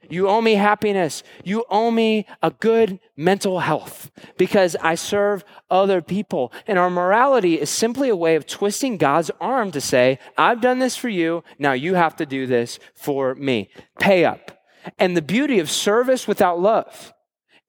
You 0.10 0.28
owe 0.28 0.42
me 0.42 0.56
happiness. 0.56 1.24
You 1.44 1.64
owe 1.70 1.92
me 1.92 2.26
a 2.42 2.52
good 2.52 3.00
mental 3.16 3.60
health 3.60 4.12
because 4.38 4.76
I 4.82 4.96
serve 4.96 5.44
other 5.70 6.02
people. 6.02 6.52
And 6.68 6.80
our 6.80 6.90
morality 6.90 7.60
is 7.60 7.70
simply 7.70 8.10
a 8.10 8.16
way 8.16 8.36
of 8.36 8.48
twisting 8.48 8.98
God's 8.98 9.32
arm 9.40 9.72
to 9.72 9.82
say, 9.82 10.20
I've 10.38 10.62
done 10.62 10.80
this 10.80 10.98
for 10.98 11.10
you. 11.10 11.44
Now 11.60 11.74
you 11.74 11.96
have 11.96 12.16
to 12.18 12.26
do 12.26 12.48
this 12.48 12.80
for 12.96 13.36
me. 13.36 13.70
Pay 14.00 14.26
up. 14.26 14.60
And 14.98 15.16
the 15.16 15.22
beauty 15.22 15.60
of 15.60 15.70
service 15.70 16.28
without 16.28 16.60
love 16.60 17.14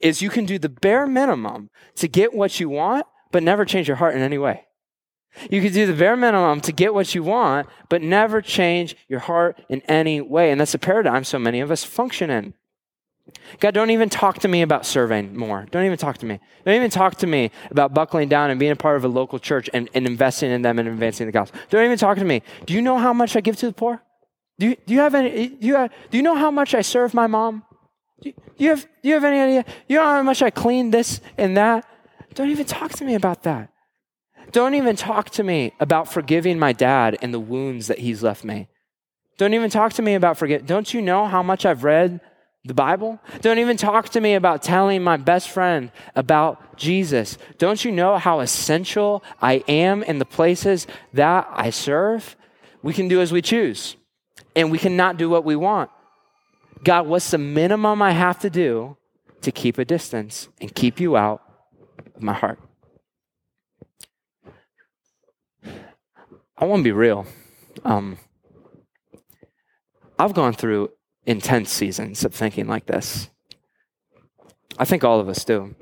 is 0.01 0.23
you 0.23 0.31
can 0.31 0.47
do 0.47 0.59
the 0.59 0.69
bare 0.69 1.07
minimum 1.07 1.71
to 1.97 2.09
get 2.09 2.35
what 2.35 2.59
you 2.59 2.69
want, 2.69 3.07
but 3.31 3.43
never 3.43 3.65
change 3.65 3.87
your 3.87 3.99
heart 3.99 4.15
in 4.15 4.23
any 4.23 4.39
way. 4.39 4.65
You 5.51 5.63
can 5.63 5.73
do 5.73 5.87
the 5.87 5.95
bare 5.95 6.17
minimum 6.17 6.61
to 6.63 6.73
get 6.73 6.95
what 6.95 7.15
you 7.15 7.23
want, 7.23 7.69
but 7.89 8.03
never 8.03 8.43
change 8.43 8.97
your 9.09 9.21
heart 9.21 9.61
in 9.69 9.81
any 9.83 10.21
way. 10.21 10.51
And 10.51 10.61
that's 10.61 10.75
a 10.75 10.79
paradigm 10.79 11.25
so 11.25 11.39
many 11.39 11.61
of 11.61 11.71
us 11.71 11.85
function 11.85 12.31
in. 12.31 12.55
God, 13.61 13.73
don't 13.73 13.91
even 13.91 14.09
talk 14.09 14.41
to 14.41 14.49
me 14.49 14.63
about 14.63 14.85
serving 14.85 15.37
more. 15.37 15.67
Don't 15.71 15.85
even 15.85 15.97
talk 15.97 16.19
to 16.19 16.27
me. 16.27 16.41
Don't 16.65 16.75
even 16.75 16.91
talk 16.91 17.17
to 17.17 17.27
me 17.27 17.51
about 17.71 17.95
buckling 17.95 18.29
down 18.29 18.51
and 18.51 18.59
being 18.59 18.73
a 18.73 18.77
part 18.77 18.97
of 18.97 19.05
a 19.05 19.09
local 19.09 19.39
church 19.39 19.71
and, 19.73 19.89
and 19.95 20.07
investing 20.07 20.51
in 20.51 20.63
them 20.63 20.79
and 20.79 20.89
advancing 20.89 21.27
the 21.27 21.33
gospel. 21.33 21.59
Don't 21.71 21.85
even 21.85 21.99
talk 21.99 22.19
to 22.19 22.25
me. 22.25 22.43
Do 22.67 22.75
you 22.75 22.83
know 22.83 22.99
how 22.99 23.13
much 23.13 23.37
I 23.37 23.41
give 23.41 23.57
to 23.59 23.67
the 23.67 23.73
poor? 23.73 24.03
Do 24.59 24.69
you, 24.69 24.77
do 24.87 24.95
you 24.95 25.01
have 25.01 25.15
any, 25.15 25.49
do 25.49 25.67
you, 25.67 25.75
have, 25.77 25.93
do 26.11 26.17
you 26.17 26.23
know 26.23 26.35
how 26.35 26.51
much 26.51 26.75
I 26.75 26.83
serve 26.83 27.15
my 27.15 27.27
mom? 27.27 27.65
Do 28.23 28.33
you, 28.57 28.71
have, 28.71 28.83
do 29.03 29.09
you 29.09 29.15
have 29.15 29.25
any 29.25 29.41
idea? 29.41 29.65
You 29.89 29.97
know 29.97 30.05
how 30.05 30.23
much 30.23 30.43
I 30.43 30.51
clean 30.51 30.91
this 30.91 31.21
and 31.39 31.57
that? 31.57 31.87
Don't 32.35 32.51
even 32.51 32.67
talk 32.67 32.93
to 32.93 33.05
me 33.05 33.15
about 33.15 33.43
that. 33.45 33.72
Don't 34.53 34.75
even 34.75 34.97
talk 34.97 35.31
to 35.31 35.43
me 35.43 35.73
about 35.81 36.13
forgiving 36.13 36.59
my 36.59 36.73
dad 36.73 37.19
and 37.23 37.33
the 37.33 37.41
wounds 37.41 37.87
that 37.87 37.99
he's 37.99 38.23
left 38.23 38.45
me. 38.45 38.69
Don't 39.39 39.55
even 39.55 39.71
talk 39.71 39.95
to 39.95 40.03
me 40.03 40.15
about 40.15 40.37
forget. 40.37 40.67
Don't 40.67 40.93
you 40.93 41.01
know 41.01 41.27
how 41.27 41.43
much 41.43 41.65
I've 41.65 41.85
read 41.85 42.21
the 42.65 42.75
Bible? 42.75 43.19
Don't 43.41 43.59
even 43.59 43.79
talk 43.79 44.11
to 44.11 44.21
me 44.21 44.35
about 44.35 44.63
telling 44.63 45.03
my 45.03 45.17
best 45.17 45.49
friend 45.49 45.91
about 46.15 46.77
Jesus. 46.77 47.39
Don't 47.57 47.83
you 47.85 47.91
know 47.91 48.19
how 48.19 48.41
essential 48.41 49.25
I 49.41 49.65
am 49.67 50.03
in 50.03 50.19
the 50.19 50.27
places 50.27 50.87
that 51.15 51.49
I 51.51 51.71
serve? 51.71 52.37
We 52.83 52.93
can 52.93 53.09
do 53.09 53.21
as 53.21 53.33
we 53.33 53.41
choose, 53.43 53.97
and 54.55 54.71
we 54.71 54.79
cannot 54.79 55.17
do 55.17 55.31
what 55.31 55.45
we 55.45 55.57
want. 55.57 55.91
God, 56.85 57.07
what's 57.07 57.31
the 57.31 57.39
minimum 57.39 58.03
I 58.03 58.11
have 58.11 58.39
to 58.41 58.51
do 58.51 58.97
to 59.41 59.51
keep 59.51 59.79
a 59.79 59.85
distance 59.85 60.49
and 60.61 60.75
keep 60.75 61.01
you 61.01 61.17
out 61.17 61.43
of 62.15 62.23
my 62.23 62.35
heart? 62.35 62.59
I 66.63 66.65
want 66.65 66.79
to 66.79 66.85
be 66.85 66.93
real. 66.93 67.27
Um, 67.85 68.19
I've 70.17 70.33
gone 70.33 70.53
through 70.53 70.91
intense 71.27 71.73
seasons 71.73 72.25
of 72.25 72.33
thinking 72.33 72.69
like 72.69 72.87
this. 72.87 73.29
I 74.79 74.85
think 74.85 75.03
all 75.03 75.19
of 75.19 75.29
us 75.29 75.45
do. 75.45 75.75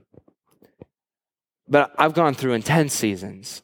But 1.68 1.92
I've 1.98 2.14
gone 2.14 2.32
through 2.32 2.54
intense 2.54 2.94
seasons 2.94 3.62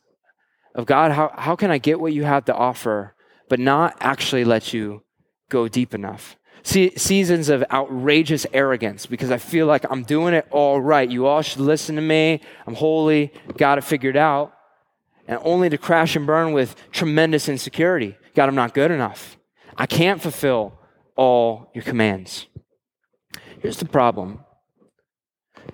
of 0.75 0.85
God, 0.85 1.11
how, 1.11 1.33
how 1.35 1.57
can 1.57 1.71
I 1.71 1.79
get 1.79 2.01
what 2.01 2.13
you 2.13 2.25
have 2.25 2.45
to 2.45 2.55
offer, 2.55 3.15
but 3.49 3.61
not 3.61 3.97
actually 4.01 4.45
let 4.45 4.75
you 4.75 5.03
go 5.49 5.69
deep 5.69 5.95
enough? 5.95 6.37
Seasons 6.65 7.49
of 7.49 7.65
outrageous 7.71 8.47
arrogance 8.53 9.07
because 9.07 9.31
I 9.31 9.39
feel 9.39 9.65
like 9.65 9.87
I'm 9.91 10.03
doing 10.03 10.35
it 10.35 10.47
all 10.51 10.83
right. 10.83 11.11
You 11.11 11.25
all 11.25 11.41
should 11.41 11.61
listen 11.61 11.97
to 11.97 12.03
me. 12.03 12.43
I'm 12.67 12.75
holy, 12.75 13.33
got 13.57 13.79
it 13.79 13.85
figured 13.85 14.19
out 14.19 14.53
and 15.27 15.41
only 15.43 15.69
to 15.69 15.79
crash 15.79 16.17
and 16.17 16.27
burn 16.27 16.53
with 16.53 16.77
tremendous 16.93 17.49
insecurity. 17.49 18.17
God, 18.35 18.49
I'm 18.49 18.55
not 18.55 18.75
good 18.75 18.91
enough. 18.91 19.37
I 19.77 19.87
can't 19.87 20.23
fulfill 20.23 20.79
all 21.17 21.71
your 21.75 21.85
commands. 21.85 22.47
Here's 23.61 23.79
the 23.79 23.85
problem. 23.85 24.41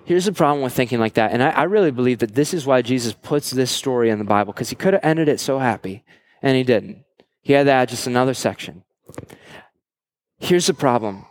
Here's 0.05 0.25
the 0.25 0.33
problem 0.33 0.63
with 0.63 0.73
thinking 0.73 0.99
like 0.99 1.13
that. 1.13 1.31
And 1.31 1.43
I, 1.43 1.49
I 1.49 1.63
really 1.63 1.91
believe 1.91 2.19
that 2.19 2.35
this 2.35 2.53
is 2.53 2.65
why 2.65 2.81
Jesus 2.81 3.13
puts 3.13 3.51
this 3.51 3.71
story 3.71 4.09
in 4.09 4.19
the 4.19 4.25
Bible, 4.25 4.53
because 4.53 4.69
he 4.69 4.75
could 4.75 4.93
have 4.93 5.05
ended 5.05 5.29
it 5.29 5.39
so 5.39 5.59
happy, 5.59 6.03
and 6.41 6.57
he 6.57 6.63
didn't. 6.63 7.03
He 7.41 7.53
had 7.53 7.65
to 7.65 7.71
add 7.71 7.89
just 7.89 8.07
another 8.07 8.33
section. 8.33 8.83
Here's 10.39 10.67
the 10.67 10.73
problem. 10.73 11.25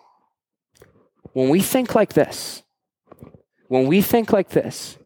When 1.32 1.48
we 1.48 1.60
think 1.60 1.94
like 1.94 2.12
this, 2.12 2.62
when 3.68 3.86
we 3.86 4.02
think 4.02 4.32
like 4.32 4.50
this, 4.50 4.98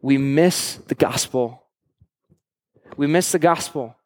we 0.00 0.16
miss 0.18 0.76
the 0.88 0.94
gospel 0.94 1.64
we 2.98 3.06
miss 3.06 3.32
the 3.32 3.38
gospel. 3.38 3.96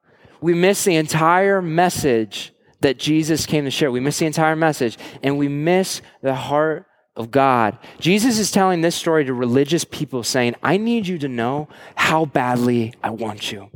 We 0.41 0.55
miss 0.55 0.85
the 0.85 0.97
entire 0.97 1.61
message 1.63 2.53
that 2.81 2.99
Jesus 2.99 3.47
came 3.47 3.65
to 3.65 3.71
share. 3.71 3.91
We 3.91 4.01
miss 4.01 4.19
the 4.19 4.27
entire 4.27 4.55
message 4.55 4.99
and 5.23 5.39
we 5.39 5.49
miss 5.49 6.03
the 6.21 6.35
heart 6.35 6.87
of 7.17 7.31
God. 7.31 7.79
Jesus 8.01 8.39
is 8.39 8.51
telling 8.51 8.83
this 8.83 8.95
story 8.95 9.25
to 9.25 9.35
religious 9.35 9.85
people 9.85 10.23
saying, 10.23 10.57
I 10.63 10.77
need 10.77 11.07
you 11.07 11.19
to 11.19 11.29
know 11.29 11.69
how 11.95 12.27
badly 12.27 12.93
I 13.03 13.11
want 13.11 13.51
you. 13.51 13.71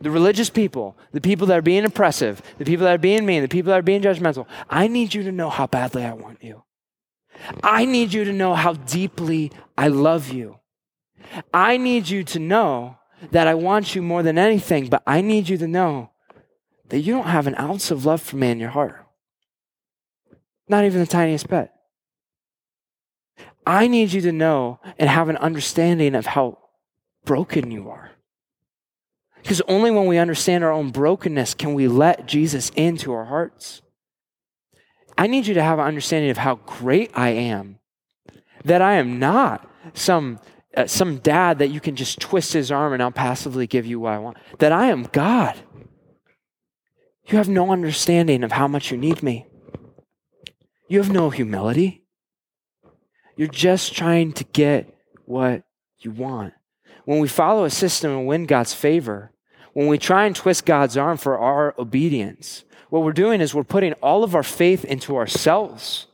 The 0.00 0.10
religious 0.10 0.50
people, 0.50 0.96
the 1.12 1.20
people 1.20 1.46
that 1.46 1.58
are 1.58 1.62
being 1.62 1.84
oppressive, 1.84 2.42
the 2.58 2.64
people 2.64 2.84
that 2.84 2.94
are 2.94 2.98
being 2.98 3.24
mean, 3.24 3.42
the 3.42 3.48
people 3.48 3.70
that 3.70 3.78
are 3.78 3.82
being 3.82 4.02
judgmental, 4.02 4.46
I 4.68 4.88
need 4.88 5.14
you 5.14 5.22
to 5.22 5.32
know 5.32 5.50
how 5.50 5.68
badly 5.68 6.04
I 6.04 6.14
want 6.14 6.42
you. 6.42 6.64
I 7.62 7.84
need 7.84 8.12
you 8.12 8.24
to 8.24 8.32
know 8.32 8.54
how 8.54 8.72
deeply 8.72 9.52
I 9.78 9.88
love 9.88 10.32
you. 10.32 10.58
I 11.52 11.76
need 11.76 12.08
you 12.08 12.24
to 12.24 12.38
know 12.38 12.96
that 13.30 13.46
I 13.46 13.54
want 13.54 13.94
you 13.94 14.02
more 14.02 14.22
than 14.22 14.38
anything, 14.38 14.88
but 14.88 15.02
I 15.06 15.20
need 15.20 15.48
you 15.48 15.56
to 15.58 15.68
know 15.68 16.10
that 16.88 17.00
you 17.00 17.14
don't 17.14 17.26
have 17.26 17.46
an 17.46 17.56
ounce 17.58 17.90
of 17.90 18.04
love 18.04 18.20
for 18.20 18.36
me 18.36 18.50
in 18.50 18.60
your 18.60 18.70
heart. 18.70 19.06
Not 20.68 20.84
even 20.84 21.00
the 21.00 21.06
tiniest 21.06 21.48
bit. 21.48 21.70
I 23.66 23.86
need 23.86 24.12
you 24.12 24.20
to 24.22 24.32
know 24.32 24.80
and 24.98 25.08
have 25.08 25.28
an 25.28 25.36
understanding 25.38 26.14
of 26.14 26.26
how 26.26 26.58
broken 27.24 27.70
you 27.70 27.90
are. 27.90 28.10
Because 29.42 29.62
only 29.68 29.90
when 29.90 30.06
we 30.06 30.18
understand 30.18 30.64
our 30.64 30.72
own 30.72 30.90
brokenness 30.90 31.54
can 31.54 31.74
we 31.74 31.88
let 31.88 32.26
Jesus 32.26 32.70
into 32.70 33.12
our 33.12 33.26
hearts. 33.26 33.82
I 35.16 35.26
need 35.26 35.46
you 35.46 35.54
to 35.54 35.62
have 35.62 35.78
an 35.78 35.84
understanding 35.84 36.30
of 36.30 36.38
how 36.38 36.56
great 36.56 37.10
I 37.14 37.30
am, 37.30 37.78
that 38.64 38.82
I 38.82 38.94
am 38.94 39.18
not 39.18 39.70
some, 39.92 40.40
uh, 40.76 40.86
some 40.86 41.18
dad 41.18 41.58
that 41.58 41.68
you 41.68 41.80
can 41.80 41.96
just 41.96 42.20
twist 42.20 42.52
his 42.52 42.70
arm 42.70 42.92
and 42.92 43.02
I'll 43.02 43.10
passively 43.10 43.66
give 43.66 43.86
you 43.86 44.00
what 44.00 44.12
I 44.12 44.18
want, 44.18 44.36
that 44.58 44.72
I 44.72 44.86
am 44.86 45.04
God. 45.04 45.56
You 47.26 47.38
have 47.38 47.48
no 47.48 47.70
understanding 47.72 48.44
of 48.44 48.52
how 48.52 48.68
much 48.68 48.90
you 48.90 48.96
need 48.96 49.22
me. 49.22 49.46
You 50.88 50.98
have 50.98 51.10
no 51.10 51.30
humility. 51.30 52.04
You're 53.36 53.48
just 53.48 53.94
trying 53.94 54.32
to 54.34 54.44
get 54.44 54.94
what 55.24 55.64
you 55.98 56.10
want. 56.10 56.54
When 57.04 57.18
we 57.18 57.28
follow 57.28 57.64
a 57.64 57.70
system 57.70 58.12
and 58.12 58.26
win 58.26 58.46
God's 58.46 58.74
favor, 58.74 59.32
when 59.72 59.88
we 59.88 59.98
try 59.98 60.26
and 60.26 60.36
twist 60.36 60.66
God's 60.66 60.96
arm 60.96 61.16
for 61.16 61.38
our 61.38 61.74
obedience, 61.78 62.64
what 62.90 63.02
we're 63.02 63.12
doing 63.12 63.40
is 63.40 63.54
we're 63.54 63.64
putting 63.64 63.92
all 63.94 64.22
of 64.22 64.34
our 64.34 64.42
faith 64.42 64.84
into 64.84 65.16
ourselves. 65.16 66.06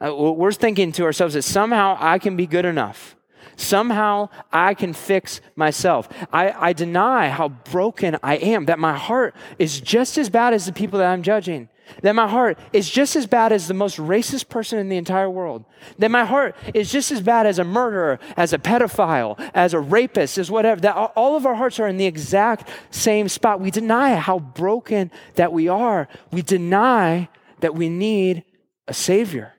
Uh, 0.00 0.14
we're 0.14 0.52
thinking 0.52 0.92
to 0.92 1.04
ourselves 1.04 1.34
that 1.34 1.42
somehow 1.42 1.96
I 1.98 2.18
can 2.18 2.36
be 2.36 2.46
good 2.46 2.64
enough. 2.64 3.15
Somehow 3.56 4.28
I 4.52 4.74
can 4.74 4.92
fix 4.92 5.40
myself. 5.54 6.08
I, 6.32 6.50
I 6.50 6.72
deny 6.72 7.28
how 7.30 7.48
broken 7.48 8.18
I 8.22 8.36
am, 8.36 8.66
that 8.66 8.78
my 8.78 8.96
heart 8.96 9.34
is 9.58 9.80
just 9.80 10.18
as 10.18 10.30
bad 10.30 10.54
as 10.54 10.66
the 10.66 10.72
people 10.72 10.98
that 10.98 11.10
I'm 11.10 11.22
judging 11.22 11.68
that 12.02 12.14
my 12.14 12.26
heart 12.26 12.58
is 12.72 12.88
just 12.88 13.16
as 13.16 13.26
bad 13.26 13.52
as 13.52 13.68
the 13.68 13.74
most 13.74 13.96
racist 13.96 14.48
person 14.48 14.78
in 14.78 14.88
the 14.88 14.96
entire 14.96 15.30
world, 15.30 15.64
that 15.98 16.10
my 16.10 16.24
heart 16.24 16.56
is 16.74 16.90
just 16.90 17.10
as 17.12 17.20
bad 17.20 17.46
as 17.46 17.58
a 17.58 17.64
murderer, 17.64 18.18
as 18.36 18.52
a 18.52 18.58
pedophile, 18.58 19.38
as 19.54 19.74
a 19.74 19.80
rapist, 19.80 20.38
as 20.38 20.50
whatever, 20.50 20.80
that 20.80 20.94
all 20.94 21.36
of 21.36 21.46
our 21.46 21.54
hearts 21.54 21.78
are 21.78 21.88
in 21.88 21.96
the 21.96 22.06
exact 22.06 22.68
same 22.90 23.28
spot. 23.28 23.60
We 23.60 23.70
deny 23.70 24.16
how 24.16 24.38
broken 24.38 25.10
that 25.34 25.52
we 25.52 25.68
are. 25.68 26.08
We 26.30 26.42
deny 26.42 27.28
that 27.60 27.74
we 27.74 27.88
need 27.88 28.44
a 28.88 28.94
Savior. 28.94 29.54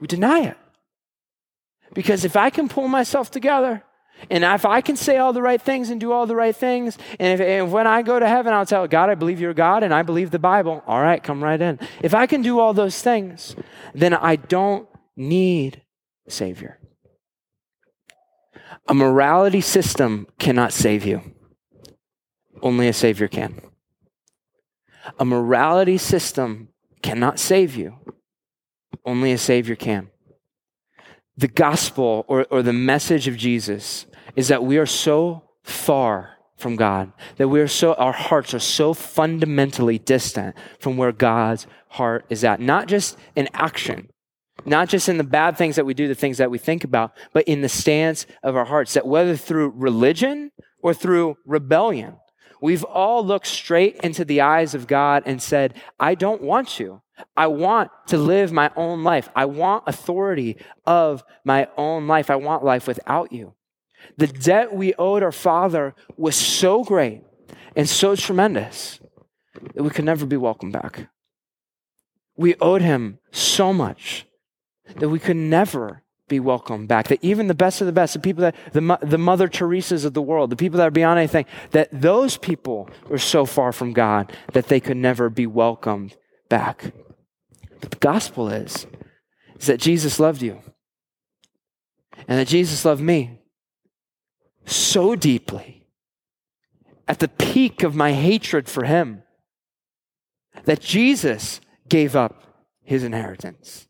We 0.00 0.06
deny 0.06 0.40
it. 0.40 0.56
Because 1.94 2.24
if 2.24 2.36
I 2.36 2.50
can 2.50 2.68
pull 2.68 2.88
myself 2.88 3.30
together, 3.30 3.82
and 4.30 4.44
if 4.44 4.64
I 4.64 4.80
can 4.80 4.96
say 4.96 5.18
all 5.18 5.32
the 5.32 5.42
right 5.42 5.60
things 5.60 5.90
and 5.90 6.00
do 6.00 6.12
all 6.12 6.26
the 6.26 6.36
right 6.36 6.54
things, 6.54 6.96
and 7.18 7.40
if, 7.40 7.46
and 7.46 7.72
when 7.72 7.86
I 7.86 8.02
go 8.02 8.18
to 8.18 8.28
heaven, 8.28 8.52
I'll 8.52 8.66
tell 8.66 8.86
God, 8.86 9.10
I 9.10 9.14
believe 9.14 9.40
you're 9.40 9.54
God 9.54 9.82
and 9.82 9.92
I 9.92 10.02
believe 10.02 10.30
the 10.30 10.38
Bible. 10.38 10.82
All 10.86 11.00
right, 11.00 11.22
come 11.22 11.42
right 11.42 11.60
in. 11.60 11.80
If 12.02 12.14
I 12.14 12.26
can 12.26 12.42
do 12.42 12.60
all 12.60 12.72
those 12.72 13.00
things, 13.02 13.56
then 13.94 14.14
I 14.14 14.36
don't 14.36 14.88
need 15.16 15.82
a 16.26 16.30
Savior. 16.30 16.78
A 18.88 18.94
morality 18.94 19.60
system 19.60 20.26
cannot 20.38 20.72
save 20.72 21.04
you, 21.04 21.34
only 22.62 22.88
a 22.88 22.92
Savior 22.92 23.28
can. 23.28 23.60
A 25.18 25.24
morality 25.24 25.98
system 25.98 26.68
cannot 27.02 27.38
save 27.38 27.74
you, 27.74 27.96
only 29.04 29.32
a 29.32 29.38
Savior 29.38 29.74
can. 29.74 30.11
The 31.42 31.48
gospel 31.48 32.24
or, 32.28 32.46
or 32.50 32.62
the 32.62 32.72
message 32.72 33.26
of 33.26 33.36
Jesus 33.36 34.06
is 34.36 34.46
that 34.46 34.62
we 34.62 34.78
are 34.78 34.86
so 34.86 35.42
far 35.64 36.38
from 36.56 36.76
God, 36.76 37.12
that 37.36 37.48
we 37.48 37.60
are 37.60 37.66
so, 37.66 37.94
our 37.94 38.12
hearts 38.12 38.54
are 38.54 38.60
so 38.60 38.94
fundamentally 38.94 39.98
distant 39.98 40.54
from 40.78 40.96
where 40.96 41.10
God's 41.10 41.66
heart 41.88 42.26
is 42.30 42.44
at. 42.44 42.60
Not 42.60 42.86
just 42.86 43.18
in 43.34 43.48
action, 43.54 44.08
not 44.66 44.88
just 44.88 45.08
in 45.08 45.18
the 45.18 45.24
bad 45.24 45.58
things 45.58 45.74
that 45.74 45.84
we 45.84 45.94
do, 45.94 46.06
the 46.06 46.14
things 46.14 46.38
that 46.38 46.52
we 46.52 46.58
think 46.58 46.84
about, 46.84 47.10
but 47.32 47.48
in 47.48 47.60
the 47.60 47.68
stance 47.68 48.24
of 48.44 48.54
our 48.54 48.66
hearts. 48.66 48.94
That 48.94 49.08
whether 49.08 49.36
through 49.36 49.70
religion 49.70 50.52
or 50.80 50.94
through 50.94 51.38
rebellion, 51.44 52.18
we've 52.60 52.84
all 52.84 53.26
looked 53.26 53.48
straight 53.48 53.96
into 53.96 54.24
the 54.24 54.42
eyes 54.42 54.76
of 54.76 54.86
God 54.86 55.24
and 55.26 55.42
said, 55.42 55.74
I 55.98 56.14
don't 56.14 56.42
want 56.42 56.78
you. 56.78 57.01
I 57.36 57.46
want 57.46 57.90
to 58.08 58.18
live 58.18 58.52
my 58.52 58.70
own 58.76 59.04
life. 59.04 59.28
I 59.34 59.44
want 59.44 59.84
authority 59.86 60.56
of 60.86 61.22
my 61.44 61.68
own 61.76 62.06
life. 62.06 62.30
I 62.30 62.36
want 62.36 62.64
life 62.64 62.86
without 62.86 63.32
you. 63.32 63.54
The 64.16 64.26
debt 64.26 64.74
we 64.74 64.94
owed 64.94 65.22
our 65.22 65.32
Father 65.32 65.94
was 66.16 66.34
so 66.36 66.84
great 66.84 67.22
and 67.76 67.88
so 67.88 68.16
tremendous 68.16 69.00
that 69.74 69.82
we 69.82 69.90
could 69.90 70.04
never 70.04 70.26
be 70.26 70.36
welcomed 70.36 70.72
back. 70.72 71.08
We 72.36 72.54
owed 72.60 72.82
him 72.82 73.18
so 73.30 73.72
much 73.72 74.26
that 74.96 75.08
we 75.08 75.18
could 75.18 75.36
never 75.36 76.02
be 76.28 76.40
welcomed 76.40 76.88
back. 76.88 77.08
That 77.08 77.22
even 77.22 77.46
the 77.46 77.54
best 77.54 77.80
of 77.80 77.86
the 77.86 77.92
best, 77.92 78.14
the 78.14 78.20
people 78.20 78.42
that, 78.42 78.56
the, 78.72 78.98
the 79.02 79.18
Mother 79.18 79.48
Teresa's 79.48 80.04
of 80.04 80.14
the 80.14 80.22
world, 80.22 80.50
the 80.50 80.56
people 80.56 80.78
that 80.78 80.88
are 80.88 80.92
beyond 80.92 81.18
anything, 81.18 81.44
that 81.70 81.88
those 81.92 82.38
people 82.38 82.88
were 83.08 83.18
so 83.18 83.44
far 83.44 83.72
from 83.72 83.92
God 83.92 84.32
that 84.52 84.68
they 84.68 84.80
could 84.80 84.96
never 84.96 85.28
be 85.28 85.46
welcomed 85.46 86.16
back. 86.52 86.92
But 87.80 87.92
the 87.92 87.96
gospel 87.96 88.50
is, 88.50 88.86
is 89.58 89.66
that 89.68 89.80
Jesus 89.80 90.20
loved 90.20 90.42
you 90.42 90.60
and 92.28 92.38
that 92.38 92.46
Jesus 92.46 92.84
loved 92.84 93.00
me 93.00 93.38
so 94.66 95.16
deeply 95.16 95.86
at 97.08 97.20
the 97.20 97.28
peak 97.28 97.82
of 97.82 97.94
my 97.94 98.12
hatred 98.12 98.68
for 98.68 98.84
him 98.84 99.22
that 100.66 100.82
Jesus 100.82 101.62
gave 101.88 102.14
up 102.14 102.44
his 102.82 103.02
inheritance, 103.02 103.88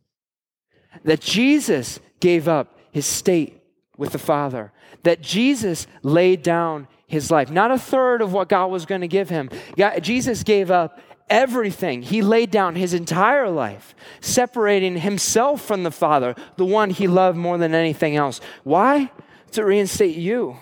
that 1.02 1.20
Jesus 1.20 1.98
gave 2.20 2.46
up 2.46 2.78
his 2.92 3.06
state 3.06 3.60
with 3.98 4.12
the 4.12 4.18
Father, 4.18 4.72
that 5.02 5.20
Jesus 5.20 5.88
laid 6.04 6.44
down 6.44 6.86
his 7.08 7.28
life, 7.28 7.50
not 7.50 7.72
a 7.72 7.78
third 7.78 8.22
of 8.22 8.32
what 8.32 8.48
God 8.48 8.70
was 8.70 8.86
going 8.86 9.00
to 9.00 9.08
give 9.08 9.28
him. 9.28 9.50
God, 9.76 10.00
Jesus 10.00 10.44
gave 10.44 10.70
up 10.70 11.00
everything. 11.32 12.02
He 12.02 12.22
laid 12.22 12.50
down 12.50 12.76
his 12.76 12.94
entire 12.94 13.50
life, 13.50 13.94
separating 14.20 14.98
himself 14.98 15.62
from 15.62 15.82
the 15.82 15.90
Father, 15.90 16.36
the 16.56 16.64
one 16.64 16.90
he 16.90 17.08
loved 17.08 17.38
more 17.38 17.58
than 17.58 17.74
anything 17.74 18.14
else. 18.14 18.40
Why? 18.62 19.10
to 19.52 19.64
reinstate 19.64 20.16
you, 20.16 20.56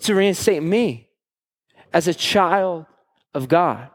to 0.00 0.14
reinstate 0.14 0.62
me 0.62 1.08
as 1.92 2.06
a 2.06 2.14
child 2.14 2.86
of 3.32 3.48
God, 3.48 3.90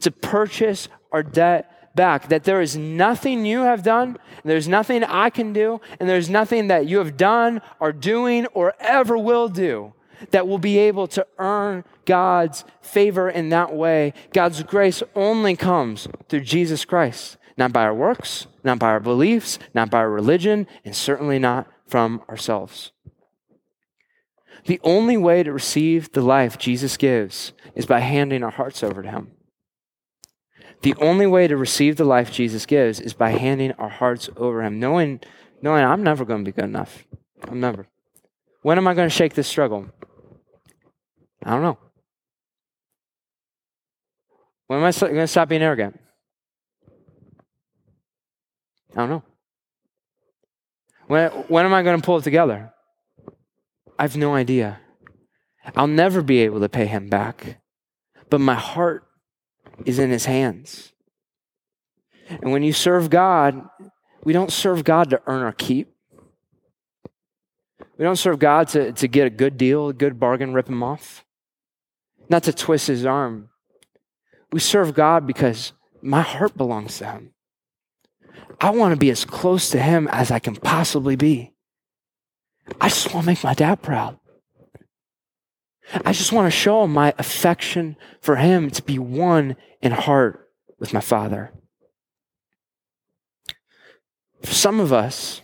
to 0.00 0.10
purchase 0.10 0.88
our 1.12 1.22
debt 1.22 1.94
back. 1.94 2.28
That 2.28 2.44
there 2.44 2.60
is 2.60 2.76
nothing 2.76 3.46
you 3.46 3.60
have 3.60 3.82
done, 3.82 4.18
there's 4.44 4.68
nothing 4.68 5.02
I 5.04 5.30
can 5.30 5.52
do, 5.52 5.80
and 5.98 6.08
there's 6.08 6.28
nothing 6.28 6.68
that 6.68 6.86
you 6.86 6.98
have 6.98 7.16
done, 7.16 7.62
or 7.78 7.92
doing, 7.92 8.46
or 8.48 8.74
ever 8.80 9.16
will 9.16 9.48
do 9.48 9.94
that 10.30 10.46
will 10.46 10.58
be 10.58 10.78
able 10.78 11.06
to 11.08 11.26
earn 11.38 11.84
God's 12.04 12.64
favor 12.80 13.28
in 13.28 13.48
that 13.50 13.74
way. 13.74 14.12
God's 14.32 14.62
grace 14.62 15.02
only 15.14 15.56
comes 15.56 16.08
through 16.28 16.40
Jesus 16.40 16.84
Christ, 16.84 17.36
not 17.56 17.72
by 17.72 17.84
our 17.84 17.94
works, 17.94 18.46
not 18.64 18.78
by 18.78 18.88
our 18.88 19.00
beliefs, 19.00 19.58
not 19.74 19.90
by 19.90 19.98
our 19.98 20.10
religion, 20.10 20.66
and 20.84 20.94
certainly 20.94 21.38
not 21.38 21.66
from 21.86 22.22
ourselves. 22.28 22.92
The 24.66 24.80
only 24.84 25.16
way 25.16 25.42
to 25.42 25.52
receive 25.52 26.12
the 26.12 26.20
life 26.20 26.58
Jesus 26.58 26.96
gives 26.96 27.52
is 27.74 27.86
by 27.86 28.00
handing 28.00 28.42
our 28.42 28.50
hearts 28.50 28.82
over 28.82 29.02
to 29.02 29.10
Him. 29.10 29.32
The 30.82 30.94
only 30.96 31.26
way 31.26 31.46
to 31.46 31.56
receive 31.56 31.96
the 31.96 32.04
life 32.04 32.32
Jesus 32.32 32.66
gives 32.66 33.00
is 33.00 33.12
by 33.12 33.30
handing 33.30 33.72
our 33.72 33.88
hearts 33.88 34.30
over 34.36 34.62
Him, 34.62 34.78
knowing, 34.78 35.20
knowing 35.62 35.84
I'm 35.84 36.02
never 36.02 36.24
going 36.24 36.44
to 36.44 36.50
be 36.50 36.54
good 36.54 36.64
enough. 36.64 37.06
I'm 37.48 37.60
never. 37.60 37.86
When 38.62 38.78
am 38.78 38.86
I 38.86 38.94
going 38.94 39.08
to 39.08 39.14
shake 39.14 39.34
this 39.34 39.48
struggle? 39.48 39.86
I 41.44 41.50
don't 41.50 41.62
know. 41.62 41.78
When 44.66 44.78
am 44.78 44.84
I 44.84 44.92
going 44.92 45.14
to 45.14 45.26
stop 45.26 45.48
being 45.48 45.62
arrogant? 45.62 45.98
I 48.92 48.96
don't 48.96 49.10
know. 49.10 49.22
When, 51.06 51.30
when 51.48 51.64
am 51.64 51.74
I 51.74 51.82
going 51.82 52.00
to 52.00 52.04
pull 52.04 52.18
it 52.18 52.24
together? 52.24 52.72
I 53.98 54.02
have 54.02 54.16
no 54.16 54.34
idea. 54.34 54.80
I'll 55.74 55.86
never 55.86 56.22
be 56.22 56.38
able 56.40 56.60
to 56.60 56.68
pay 56.68 56.86
him 56.86 57.08
back. 57.08 57.60
But 58.28 58.40
my 58.40 58.54
heart 58.54 59.04
is 59.84 59.98
in 59.98 60.10
his 60.10 60.26
hands. 60.26 60.92
And 62.28 62.52
when 62.52 62.62
you 62.62 62.72
serve 62.72 63.10
God, 63.10 63.68
we 64.22 64.32
don't 64.32 64.52
serve 64.52 64.84
God 64.84 65.10
to 65.10 65.20
earn 65.26 65.42
our 65.42 65.52
keep. 65.52 65.92
We 67.98 68.04
don't 68.04 68.16
serve 68.16 68.38
God 68.38 68.68
to, 68.68 68.92
to 68.92 69.08
get 69.08 69.26
a 69.26 69.30
good 69.30 69.56
deal, 69.56 69.88
a 69.88 69.92
good 69.92 70.20
bargain, 70.20 70.54
rip 70.54 70.68
him 70.68 70.82
off, 70.82 71.24
not 72.30 72.44
to 72.44 72.52
twist 72.52 72.86
his 72.86 73.04
arm. 73.04 73.50
We 74.52 74.60
serve 74.60 74.94
God 74.94 75.26
because 75.26 75.72
my 76.00 76.22
heart 76.22 76.56
belongs 76.56 76.98
to 76.98 77.06
him. 77.06 77.32
I 78.60 78.70
want 78.70 78.92
to 78.92 78.98
be 78.98 79.10
as 79.10 79.24
close 79.24 79.70
to 79.70 79.82
him 79.82 80.08
as 80.08 80.30
I 80.30 80.38
can 80.38 80.54
possibly 80.56 81.16
be. 81.16 81.52
I 82.80 82.88
just 82.88 83.12
want 83.12 83.24
to 83.24 83.30
make 83.32 83.44
my 83.44 83.54
dad 83.54 83.82
proud. 83.82 84.18
I 86.04 86.12
just 86.12 86.32
want 86.32 86.46
to 86.46 86.56
show 86.56 86.86
my 86.86 87.12
affection 87.18 87.96
for 88.20 88.36
him 88.36 88.70
to 88.70 88.82
be 88.82 88.98
one 88.98 89.56
in 89.82 89.92
heart 89.92 90.48
with 90.78 90.94
my 90.94 91.00
Father. 91.00 91.52
For 94.42 94.54
some 94.54 94.78
of 94.78 94.92
us, 94.92 95.42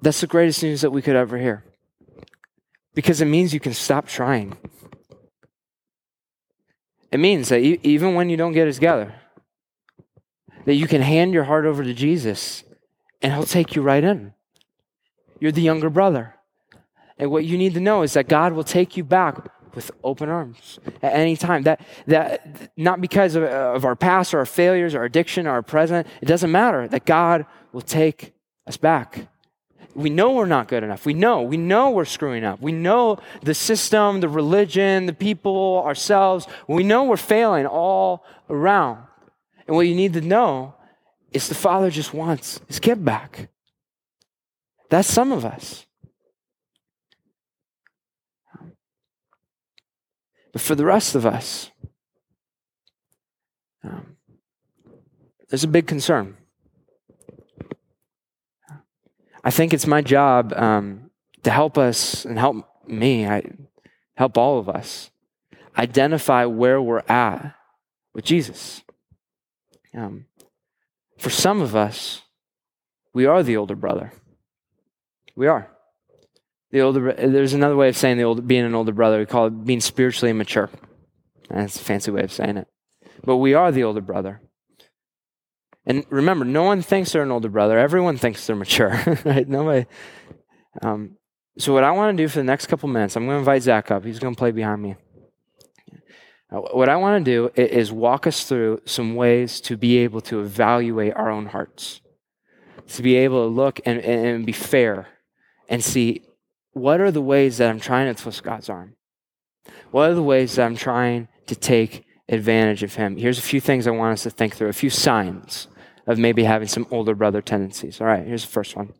that's 0.00 0.20
the 0.20 0.26
greatest 0.26 0.62
news 0.62 0.80
that 0.80 0.90
we 0.90 1.02
could 1.02 1.16
ever 1.16 1.38
hear 1.38 1.64
because 2.94 3.20
it 3.20 3.26
means 3.26 3.54
you 3.54 3.60
can 3.60 3.74
stop 3.74 4.06
trying. 4.06 4.56
It 7.12 7.18
means 7.18 7.48
that 7.48 7.58
even 7.58 8.14
when 8.14 8.28
you 8.28 8.36
don't 8.36 8.52
get 8.52 8.68
it 8.68 8.72
together, 8.74 9.14
that 10.64 10.74
you 10.74 10.86
can 10.86 11.02
hand 11.02 11.32
your 11.32 11.44
heart 11.44 11.64
over 11.64 11.82
to 11.82 11.94
Jesus 11.94 12.64
and 13.22 13.32
he'll 13.32 13.44
take 13.44 13.74
you 13.74 13.82
right 13.82 14.02
in. 14.02 14.32
You're 15.40 15.52
the 15.52 15.62
younger 15.62 15.90
brother. 15.90 16.36
And 17.18 17.30
what 17.30 17.44
you 17.44 17.58
need 17.58 17.74
to 17.74 17.80
know 17.80 18.02
is 18.02 18.12
that 18.14 18.28
God 18.28 18.52
will 18.52 18.64
take 18.64 18.96
you 18.96 19.04
back 19.04 19.48
with 19.74 19.90
open 20.02 20.28
arms 20.28 20.78
at 21.02 21.12
any 21.12 21.36
time. 21.36 21.62
That, 21.64 21.80
that 22.06 22.72
not 22.76 23.00
because 23.00 23.34
of, 23.34 23.44
of 23.44 23.84
our 23.84 23.96
past 23.96 24.34
or 24.34 24.38
our 24.38 24.46
failures 24.46 24.94
or 24.94 25.00
our 25.00 25.04
addiction 25.04 25.46
or 25.46 25.50
our 25.50 25.62
present, 25.62 26.06
it 26.20 26.26
doesn't 26.26 26.50
matter. 26.50 26.88
That 26.88 27.04
God 27.04 27.46
will 27.72 27.82
take 27.82 28.32
us 28.66 28.76
back. 28.76 29.28
We 29.94 30.08
know 30.10 30.32
we're 30.32 30.46
not 30.46 30.68
good 30.68 30.84
enough. 30.84 31.04
We 31.04 31.14
know. 31.14 31.42
We 31.42 31.56
know 31.56 31.90
we're 31.90 32.04
screwing 32.04 32.44
up. 32.44 32.60
We 32.60 32.72
know 32.72 33.18
the 33.42 33.54
system, 33.54 34.20
the 34.20 34.28
religion, 34.28 35.06
the 35.06 35.12
people, 35.12 35.82
ourselves. 35.84 36.46
We 36.68 36.84
know 36.84 37.04
we're 37.04 37.16
failing 37.16 37.66
all 37.66 38.24
around. 38.48 39.04
And 39.66 39.76
what 39.76 39.88
you 39.88 39.94
need 39.94 40.12
to 40.14 40.20
know 40.20 40.74
is 41.32 41.48
the 41.48 41.54
Father 41.54 41.90
just 41.90 42.14
wants 42.14 42.60
his 42.68 42.78
kid 42.78 43.04
back. 43.04 43.48
That's 44.90 45.08
some 45.08 45.32
of 45.32 45.44
us. 45.44 45.86
But 50.52 50.62
for 50.62 50.74
the 50.74 50.84
rest 50.84 51.14
of 51.14 51.24
us, 51.24 51.70
um, 53.84 54.16
there's 55.48 55.64
a 55.64 55.68
big 55.68 55.86
concern. 55.86 56.36
I 59.42 59.50
think 59.50 59.72
it's 59.72 59.86
my 59.86 60.02
job 60.02 60.52
um, 60.54 61.10
to 61.42 61.50
help 61.50 61.78
us 61.78 62.24
and 62.24 62.38
help 62.38 62.66
me, 62.86 63.26
I, 63.26 63.42
help 64.16 64.36
all 64.36 64.58
of 64.58 64.68
us 64.68 65.10
identify 65.78 66.44
where 66.44 66.80
we're 66.80 67.02
at 67.08 67.54
with 68.12 68.24
Jesus. 68.24 68.82
Um, 69.94 70.26
for 71.18 71.30
some 71.30 71.60
of 71.60 71.74
us, 71.74 72.22
we 73.12 73.26
are 73.26 73.42
the 73.42 73.56
older 73.56 73.74
brother. 73.74 74.12
We 75.34 75.46
are. 75.46 75.70
The 76.70 76.80
older, 76.80 77.12
there's 77.12 77.54
another 77.54 77.76
way 77.76 77.88
of 77.88 77.96
saying 77.96 78.18
the 78.18 78.24
older, 78.24 78.42
being 78.42 78.64
an 78.64 78.74
older 78.74 78.92
brother. 78.92 79.18
We 79.18 79.26
call 79.26 79.46
it 79.46 79.64
being 79.64 79.80
spiritually 79.80 80.30
immature. 80.30 80.70
That's 81.48 81.80
a 81.80 81.84
fancy 81.84 82.10
way 82.10 82.22
of 82.22 82.32
saying 82.32 82.58
it. 82.58 82.68
But 83.24 83.36
we 83.36 83.54
are 83.54 83.72
the 83.72 83.84
older 83.84 84.00
brother. 84.00 84.40
And 85.86 86.04
remember, 86.10 86.44
no 86.44 86.62
one 86.62 86.82
thinks 86.82 87.12
they're 87.12 87.22
an 87.22 87.30
older 87.30 87.48
brother. 87.48 87.78
Everyone 87.78 88.16
thinks 88.18 88.46
they're 88.46 88.56
mature, 88.56 89.00
right? 89.24 89.48
Nobody. 89.48 89.86
Um, 90.82 91.16
so 91.58 91.72
what 91.72 91.84
I 91.84 91.90
want 91.90 92.16
to 92.16 92.22
do 92.22 92.28
for 92.28 92.38
the 92.38 92.44
next 92.44 92.66
couple 92.66 92.88
minutes, 92.88 93.16
I'm 93.16 93.24
going 93.24 93.36
to 93.36 93.38
invite 93.38 93.62
Zach 93.62 93.90
up. 93.90 94.04
He's 94.04 94.18
going 94.18 94.34
to 94.34 94.38
play 94.38 94.50
behind 94.50 94.82
me. 94.82 94.96
Uh, 96.50 96.58
what 96.58 96.88
I 96.88 96.96
want 96.96 97.24
to 97.24 97.30
do 97.30 97.50
is 97.54 97.92
walk 97.92 98.26
us 98.26 98.44
through 98.44 98.82
some 98.84 99.14
ways 99.14 99.60
to 99.62 99.76
be 99.76 99.98
able 99.98 100.20
to 100.22 100.40
evaluate 100.40 101.14
our 101.14 101.30
own 101.30 101.46
hearts, 101.46 102.00
to 102.88 103.02
be 103.02 103.16
able 103.16 103.44
to 103.44 103.54
look 103.54 103.80
and, 103.84 104.00
and 104.00 104.46
be 104.46 104.52
fair 104.52 105.08
and 105.68 105.82
see 105.82 106.22
what 106.72 107.00
are 107.00 107.10
the 107.10 107.22
ways 107.22 107.58
that 107.58 107.70
I'm 107.70 107.80
trying 107.80 108.12
to 108.12 108.20
twist 108.20 108.42
God's 108.42 108.68
arm? 108.68 108.96
What 109.90 110.10
are 110.10 110.14
the 110.14 110.22
ways 110.22 110.56
that 110.56 110.66
I'm 110.66 110.76
trying 110.76 111.28
to 111.46 111.54
take 111.54 112.04
advantage 112.30 112.82
of 112.82 112.94
Him? 112.94 113.16
Here's 113.16 113.38
a 113.38 113.42
few 113.42 113.60
things 113.60 113.86
I 113.86 113.90
want 113.90 114.14
us 114.14 114.22
to 114.22 114.30
think 114.30 114.56
through, 114.56 114.68
a 114.68 114.72
few 114.72 114.90
signs 114.90 115.68
of 116.06 116.18
maybe 116.18 116.44
having 116.44 116.68
some 116.68 116.86
older 116.90 117.14
brother 117.14 117.42
tendencies. 117.42 118.00
All 118.00 118.06
right, 118.06 118.26
here's 118.26 118.44
the 118.44 118.50
first 118.50 118.76
one. 118.76 118.94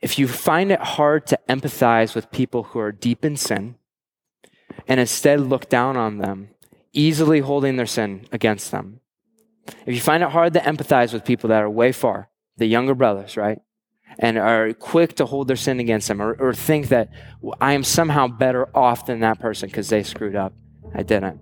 If 0.00 0.18
you 0.18 0.26
find 0.26 0.72
it 0.72 0.80
hard 0.80 1.26
to 1.28 1.38
empathize 1.48 2.14
with 2.14 2.32
people 2.32 2.64
who 2.64 2.80
are 2.80 2.90
deep 2.90 3.24
in 3.24 3.36
sin 3.36 3.76
and 4.88 4.98
instead 4.98 5.40
look 5.40 5.68
down 5.68 5.96
on 5.96 6.18
them, 6.18 6.48
easily 6.92 7.40
holding 7.40 7.76
their 7.76 7.86
sin 7.86 8.26
against 8.32 8.72
them, 8.72 9.00
if 9.86 9.94
you 9.94 10.00
find 10.00 10.24
it 10.24 10.30
hard 10.30 10.54
to 10.54 10.60
empathize 10.60 11.12
with 11.12 11.24
people 11.24 11.48
that 11.48 11.62
are 11.62 11.70
way 11.70 11.92
far, 11.92 12.28
the 12.56 12.66
younger 12.66 12.94
brothers, 12.94 13.36
right? 13.36 13.60
And 14.18 14.36
are 14.36 14.72
quick 14.72 15.14
to 15.16 15.26
hold 15.26 15.46
their 15.48 15.56
sin 15.56 15.78
against 15.78 16.08
them 16.08 16.20
or, 16.20 16.34
or 16.34 16.52
think 16.52 16.88
that 16.88 17.10
I 17.60 17.72
am 17.72 17.84
somehow 17.84 18.26
better 18.26 18.76
off 18.76 19.06
than 19.06 19.20
that 19.20 19.38
person 19.38 19.68
because 19.68 19.88
they 19.88 20.02
screwed 20.02 20.34
up. 20.34 20.52
I 20.94 21.02
didn't. 21.02 21.40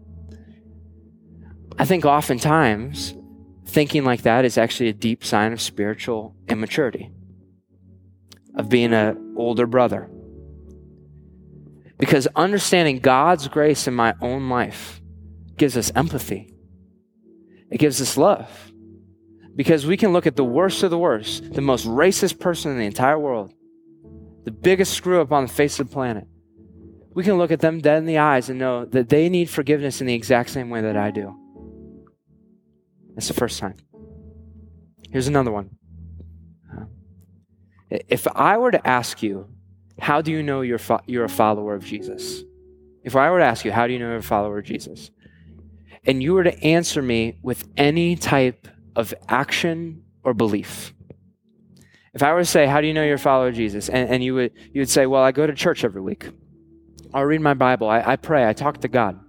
I 1.78 1.84
think 1.84 2.04
oftentimes 2.04 3.14
thinking 3.64 4.04
like 4.04 4.22
that 4.22 4.44
is 4.44 4.58
actually 4.58 4.88
a 4.88 4.92
deep 4.92 5.24
sign 5.24 5.52
of 5.52 5.60
spiritual 5.60 6.34
immaturity, 6.48 7.10
of 8.54 8.68
being 8.68 8.92
an 8.92 9.34
older 9.36 9.66
brother. 9.66 10.10
Because 11.98 12.26
understanding 12.34 12.98
God's 12.98 13.48
grace 13.48 13.86
in 13.86 13.94
my 13.94 14.14
own 14.20 14.48
life 14.48 15.00
gives 15.56 15.76
us 15.76 15.92
empathy, 15.94 16.54
it 17.70 17.78
gives 17.78 18.00
us 18.00 18.16
love. 18.16 18.72
Because 19.54 19.84
we 19.86 19.96
can 19.96 20.12
look 20.12 20.26
at 20.26 20.36
the 20.36 20.44
worst 20.44 20.82
of 20.82 20.90
the 20.90 20.98
worst, 20.98 21.52
the 21.52 21.60
most 21.60 21.86
racist 21.86 22.40
person 22.40 22.72
in 22.72 22.78
the 22.78 22.86
entire 22.86 23.18
world, 23.18 23.52
the 24.44 24.50
biggest 24.50 24.94
screw 24.94 25.20
up 25.20 25.32
on 25.32 25.46
the 25.46 25.52
face 25.52 25.78
of 25.78 25.88
the 25.88 25.92
planet. 25.92 26.26
We 27.12 27.24
can 27.24 27.36
look 27.36 27.50
at 27.50 27.60
them 27.60 27.80
dead 27.80 27.98
in 27.98 28.06
the 28.06 28.18
eyes 28.18 28.48
and 28.48 28.58
know 28.58 28.84
that 28.86 29.08
they 29.08 29.28
need 29.28 29.50
forgiveness 29.50 30.00
in 30.00 30.06
the 30.06 30.14
exact 30.14 30.50
same 30.50 30.70
way 30.70 30.80
that 30.80 30.96
I 30.96 31.10
do. 31.10 31.39
That's 33.20 33.28
the 33.28 33.34
first 33.34 33.58
time. 33.58 33.74
Here's 35.10 35.28
another 35.28 35.50
one. 35.50 35.76
Uh, 36.74 36.84
if 38.08 38.26
I 38.34 38.56
were 38.56 38.70
to 38.70 38.88
ask 38.88 39.22
you, 39.22 39.46
how 39.98 40.22
do 40.22 40.32
you 40.32 40.42
know 40.42 40.62
you're, 40.62 40.78
fo- 40.78 41.02
you're 41.04 41.26
a 41.26 41.28
follower 41.28 41.74
of 41.74 41.84
Jesus? 41.84 42.42
If 43.04 43.16
I 43.16 43.30
were 43.30 43.40
to 43.40 43.44
ask 43.44 43.66
you, 43.66 43.72
how 43.72 43.86
do 43.86 43.92
you 43.92 43.98
know 43.98 44.08
you're 44.08 44.16
a 44.16 44.22
follower 44.22 44.60
of 44.60 44.64
Jesus? 44.64 45.10
And 46.06 46.22
you 46.22 46.32
were 46.32 46.44
to 46.44 46.64
answer 46.64 47.02
me 47.02 47.36
with 47.42 47.68
any 47.76 48.16
type 48.16 48.66
of 48.96 49.12
action 49.28 50.02
or 50.24 50.32
belief. 50.32 50.94
If 52.14 52.22
I 52.22 52.32
were 52.32 52.40
to 52.40 52.46
say, 52.46 52.64
how 52.64 52.80
do 52.80 52.86
you 52.86 52.94
know 52.94 53.04
you're 53.04 53.16
a 53.16 53.18
follower 53.18 53.48
of 53.48 53.54
Jesus? 53.54 53.90
And, 53.90 54.08
and 54.08 54.24
you, 54.24 54.32
would, 54.36 54.52
you 54.72 54.80
would 54.80 54.88
say, 54.88 55.04
well, 55.04 55.22
I 55.22 55.32
go 55.32 55.46
to 55.46 55.52
church 55.52 55.84
every 55.84 56.00
week. 56.00 56.26
I'll 57.12 57.26
read 57.26 57.42
my 57.42 57.52
Bible. 57.52 57.86
I, 57.86 58.00
I 58.00 58.16
pray. 58.16 58.48
I 58.48 58.54
talk 58.54 58.78
to 58.78 58.88
God. 58.88 59.20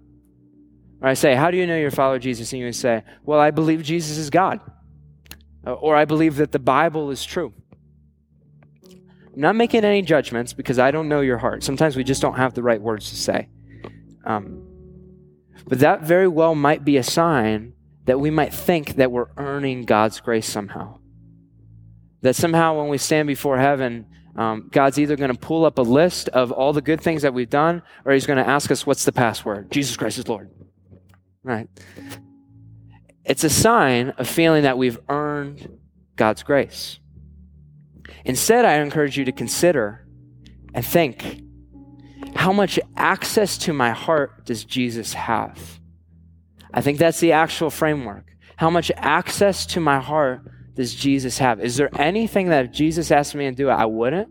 Or 1.02 1.10
I 1.10 1.14
say, 1.16 1.36
How 1.36 1.52
do 1.52 1.58
you 1.58 1.66
know 1.66 1.78
you're 1.78 1.88
a 1.88 1.92
follower 1.92 2.20
Jesus? 2.20 2.54
And 2.54 2.62
you 2.62 2.72
say, 2.72 3.04
Well, 3.24 3.40
I 3.40 3.52
believe 3.52 3.84
Jesus 3.84 4.18
is 4.18 4.30
God. 4.30 4.60
Uh, 5.66 5.74
or 5.74 5.96
I 5.96 6.06
believe 6.06 6.38
that 6.38 6.52
the 6.52 6.60
Bible 6.60 7.12
is 7.12 7.24
true. 7.24 7.54
I'm 8.84 9.40
not 9.40 9.56
making 9.56 9.86
any 9.86 10.02
judgments 10.02 10.54
because 10.54 10.80
I 10.80 10.92
don't 10.92 11.08
know 11.08 11.22
your 11.22 11.38
heart. 11.38 11.64
Sometimes 11.64 11.96
we 11.96 12.04
just 12.04 12.22
don't 12.22 12.36
have 12.36 12.54
the 12.54 12.64
right 12.64 12.82
words 12.82 13.10
to 13.10 13.16
say. 13.16 13.48
Um, 14.26 14.68
but 15.68 15.80
that 15.80 16.02
very 16.02 16.28
well 16.28 16.54
might 16.56 16.84
be 16.84 16.98
a 16.98 17.04
sign 17.04 17.74
that 18.06 18.20
we 18.20 18.30
might 18.30 18.54
think 18.54 18.96
that 18.96 19.12
we're 19.12 19.30
earning 19.38 19.84
God's 19.84 20.20
grace 20.20 20.48
somehow. 20.48 21.00
That 22.22 22.36
somehow 22.36 22.80
when 22.80 22.90
we 22.90 22.98
stand 22.98 23.28
before 23.28 23.58
heaven, 23.58 24.08
um, 24.36 24.70
God's 24.72 25.00
either 25.00 25.16
going 25.16 25.32
to 25.32 25.40
pull 25.40 25.66
up 25.66 25.78
a 25.78 25.84
list 25.84 26.30
of 26.30 26.52
all 26.52 26.74
the 26.74 26.82
good 26.82 27.02
things 27.02 27.22
that 27.22 27.34
we've 27.34 27.50
done, 27.50 27.84
or 28.06 28.14
He's 28.14 28.26
going 28.26 28.44
to 28.44 28.48
ask 28.48 28.72
us, 28.72 28.86
What's 28.86 29.06
the 29.06 29.12
password? 29.12 29.72
Jesus 29.72 29.96
Christ 29.98 30.18
is 30.18 30.28
Lord. 30.28 30.50
Right? 31.44 31.68
It's 33.26 33.44
a 33.44 33.50
sign 33.50 34.10
of 34.12 34.28
feeling 34.28 34.64
that 34.64 34.78
we've 34.78 35.00
earned 35.10 35.80
God's 36.16 36.44
grace. 36.44 37.00
Instead, 38.26 38.66
I 38.66 38.76
encourage 38.76 39.18
you 39.18 39.26
to 39.26 39.32
consider 39.32 40.06
and 40.74 40.86
think 40.86 41.42
how 42.36 42.54
much 42.54 42.80
access 42.96 43.58
to 43.60 43.74
my 43.74 43.92
heart 43.92 44.46
does 44.46 44.64
Jesus 44.64 45.14
have? 45.14 45.80
I 46.74 46.82
think 46.82 46.98
that's 46.98 47.20
the 47.20 47.34
actual 47.34 47.70
framework. 47.70 48.26
How 48.56 48.70
much 48.70 48.92
access 48.96 49.66
to 49.68 49.80
my 49.80 50.00
heart 50.00 50.42
does 50.76 50.96
Jesus 50.96 51.38
have? 51.40 51.60
Is 51.60 51.78
there 51.78 51.90
anything 52.00 52.50
that 52.50 52.66
if 52.66 52.72
Jesus 52.72 53.12
asked 53.12 53.36
me 53.36 53.46
to 53.46 53.52
do, 53.52 53.70
it, 53.70 53.74
I 53.74 53.86
wouldn't? 53.86 54.30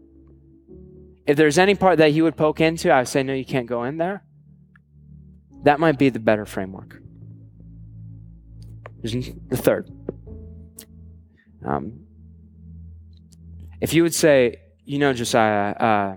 If 1.26 1.36
there's 1.36 1.58
any 1.58 1.74
part 1.74 1.98
that 1.98 2.12
he 2.12 2.22
would 2.22 2.36
poke 2.36 2.60
into, 2.60 2.90
I 2.90 2.98
would 2.98 3.08
say, 3.08 3.22
no, 3.22 3.34
you 3.34 3.44
can't 3.44 3.66
go 3.66 3.84
in 3.84 3.98
there. 3.98 4.24
That 5.62 5.80
might 5.80 5.98
be 5.98 6.08
the 6.08 6.20
better 6.20 6.46
framework. 6.46 7.00
The 9.02 9.56
third. 9.56 9.90
Um, 11.66 12.06
if 13.80 13.94
you 13.94 14.02
would 14.02 14.14
say, 14.14 14.60
you 14.84 14.98
know, 14.98 15.12
Josiah, 15.12 15.72
uh, 15.72 16.16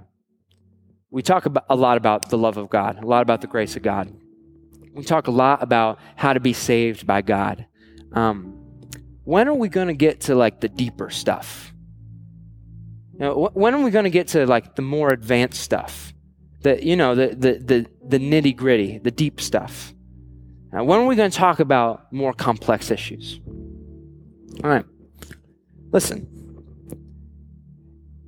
we 1.10 1.22
talk 1.22 1.46
about, 1.46 1.66
a 1.70 1.76
lot 1.76 1.98
about 1.98 2.30
the 2.30 2.38
love 2.38 2.58
of 2.58 2.70
God, 2.70 3.02
a 3.04 3.06
lot 3.06 3.22
about 3.22 3.42
the 3.42 3.48
grace 3.48 3.76
of 3.76 3.84
God. 3.84 4.12
We 4.94 5.04
talk 5.04 5.28
a 5.28 5.32
lot 5.32 5.64
about 5.64 6.00
how 6.16 6.34
to 6.34 6.40
be 6.40 6.54
saved 6.54 7.08
by 7.08 7.22
God. 7.22 7.66
Um, 8.12 8.60
when 9.24 9.48
are 9.48 9.54
we 9.54 9.70
going 9.70 9.88
to 9.88 9.94
get 9.94 10.22
to 10.22 10.36
like 10.36 10.60
the 10.60 10.70
deeper 10.70 11.10
stuff? 11.10 11.74
You 13.14 13.20
know, 13.20 13.46
wh- 13.46 13.56
when 13.56 13.74
are 13.74 13.84
we 13.84 13.92
going 13.92 14.04
to 14.04 14.12
get 14.12 14.30
to 14.30 14.46
like 14.46 14.76
the 14.76 14.82
more 14.82 15.12
advanced 15.12 15.62
stuff? 15.62 16.14
The 16.64 16.84
you 16.84 16.96
know 16.96 17.14
the 17.14 17.28
the 17.28 17.54
the, 17.60 17.86
the 18.08 18.18
nitty 18.18 18.56
gritty, 18.56 18.98
the 18.98 19.12
deep 19.12 19.40
stuff. 19.40 19.94
Now, 20.72 20.84
when 20.84 21.00
are 21.00 21.06
we 21.06 21.16
going 21.16 21.30
to 21.30 21.38
talk 21.38 21.60
about 21.60 22.12
more 22.12 22.34
complex 22.34 22.90
issues? 22.90 23.40
All 24.64 24.70
right, 24.70 24.86
listen. 25.92 26.30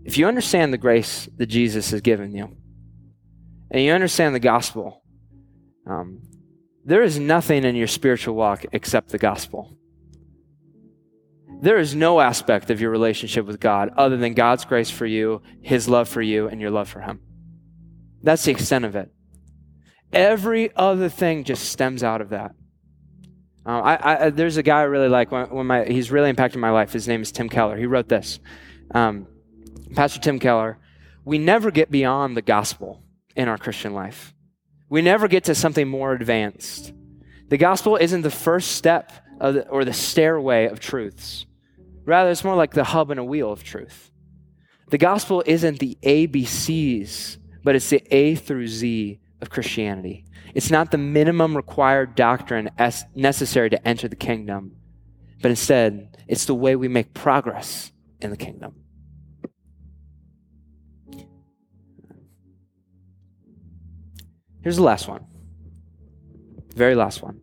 If 0.04 0.20
you 0.20 0.28
understand 0.28 0.72
the 0.72 0.78
grace 0.78 1.28
that 1.38 1.48
Jesus 1.48 1.90
has 1.90 2.02
given 2.02 2.36
you, 2.36 2.56
and 3.72 3.82
you 3.82 3.92
understand 3.92 4.36
the 4.36 4.40
gospel, 4.40 5.02
um, 5.88 6.22
there 6.84 7.02
is 7.02 7.18
nothing 7.18 7.64
in 7.64 7.76
your 7.76 7.88
spiritual 7.88 8.36
walk 8.36 8.66
except 8.72 9.10
the 9.10 9.18
gospel. 9.18 9.76
There 11.62 11.78
is 11.78 11.96
no 11.96 12.20
aspect 12.20 12.70
of 12.70 12.80
your 12.80 12.92
relationship 12.92 13.48
with 13.48 13.60
God 13.60 13.90
other 13.98 14.18
than 14.18 14.36
God's 14.36 14.66
grace 14.66 14.92
for 14.92 15.08
you, 15.08 15.42
His 15.62 15.90
love 15.90 16.08
for 16.08 16.22
you, 16.22 16.48
and 16.48 16.62
your 16.62 16.70
love 16.70 16.90
for 16.90 17.00
Him. 17.00 17.22
That's 18.26 18.44
the 18.44 18.52
extent 18.52 18.86
of 18.86 18.96
it. 18.96 19.12
Every 20.12 20.76
other 20.76 21.10
thing 21.10 21.44
just 21.44 21.70
stems 21.70 22.04
out 22.04 22.22
of 22.22 22.30
that. 22.30 22.52
Uh, 23.66 23.80
I, 23.82 24.26
I, 24.26 24.30
there's 24.32 24.58
a 24.58 24.64
guy 24.64 24.80
I 24.80 24.84
really 24.84 25.10
like. 25.10 25.32
When, 25.32 25.50
when, 25.52 25.68
my, 25.68 25.86
he's 25.86 26.10
really 26.10 26.32
impacted 26.32 26.60
my 26.60 26.72
life. 26.72 26.92
His 26.92 27.08
name 27.08 27.22
is 27.22 27.32
Tim 27.32 27.50
Keller. 27.50 27.78
He 27.78 27.86
wrote 27.86 28.10
this. 28.10 28.40
Um, 28.92 29.28
Pastor 29.96 30.20
Tim 30.20 30.40
Keller. 30.40 30.80
We 31.24 31.38
never 31.38 31.70
get 31.70 31.92
beyond 31.92 32.36
the 32.36 32.42
gospel 32.42 33.04
in 33.36 33.48
our 33.48 33.60
Christian 33.60 33.94
life. 33.94 34.34
We 34.90 35.04
never 35.04 35.28
get 35.28 35.44
to 35.46 35.56
something 35.56 35.88
more 35.88 36.14
advanced. 36.14 36.94
The 37.50 37.58
gospel 37.58 37.96
isn't 37.96 38.24
the 38.24 38.32
first 38.32 38.72
step 38.72 39.12
the, 39.40 39.68
or 39.70 39.86
the 39.86 39.94
stairway 39.94 40.66
of 40.66 40.80
truths. 40.80 41.46
Rather, 42.06 42.32
it's 42.32 42.44
more 42.44 42.56
like 42.56 42.74
the 42.74 42.84
hub 42.86 43.12
and 43.12 43.20
a 43.20 43.24
wheel 43.24 43.52
of 43.52 43.64
truth. 43.64 44.12
The 44.90 44.98
gospel 44.98 45.44
isn't 45.46 45.80
the 45.80 45.98
ABCs, 46.02 47.38
but 47.66 47.76
it's 47.76 47.90
the 47.90 48.04
A 48.16 48.36
through 48.36 48.68
Z 48.68 49.20
of 49.42 49.50
Christianity. 49.50 50.24
It's 50.54 50.70
not 50.70 50.92
the 50.92 51.00
minimum 51.00 51.58
required 51.58 52.14
doctrine 52.14 52.70
as 52.78 53.04
necessary 53.16 53.72
to 53.72 53.88
enter 53.88 54.08
the 54.08 54.16
kingdom, 54.16 54.76
but 55.42 55.50
instead, 55.50 56.16
it's 56.28 56.46
the 56.46 56.54
way 56.54 56.76
we 56.76 56.88
make 56.88 57.16
progress 57.16 57.92
in 58.22 58.30
the 58.30 58.38
kingdom. 58.38 58.76
Here's 64.62 64.78
the 64.78 64.84
last 64.84 65.08
one. 65.08 65.26
Very 66.76 66.94
last 66.94 67.24
one. 67.24 67.42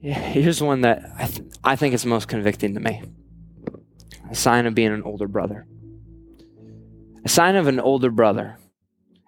Here's 0.00 0.62
one 0.62 0.82
that 0.82 1.02
I, 1.18 1.26
th- 1.26 1.48
I 1.64 1.74
think 1.74 1.92
is 1.92 2.06
most 2.06 2.28
convicting 2.28 2.74
to 2.74 2.80
me 2.80 3.02
a 4.30 4.34
sign 4.36 4.66
of 4.66 4.74
being 4.76 4.92
an 4.92 5.02
older 5.02 5.26
brother. 5.26 5.66
A 7.24 7.28
sign 7.28 7.56
of 7.56 7.66
an 7.66 7.80
older 7.80 8.10
brother 8.10 8.58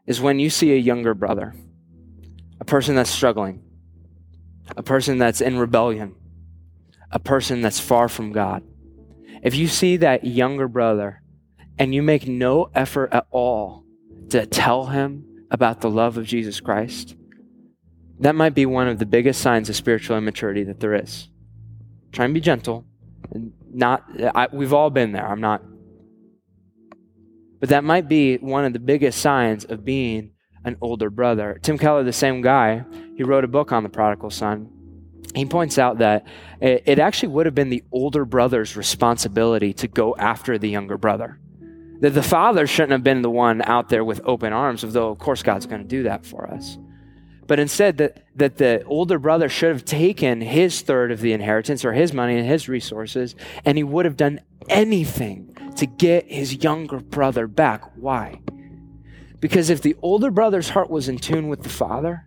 is 0.07 0.21
when 0.21 0.39
you 0.39 0.51
see 0.51 0.73
a 0.73 0.77
younger 0.77 1.15
brother, 1.15 1.55
a 2.61 2.65
person 2.65 2.95
that's 2.95 3.11
struggling, 3.11 3.63
a 4.77 4.83
person 4.83 5.19
that's 5.19 5.41
in 5.41 5.59
rebellion, 5.59 6.15
a 7.11 7.19
person 7.19 7.61
that's 7.61 7.81
far 7.81 8.09
from 8.09 8.33
God. 8.33 8.63
If 9.43 9.55
you 9.55 9.69
see 9.69 9.97
that 9.99 10.25
younger 10.25 10.69
brother 10.69 11.23
and 11.79 11.95
you 11.95 12.03
make 12.03 12.29
no 12.29 12.71
effort 12.75 13.13
at 13.13 13.27
all 13.31 13.85
to 14.31 14.47
tell 14.47 14.87
him 14.87 15.47
about 15.51 15.81
the 15.81 15.91
love 15.91 16.17
of 16.17 16.27
Jesus 16.27 16.61
Christ, 16.61 17.17
that 18.21 18.35
might 18.35 18.55
be 18.55 18.67
one 18.67 18.87
of 18.87 18.99
the 18.99 19.07
biggest 19.07 19.41
signs 19.41 19.69
of 19.69 19.77
spiritual 19.77 20.17
immaturity 20.17 20.63
that 20.65 20.79
there 20.79 20.95
is. 20.95 21.29
Try 22.13 22.27
and 22.27 22.35
be 22.35 22.41
gentle. 22.41 22.85
And 23.33 23.53
not, 23.73 24.05
I, 24.35 24.49
we've 24.53 24.75
all 24.75 24.91
been 24.91 25.13
there. 25.13 25.27
I'm 25.27 25.41
not. 25.41 25.63
But 27.61 27.69
that 27.69 27.85
might 27.85 28.09
be 28.09 28.39
one 28.39 28.65
of 28.65 28.73
the 28.73 28.79
biggest 28.79 29.21
signs 29.21 29.65
of 29.65 29.85
being 29.85 30.33
an 30.65 30.77
older 30.81 31.11
brother. 31.11 31.59
Tim 31.63 31.79
Keller, 31.79 32.03
the 32.03 32.13
same 32.13 32.41
guy, 32.41 32.85
he 33.17 33.23
wrote 33.23 33.45
a 33.45 33.49
book 33.49 33.71
on 33.71 33.83
the 33.83 33.89
prodigal 33.89 34.31
son. 34.31 34.71
He 35.35 35.45
points 35.45 35.79
out 35.79 35.99
that 35.99 36.27
it, 36.61 36.99
actually 36.99 37.29
would 37.29 37.47
have 37.47 37.55
been 37.55 37.71
the 37.71 37.85
older 37.93 38.25
brother's 38.25 38.77
responsibility 38.77 39.73
to 39.75 39.87
go 39.87 40.17
after 40.17 40.59
the 40.59 40.69
younger 40.69 40.99
brother. 40.99 41.39
That 42.01 42.15
the 42.15 42.23
father 42.23 42.67
shouldn't 42.67 42.93
have 42.93 43.05
been 43.05 43.23
the 43.23 43.31
one 43.31 43.63
out 43.63 43.91
there 43.91 44.05
with 44.05 44.23
open 44.25 44.53
arms, 44.53 44.83
although, 44.83 45.11
of 45.11 45.19
course, 45.19 45.43
God's 45.43 45.67
going 45.67 45.83
to 45.83 45.89
do 45.89 46.03
that 46.05 46.27
for 46.27 46.51
us 46.51 46.79
but 47.51 47.59
instead 47.59 47.97
that, 47.97 48.23
that 48.37 48.59
the 48.59 48.85
older 48.85 49.19
brother 49.19 49.49
should 49.49 49.73
have 49.73 49.85
taken 49.85 50.41
his 50.41 50.83
third 50.83 51.11
of 51.11 51.19
the 51.19 51.33
inheritance 51.33 51.85
or 51.85 51.93
his 51.93 52.13
money 52.13 52.39
and 52.39 52.47
his 52.47 52.69
resources, 52.69 53.35
and 53.65 53.77
he 53.77 53.83
would 53.83 54.05
have 54.05 54.17
done 54.17 54.39
anything 54.69 55.53
to 55.75 55.85
get 55.85 56.31
his 56.31 56.63
younger 56.63 57.01
brother 57.01 57.49
back. 57.49 57.83
Why? 57.97 58.41
Because 59.41 59.69
if 59.69 59.83
the 59.83 59.97
older 60.01 60.31
brother's 60.31 60.69
heart 60.69 60.91
was 60.91 61.09
in 61.09 61.19
tune 61.19 61.49
with 61.49 61.65
the 61.65 61.69
father, 61.69 62.25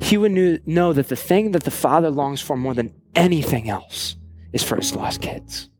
he 0.00 0.16
would 0.16 0.30
knew, 0.30 0.60
know 0.64 0.92
that 0.92 1.08
the 1.08 1.16
thing 1.16 1.50
that 1.50 1.64
the 1.64 1.72
father 1.72 2.10
longs 2.10 2.40
for 2.40 2.56
more 2.56 2.74
than 2.74 2.94
anything 3.16 3.68
else 3.68 4.14
is 4.52 4.62
for 4.62 4.76
his 4.76 4.94
lost 4.94 5.20
kids. 5.20 5.70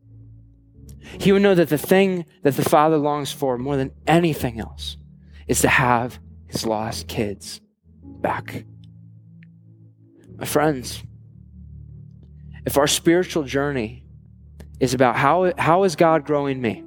He 1.21 1.31
would 1.31 1.41
know 1.41 1.55
that 1.55 1.69
the 1.69 1.77
thing 1.77 2.25
that 2.41 2.57
the 2.57 2.69
father 2.69 2.97
longs 2.97 3.31
for 3.31 3.57
more 3.57 3.77
than 3.77 3.93
anything 4.07 4.59
else 4.59 4.97
is 5.47 5.61
to 5.61 5.69
have 5.69 6.19
his 6.47 6.65
lost 6.65 7.07
kids 7.07 7.61
back. 8.03 8.65
My 10.43 10.47
friends, 10.47 11.01
if 12.65 12.77
our 12.77 12.85
spiritual 12.85 13.43
journey 13.43 14.03
is 14.77 14.93
about 14.93 15.15
how, 15.15 15.53
how 15.57 15.85
is 15.85 15.95
God 15.95 16.25
growing 16.25 16.61
me? 16.61 16.83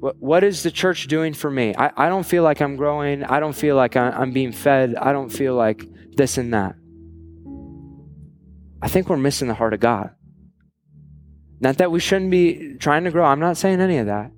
What, 0.00 0.16
what 0.16 0.42
is 0.42 0.62
the 0.62 0.70
church 0.70 1.08
doing 1.08 1.34
for 1.34 1.50
me? 1.50 1.74
I, 1.76 2.06
I 2.06 2.08
don't 2.08 2.24
feel 2.24 2.42
like 2.42 2.62
I'm 2.62 2.76
growing. 2.76 3.22
I 3.22 3.38
don't 3.38 3.52
feel 3.52 3.76
like 3.76 3.96
I'm 3.96 4.32
being 4.32 4.52
fed. 4.52 4.94
I 4.96 5.12
don't 5.12 5.28
feel 5.28 5.56
like 5.56 5.84
this 6.16 6.38
and 6.38 6.54
that. 6.54 6.74
I 8.80 8.88
think 8.88 9.10
we're 9.10 9.18
missing 9.18 9.48
the 9.48 9.52
heart 9.52 9.74
of 9.74 9.80
God. 9.80 10.14
Not 11.60 11.76
that 11.76 11.90
we 11.90 12.00
shouldn't 12.00 12.30
be 12.30 12.76
trying 12.78 13.04
to 13.04 13.10
grow. 13.10 13.26
I'm 13.26 13.40
not 13.40 13.58
saying 13.58 13.82
any 13.82 13.98
of 13.98 14.06
that. 14.06 14.32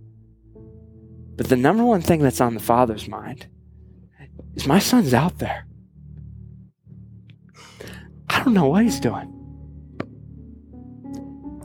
But 1.36 1.48
the 1.48 1.54
number 1.54 1.84
one 1.84 2.02
thing 2.02 2.22
that's 2.22 2.40
on 2.40 2.54
the 2.54 2.60
Father's 2.60 3.06
mind 3.06 3.46
is 4.56 4.66
my 4.66 4.80
son's 4.80 5.14
out 5.14 5.38
there. 5.38 5.64
I 8.30 8.44
don't 8.44 8.54
know 8.54 8.68
what 8.68 8.84
he's 8.84 9.00
doing. 9.00 9.36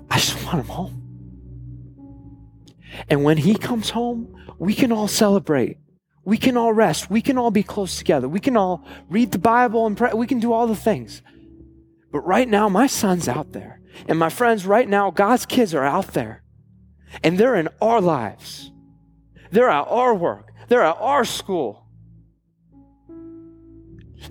I 0.09 0.17
just 0.17 0.43
want 0.43 0.61
him 0.61 0.65
home. 0.65 1.01
And 3.07 3.23
when 3.23 3.37
he 3.37 3.55
comes 3.55 3.91
home, 3.91 4.35
we 4.57 4.73
can 4.73 4.91
all 4.91 5.07
celebrate. 5.07 5.77
We 6.23 6.39
can 6.39 6.57
all 6.57 6.73
rest. 6.73 7.11
We 7.11 7.21
can 7.21 7.37
all 7.37 7.51
be 7.51 7.61
close 7.61 7.99
together. 7.99 8.27
We 8.27 8.39
can 8.39 8.57
all 8.57 8.83
read 9.09 9.31
the 9.31 9.37
Bible 9.37 9.85
and 9.85 9.95
pray. 9.95 10.11
We 10.13 10.25
can 10.25 10.39
do 10.39 10.53
all 10.53 10.65
the 10.65 10.75
things. 10.75 11.21
But 12.11 12.21
right 12.21 12.49
now, 12.49 12.67
my 12.67 12.87
son's 12.87 13.27
out 13.27 13.51
there. 13.51 13.79
And 14.07 14.17
my 14.17 14.29
friends, 14.29 14.65
right 14.65 14.89
now, 14.89 15.11
God's 15.11 15.45
kids 15.45 15.75
are 15.75 15.85
out 15.85 16.13
there. 16.13 16.41
And 17.23 17.37
they're 17.37 17.55
in 17.55 17.69
our 17.79 18.01
lives. 18.01 18.71
They're 19.51 19.69
at 19.69 19.87
our 19.87 20.15
work. 20.15 20.51
They're 20.67 20.83
at 20.83 20.97
our 20.99 21.25
school. 21.25 21.85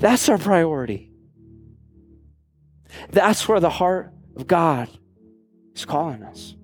That's 0.00 0.28
our 0.28 0.38
priority. 0.38 1.13
That's 3.10 3.48
where 3.48 3.60
the 3.60 3.70
heart 3.70 4.12
of 4.36 4.46
God 4.46 4.88
is 5.74 5.84
calling 5.84 6.22
us. 6.22 6.54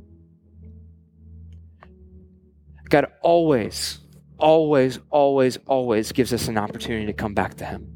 God 2.88 3.06
always, 3.22 4.00
always, 4.38 4.98
always, 5.10 5.58
always 5.66 6.12
gives 6.12 6.32
us 6.32 6.48
an 6.48 6.58
opportunity 6.58 7.06
to 7.06 7.12
come 7.12 7.34
back 7.34 7.54
to 7.56 7.64
Him. 7.64 7.86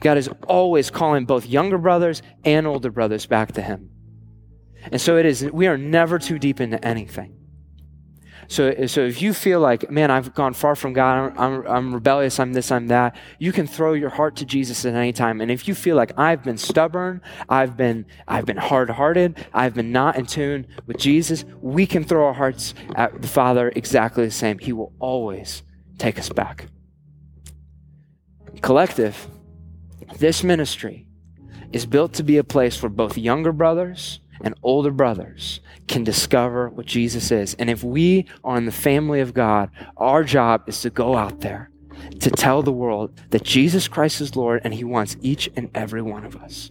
God 0.00 0.18
is 0.18 0.30
always 0.46 0.90
calling 0.90 1.24
both 1.24 1.46
younger 1.46 1.78
brothers 1.78 2.22
and 2.44 2.66
older 2.66 2.90
brothers 2.90 3.26
back 3.26 3.52
to 3.52 3.62
Him. 3.62 3.90
And 4.92 5.00
so 5.00 5.16
it 5.16 5.26
is, 5.26 5.44
we 5.52 5.66
are 5.66 5.76
never 5.76 6.18
too 6.18 6.38
deep 6.38 6.60
into 6.60 6.82
anything. 6.84 7.35
So, 8.48 8.86
so 8.86 9.00
if 9.00 9.20
you 9.20 9.32
feel 9.34 9.60
like, 9.60 9.90
man, 9.90 10.10
I've 10.10 10.34
gone 10.34 10.54
far 10.54 10.76
from 10.76 10.92
God, 10.92 11.32
I'm, 11.32 11.38
I'm, 11.38 11.66
I'm, 11.66 11.94
rebellious, 11.94 12.38
I'm 12.38 12.52
this, 12.52 12.70
I'm 12.70 12.88
that, 12.88 13.16
you 13.38 13.52
can 13.52 13.66
throw 13.66 13.92
your 13.92 14.10
heart 14.10 14.36
to 14.36 14.44
Jesus 14.44 14.84
at 14.84 14.94
any 14.94 15.12
time. 15.12 15.40
And 15.40 15.50
if 15.50 15.66
you 15.66 15.74
feel 15.74 15.96
like 15.96 16.16
I've 16.18 16.44
been 16.44 16.58
stubborn, 16.58 17.20
I've 17.48 17.76
been, 17.76 18.06
I've 18.28 18.46
been 18.46 18.56
hard-hearted, 18.56 19.46
I've 19.52 19.74
been 19.74 19.92
not 19.92 20.16
in 20.16 20.26
tune 20.26 20.66
with 20.86 20.98
Jesus, 20.98 21.44
we 21.60 21.86
can 21.86 22.04
throw 22.04 22.26
our 22.26 22.34
hearts 22.34 22.74
at 22.94 23.20
the 23.20 23.28
Father 23.28 23.72
exactly 23.74 24.24
the 24.24 24.30
same. 24.30 24.58
He 24.58 24.72
will 24.72 24.92
always 24.98 25.62
take 25.98 26.18
us 26.18 26.28
back. 26.28 26.66
Collective, 28.62 29.28
this 30.18 30.44
ministry 30.44 31.06
is 31.72 31.84
built 31.84 32.12
to 32.14 32.22
be 32.22 32.36
a 32.36 32.44
place 32.44 32.76
for 32.76 32.88
both 32.88 33.18
younger 33.18 33.52
brothers 33.52 34.20
and 34.46 34.54
older 34.62 34.92
brothers 34.92 35.58
can 35.88 36.04
discover 36.04 36.68
what 36.68 36.86
Jesus 36.86 37.32
is. 37.32 37.54
And 37.54 37.68
if 37.68 37.82
we 37.82 38.26
are 38.44 38.56
in 38.56 38.64
the 38.64 38.70
family 38.70 39.18
of 39.18 39.34
God, 39.34 39.70
our 39.96 40.22
job 40.22 40.62
is 40.68 40.80
to 40.82 40.90
go 40.90 41.16
out 41.16 41.40
there 41.40 41.72
to 42.20 42.30
tell 42.30 42.62
the 42.62 42.70
world 42.70 43.20
that 43.30 43.42
Jesus 43.42 43.88
Christ 43.88 44.20
is 44.20 44.36
Lord 44.36 44.60
and 44.62 44.72
He 44.72 44.84
wants 44.84 45.16
each 45.20 45.50
and 45.56 45.68
every 45.74 46.00
one 46.00 46.24
of 46.24 46.36
us. 46.36 46.70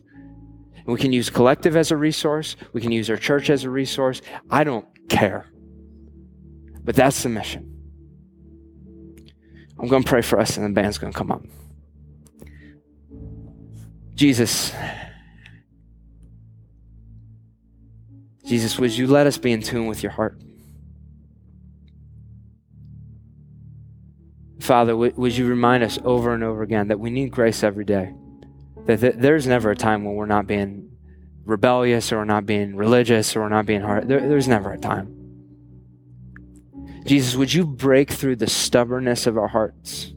And 0.73 0.85
we 0.85 0.97
can 0.97 1.11
use 1.11 1.29
collective 1.29 1.75
as 1.75 1.91
a 1.91 1.97
resource, 1.97 2.55
we 2.71 2.79
can 2.79 2.93
use 2.93 3.09
our 3.09 3.17
church 3.17 3.49
as 3.49 3.65
a 3.65 3.69
resource. 3.69 4.21
I 4.49 4.63
don't 4.63 4.87
care. 5.09 5.51
But 6.81 6.95
that's 6.95 7.23
the 7.23 7.29
mission. 7.29 7.73
I'm 9.77 9.89
going 9.89 10.03
to 10.03 10.09
pray 10.09 10.21
for 10.21 10.39
us, 10.39 10.55
and 10.55 10.65
the 10.65 10.69
band's 10.69 10.97
going 10.97 11.11
to 11.11 11.17
come 11.17 11.29
up. 11.29 11.43
Jesus, 14.13 14.71
Jesus, 18.45 18.77
would 18.77 18.95
you 18.95 19.07
let 19.07 19.25
us 19.27 19.37
be 19.37 19.51
in 19.51 19.61
tune 19.61 19.87
with 19.87 20.03
your 20.03 20.11
heart? 20.11 20.39
Father, 24.59 24.95
would 24.95 25.35
you 25.35 25.47
remind 25.47 25.83
us 25.83 25.99
over 26.03 26.33
and 26.33 26.43
over 26.43 26.63
again 26.63 26.87
that 26.87 26.99
we 26.99 27.09
need 27.09 27.31
grace 27.31 27.63
every 27.63 27.85
day? 27.85 28.13
That 28.85 29.19
there's 29.19 29.47
never 29.47 29.71
a 29.71 29.75
time 29.75 30.03
when 30.03 30.15
we're 30.15 30.25
not 30.25 30.47
being 30.47 30.91
rebellious 31.43 32.11
or 32.11 32.17
we're 32.17 32.25
not 32.25 32.45
being 32.45 32.75
religious 32.75 33.35
or 33.35 33.41
we're 33.41 33.49
not 33.49 33.65
being 33.65 33.81
hard. 33.81 34.07
There, 34.07 34.27
there's 34.27 34.47
never 34.47 34.71
a 34.71 34.77
time. 34.77 35.11
Jesus, 37.05 37.35
would 37.35 37.53
you 37.53 37.65
break 37.65 38.11
through 38.11 38.37
the 38.37 38.47
stubbornness 38.47 39.27
of 39.27 39.37
our 39.37 39.47
hearts? 39.47 40.13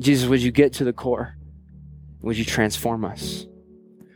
Jesus, 0.00 0.28
would 0.28 0.42
you 0.42 0.50
get 0.50 0.72
to 0.74 0.84
the 0.84 0.92
core? 0.92 1.36
Would 2.20 2.36
you 2.36 2.44
transform 2.44 3.04
us? 3.04 3.46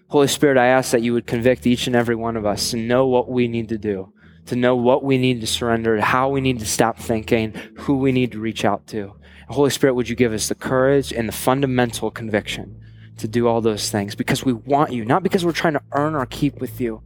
Holy 0.09 0.27
Spirit, 0.27 0.57
I 0.57 0.67
ask 0.67 0.93
that 0.93 1.03
you 1.03 1.13
would 1.13 1.27
convict 1.27 1.67
each 1.67 1.87
and 1.87 1.95
every 1.95 2.15
one 2.15 2.37
of 2.37 2.47
us 2.47 2.71
to 2.71 2.79
know 2.79 3.07
what 3.07 3.29
we 3.29 3.47
need 3.47 3.69
to 3.69 3.77
do, 3.79 4.13
to 4.47 4.57
know 4.57 4.75
what 4.75 5.05
we 5.05 5.19
need 5.19 5.43
to 5.43 5.47
surrender, 5.47 6.01
how 6.01 6.31
we 6.31 6.41
need 6.41 6.59
to 6.61 6.67
stop 6.67 6.99
thinking, 6.99 7.53
who 7.77 7.99
we 7.99 8.11
need 8.11 8.33
to 8.33 8.41
reach 8.41 8.65
out 8.65 8.87
to. 8.87 9.15
Holy 9.51 9.71
Spirit, 9.71 9.95
would 9.95 10.09
you 10.09 10.17
give 10.17 10.33
us 10.33 10.49
the 10.49 10.55
courage 10.55 11.13
and 11.13 11.29
the 11.29 11.33
fundamental 11.33 12.11
conviction 12.11 12.81
to 13.19 13.29
do 13.29 13.47
all 13.47 13.61
those 13.61 13.91
things 13.91 14.15
because 14.15 14.45
we 14.45 14.55
want 14.55 14.93
you, 14.93 15.05
not 15.05 15.23
because 15.23 15.45
we're 15.45 15.53
trying 15.53 15.75
to 15.75 15.83
earn 15.93 16.15
our 16.15 16.27
keep 16.27 16.59
with 16.59 16.81
you. 16.81 17.03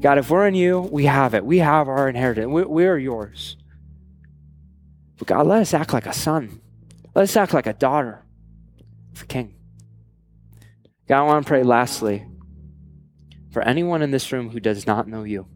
God, 0.00 0.18
if 0.18 0.30
we're 0.30 0.46
in 0.46 0.54
you, 0.54 0.80
we 0.80 1.06
have 1.06 1.34
it. 1.34 1.44
We 1.44 1.58
have 1.58 1.88
our 1.88 2.08
inheritance. 2.08 2.48
We, 2.48 2.64
we 2.64 2.86
are 2.86 2.98
yours. 2.98 3.56
But 5.18 5.28
God, 5.28 5.46
let 5.46 5.60
us 5.60 5.72
act 5.72 5.92
like 5.92 6.06
a 6.06 6.12
son. 6.12 6.60
Let 7.14 7.22
us 7.22 7.36
act 7.36 7.54
like 7.54 7.66
a 7.66 7.74
daughter 7.74 8.24
of 9.12 9.20
the 9.20 9.26
King. 9.26 9.54
God, 11.10 11.22
I 11.22 11.26
want 11.26 11.44
to 11.44 11.48
pray 11.48 11.64
lastly 11.64 12.24
for 13.50 13.62
anyone 13.62 14.00
in 14.00 14.12
this 14.12 14.30
room 14.30 14.48
who 14.48 14.60
does 14.60 14.86
not 14.86 15.08
know 15.08 15.24
you. 15.24 15.48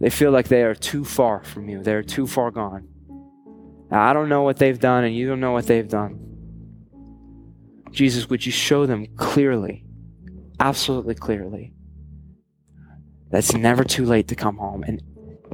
They 0.00 0.08
feel 0.08 0.30
like 0.30 0.48
they 0.48 0.62
are 0.62 0.74
too 0.74 1.04
far 1.04 1.44
from 1.44 1.68
you, 1.68 1.82
they're 1.82 2.02
too 2.02 2.26
far 2.26 2.50
gone. 2.50 2.88
Now, 3.90 4.08
I 4.08 4.14
don't 4.14 4.30
know 4.30 4.40
what 4.40 4.56
they've 4.56 4.80
done, 4.80 5.04
and 5.04 5.14
you 5.14 5.28
don't 5.28 5.40
know 5.40 5.52
what 5.52 5.66
they've 5.66 5.86
done. 5.86 6.18
Jesus, 7.90 8.30
would 8.30 8.46
you 8.46 8.52
show 8.52 8.86
them 8.86 9.06
clearly, 9.16 9.84
absolutely 10.58 11.14
clearly, 11.14 11.74
that 13.28 13.40
it's 13.40 13.52
never 13.52 13.84
too 13.84 14.06
late 14.06 14.28
to 14.28 14.34
come 14.34 14.56
home. 14.56 14.82
And 14.82 15.02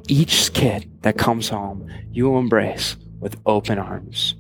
each 0.07 0.53
kid 0.53 1.03
that 1.03 1.18
comes 1.18 1.49
home, 1.49 1.90
you 2.12 2.30
will 2.30 2.38
embrace 2.38 2.96
with 3.18 3.40
open 3.44 3.76
arms, 3.76 4.36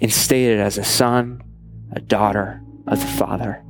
instated 0.00 0.58
as 0.58 0.78
a 0.78 0.84
son, 0.84 1.44
a 1.92 2.00
daughter 2.00 2.64
of 2.88 3.00
the 3.00 3.06
Father. 3.06 3.62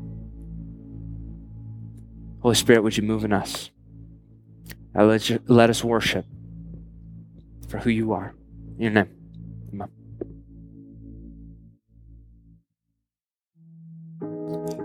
Holy 2.40 2.54
Spirit, 2.54 2.82
would 2.82 2.96
you 2.96 3.02
move 3.02 3.24
in 3.24 3.32
us? 3.32 3.70
let, 4.94 5.28
you, 5.28 5.40
let 5.46 5.70
us 5.70 5.84
worship 5.84 6.24
for 7.68 7.78
who 7.78 7.90
you 7.90 8.12
are. 8.12 8.34
In 8.76 8.82
your 8.82 8.92
name. 8.92 9.08
Amen. 9.72 9.88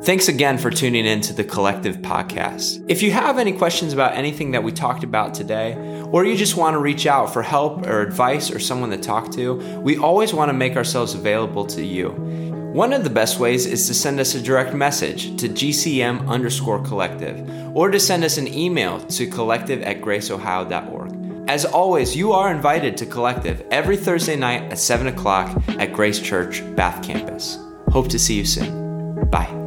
Thanks 0.04 0.28
again 0.28 0.58
for 0.58 0.70
tuning 0.70 1.06
in 1.06 1.22
to 1.22 1.34
the 1.34 1.44
Collective 1.44 1.98
Podcast. 1.98 2.84
If 2.90 3.02
you 3.02 3.12
have 3.12 3.40
any 3.40 3.54
questions 3.54 3.94
about 3.94 4.16
anything 4.16 4.52
that 4.52 4.64
we 4.64 4.72
talked 4.72 5.04
about 5.04 5.34
today, 5.34 5.76
or 6.12 6.26
you 6.26 6.36
just 6.36 6.58
want 6.58 6.74
to 6.74 6.80
reach 6.80 7.06
out 7.06 7.32
for 7.32 7.42
help 7.42 7.88
or 7.88 8.02
advice 8.02 8.52
or 8.52 8.60
someone 8.60 8.90
to 8.90 8.98
talk 8.98 9.32
to, 9.34 9.54
we 9.80 9.98
always 9.98 10.34
want 10.34 10.50
to 10.50 10.54
make 10.54 10.76
ourselves 10.76 11.14
available 11.14 11.66
to 11.68 11.86
you. 11.86 12.53
One 12.74 12.92
of 12.92 13.04
the 13.04 13.10
best 13.12 13.40
ways 13.40 13.68
is 13.68 13.86
to 13.86 13.94
send 13.94 14.20
us 14.20 14.34
a 14.34 14.42
direct 14.42 14.74
message 14.74 15.40
to 15.40 15.48
GCM 15.48 16.28
underscore 16.28 16.84
collective, 16.84 17.48
or 17.78 17.92
to 17.92 18.00
send 18.00 18.24
us 18.24 18.40
an 18.40 18.48
email 18.48 19.00
to 19.00 19.28
collective 19.28 19.84
at 19.84 20.02
graceohio.org. 20.02 21.48
As 21.48 21.66
always, 21.66 22.16
you 22.16 22.32
are 22.32 22.52
invited 22.52 22.98
to 22.98 23.06
Collective 23.06 23.64
every 23.70 23.96
Thursday 23.96 24.36
night 24.36 24.72
at 24.72 24.80
7 24.80 25.06
o'clock 25.06 25.56
at 25.78 25.94
Grace 25.94 26.20
Church, 26.20 26.64
Bath 26.76 27.06
Campus. 27.06 27.60
Hope 27.92 28.08
to 28.08 28.18
see 28.18 28.40
you 28.40 28.46
soon. 28.46 29.30
Bye. 29.30 29.63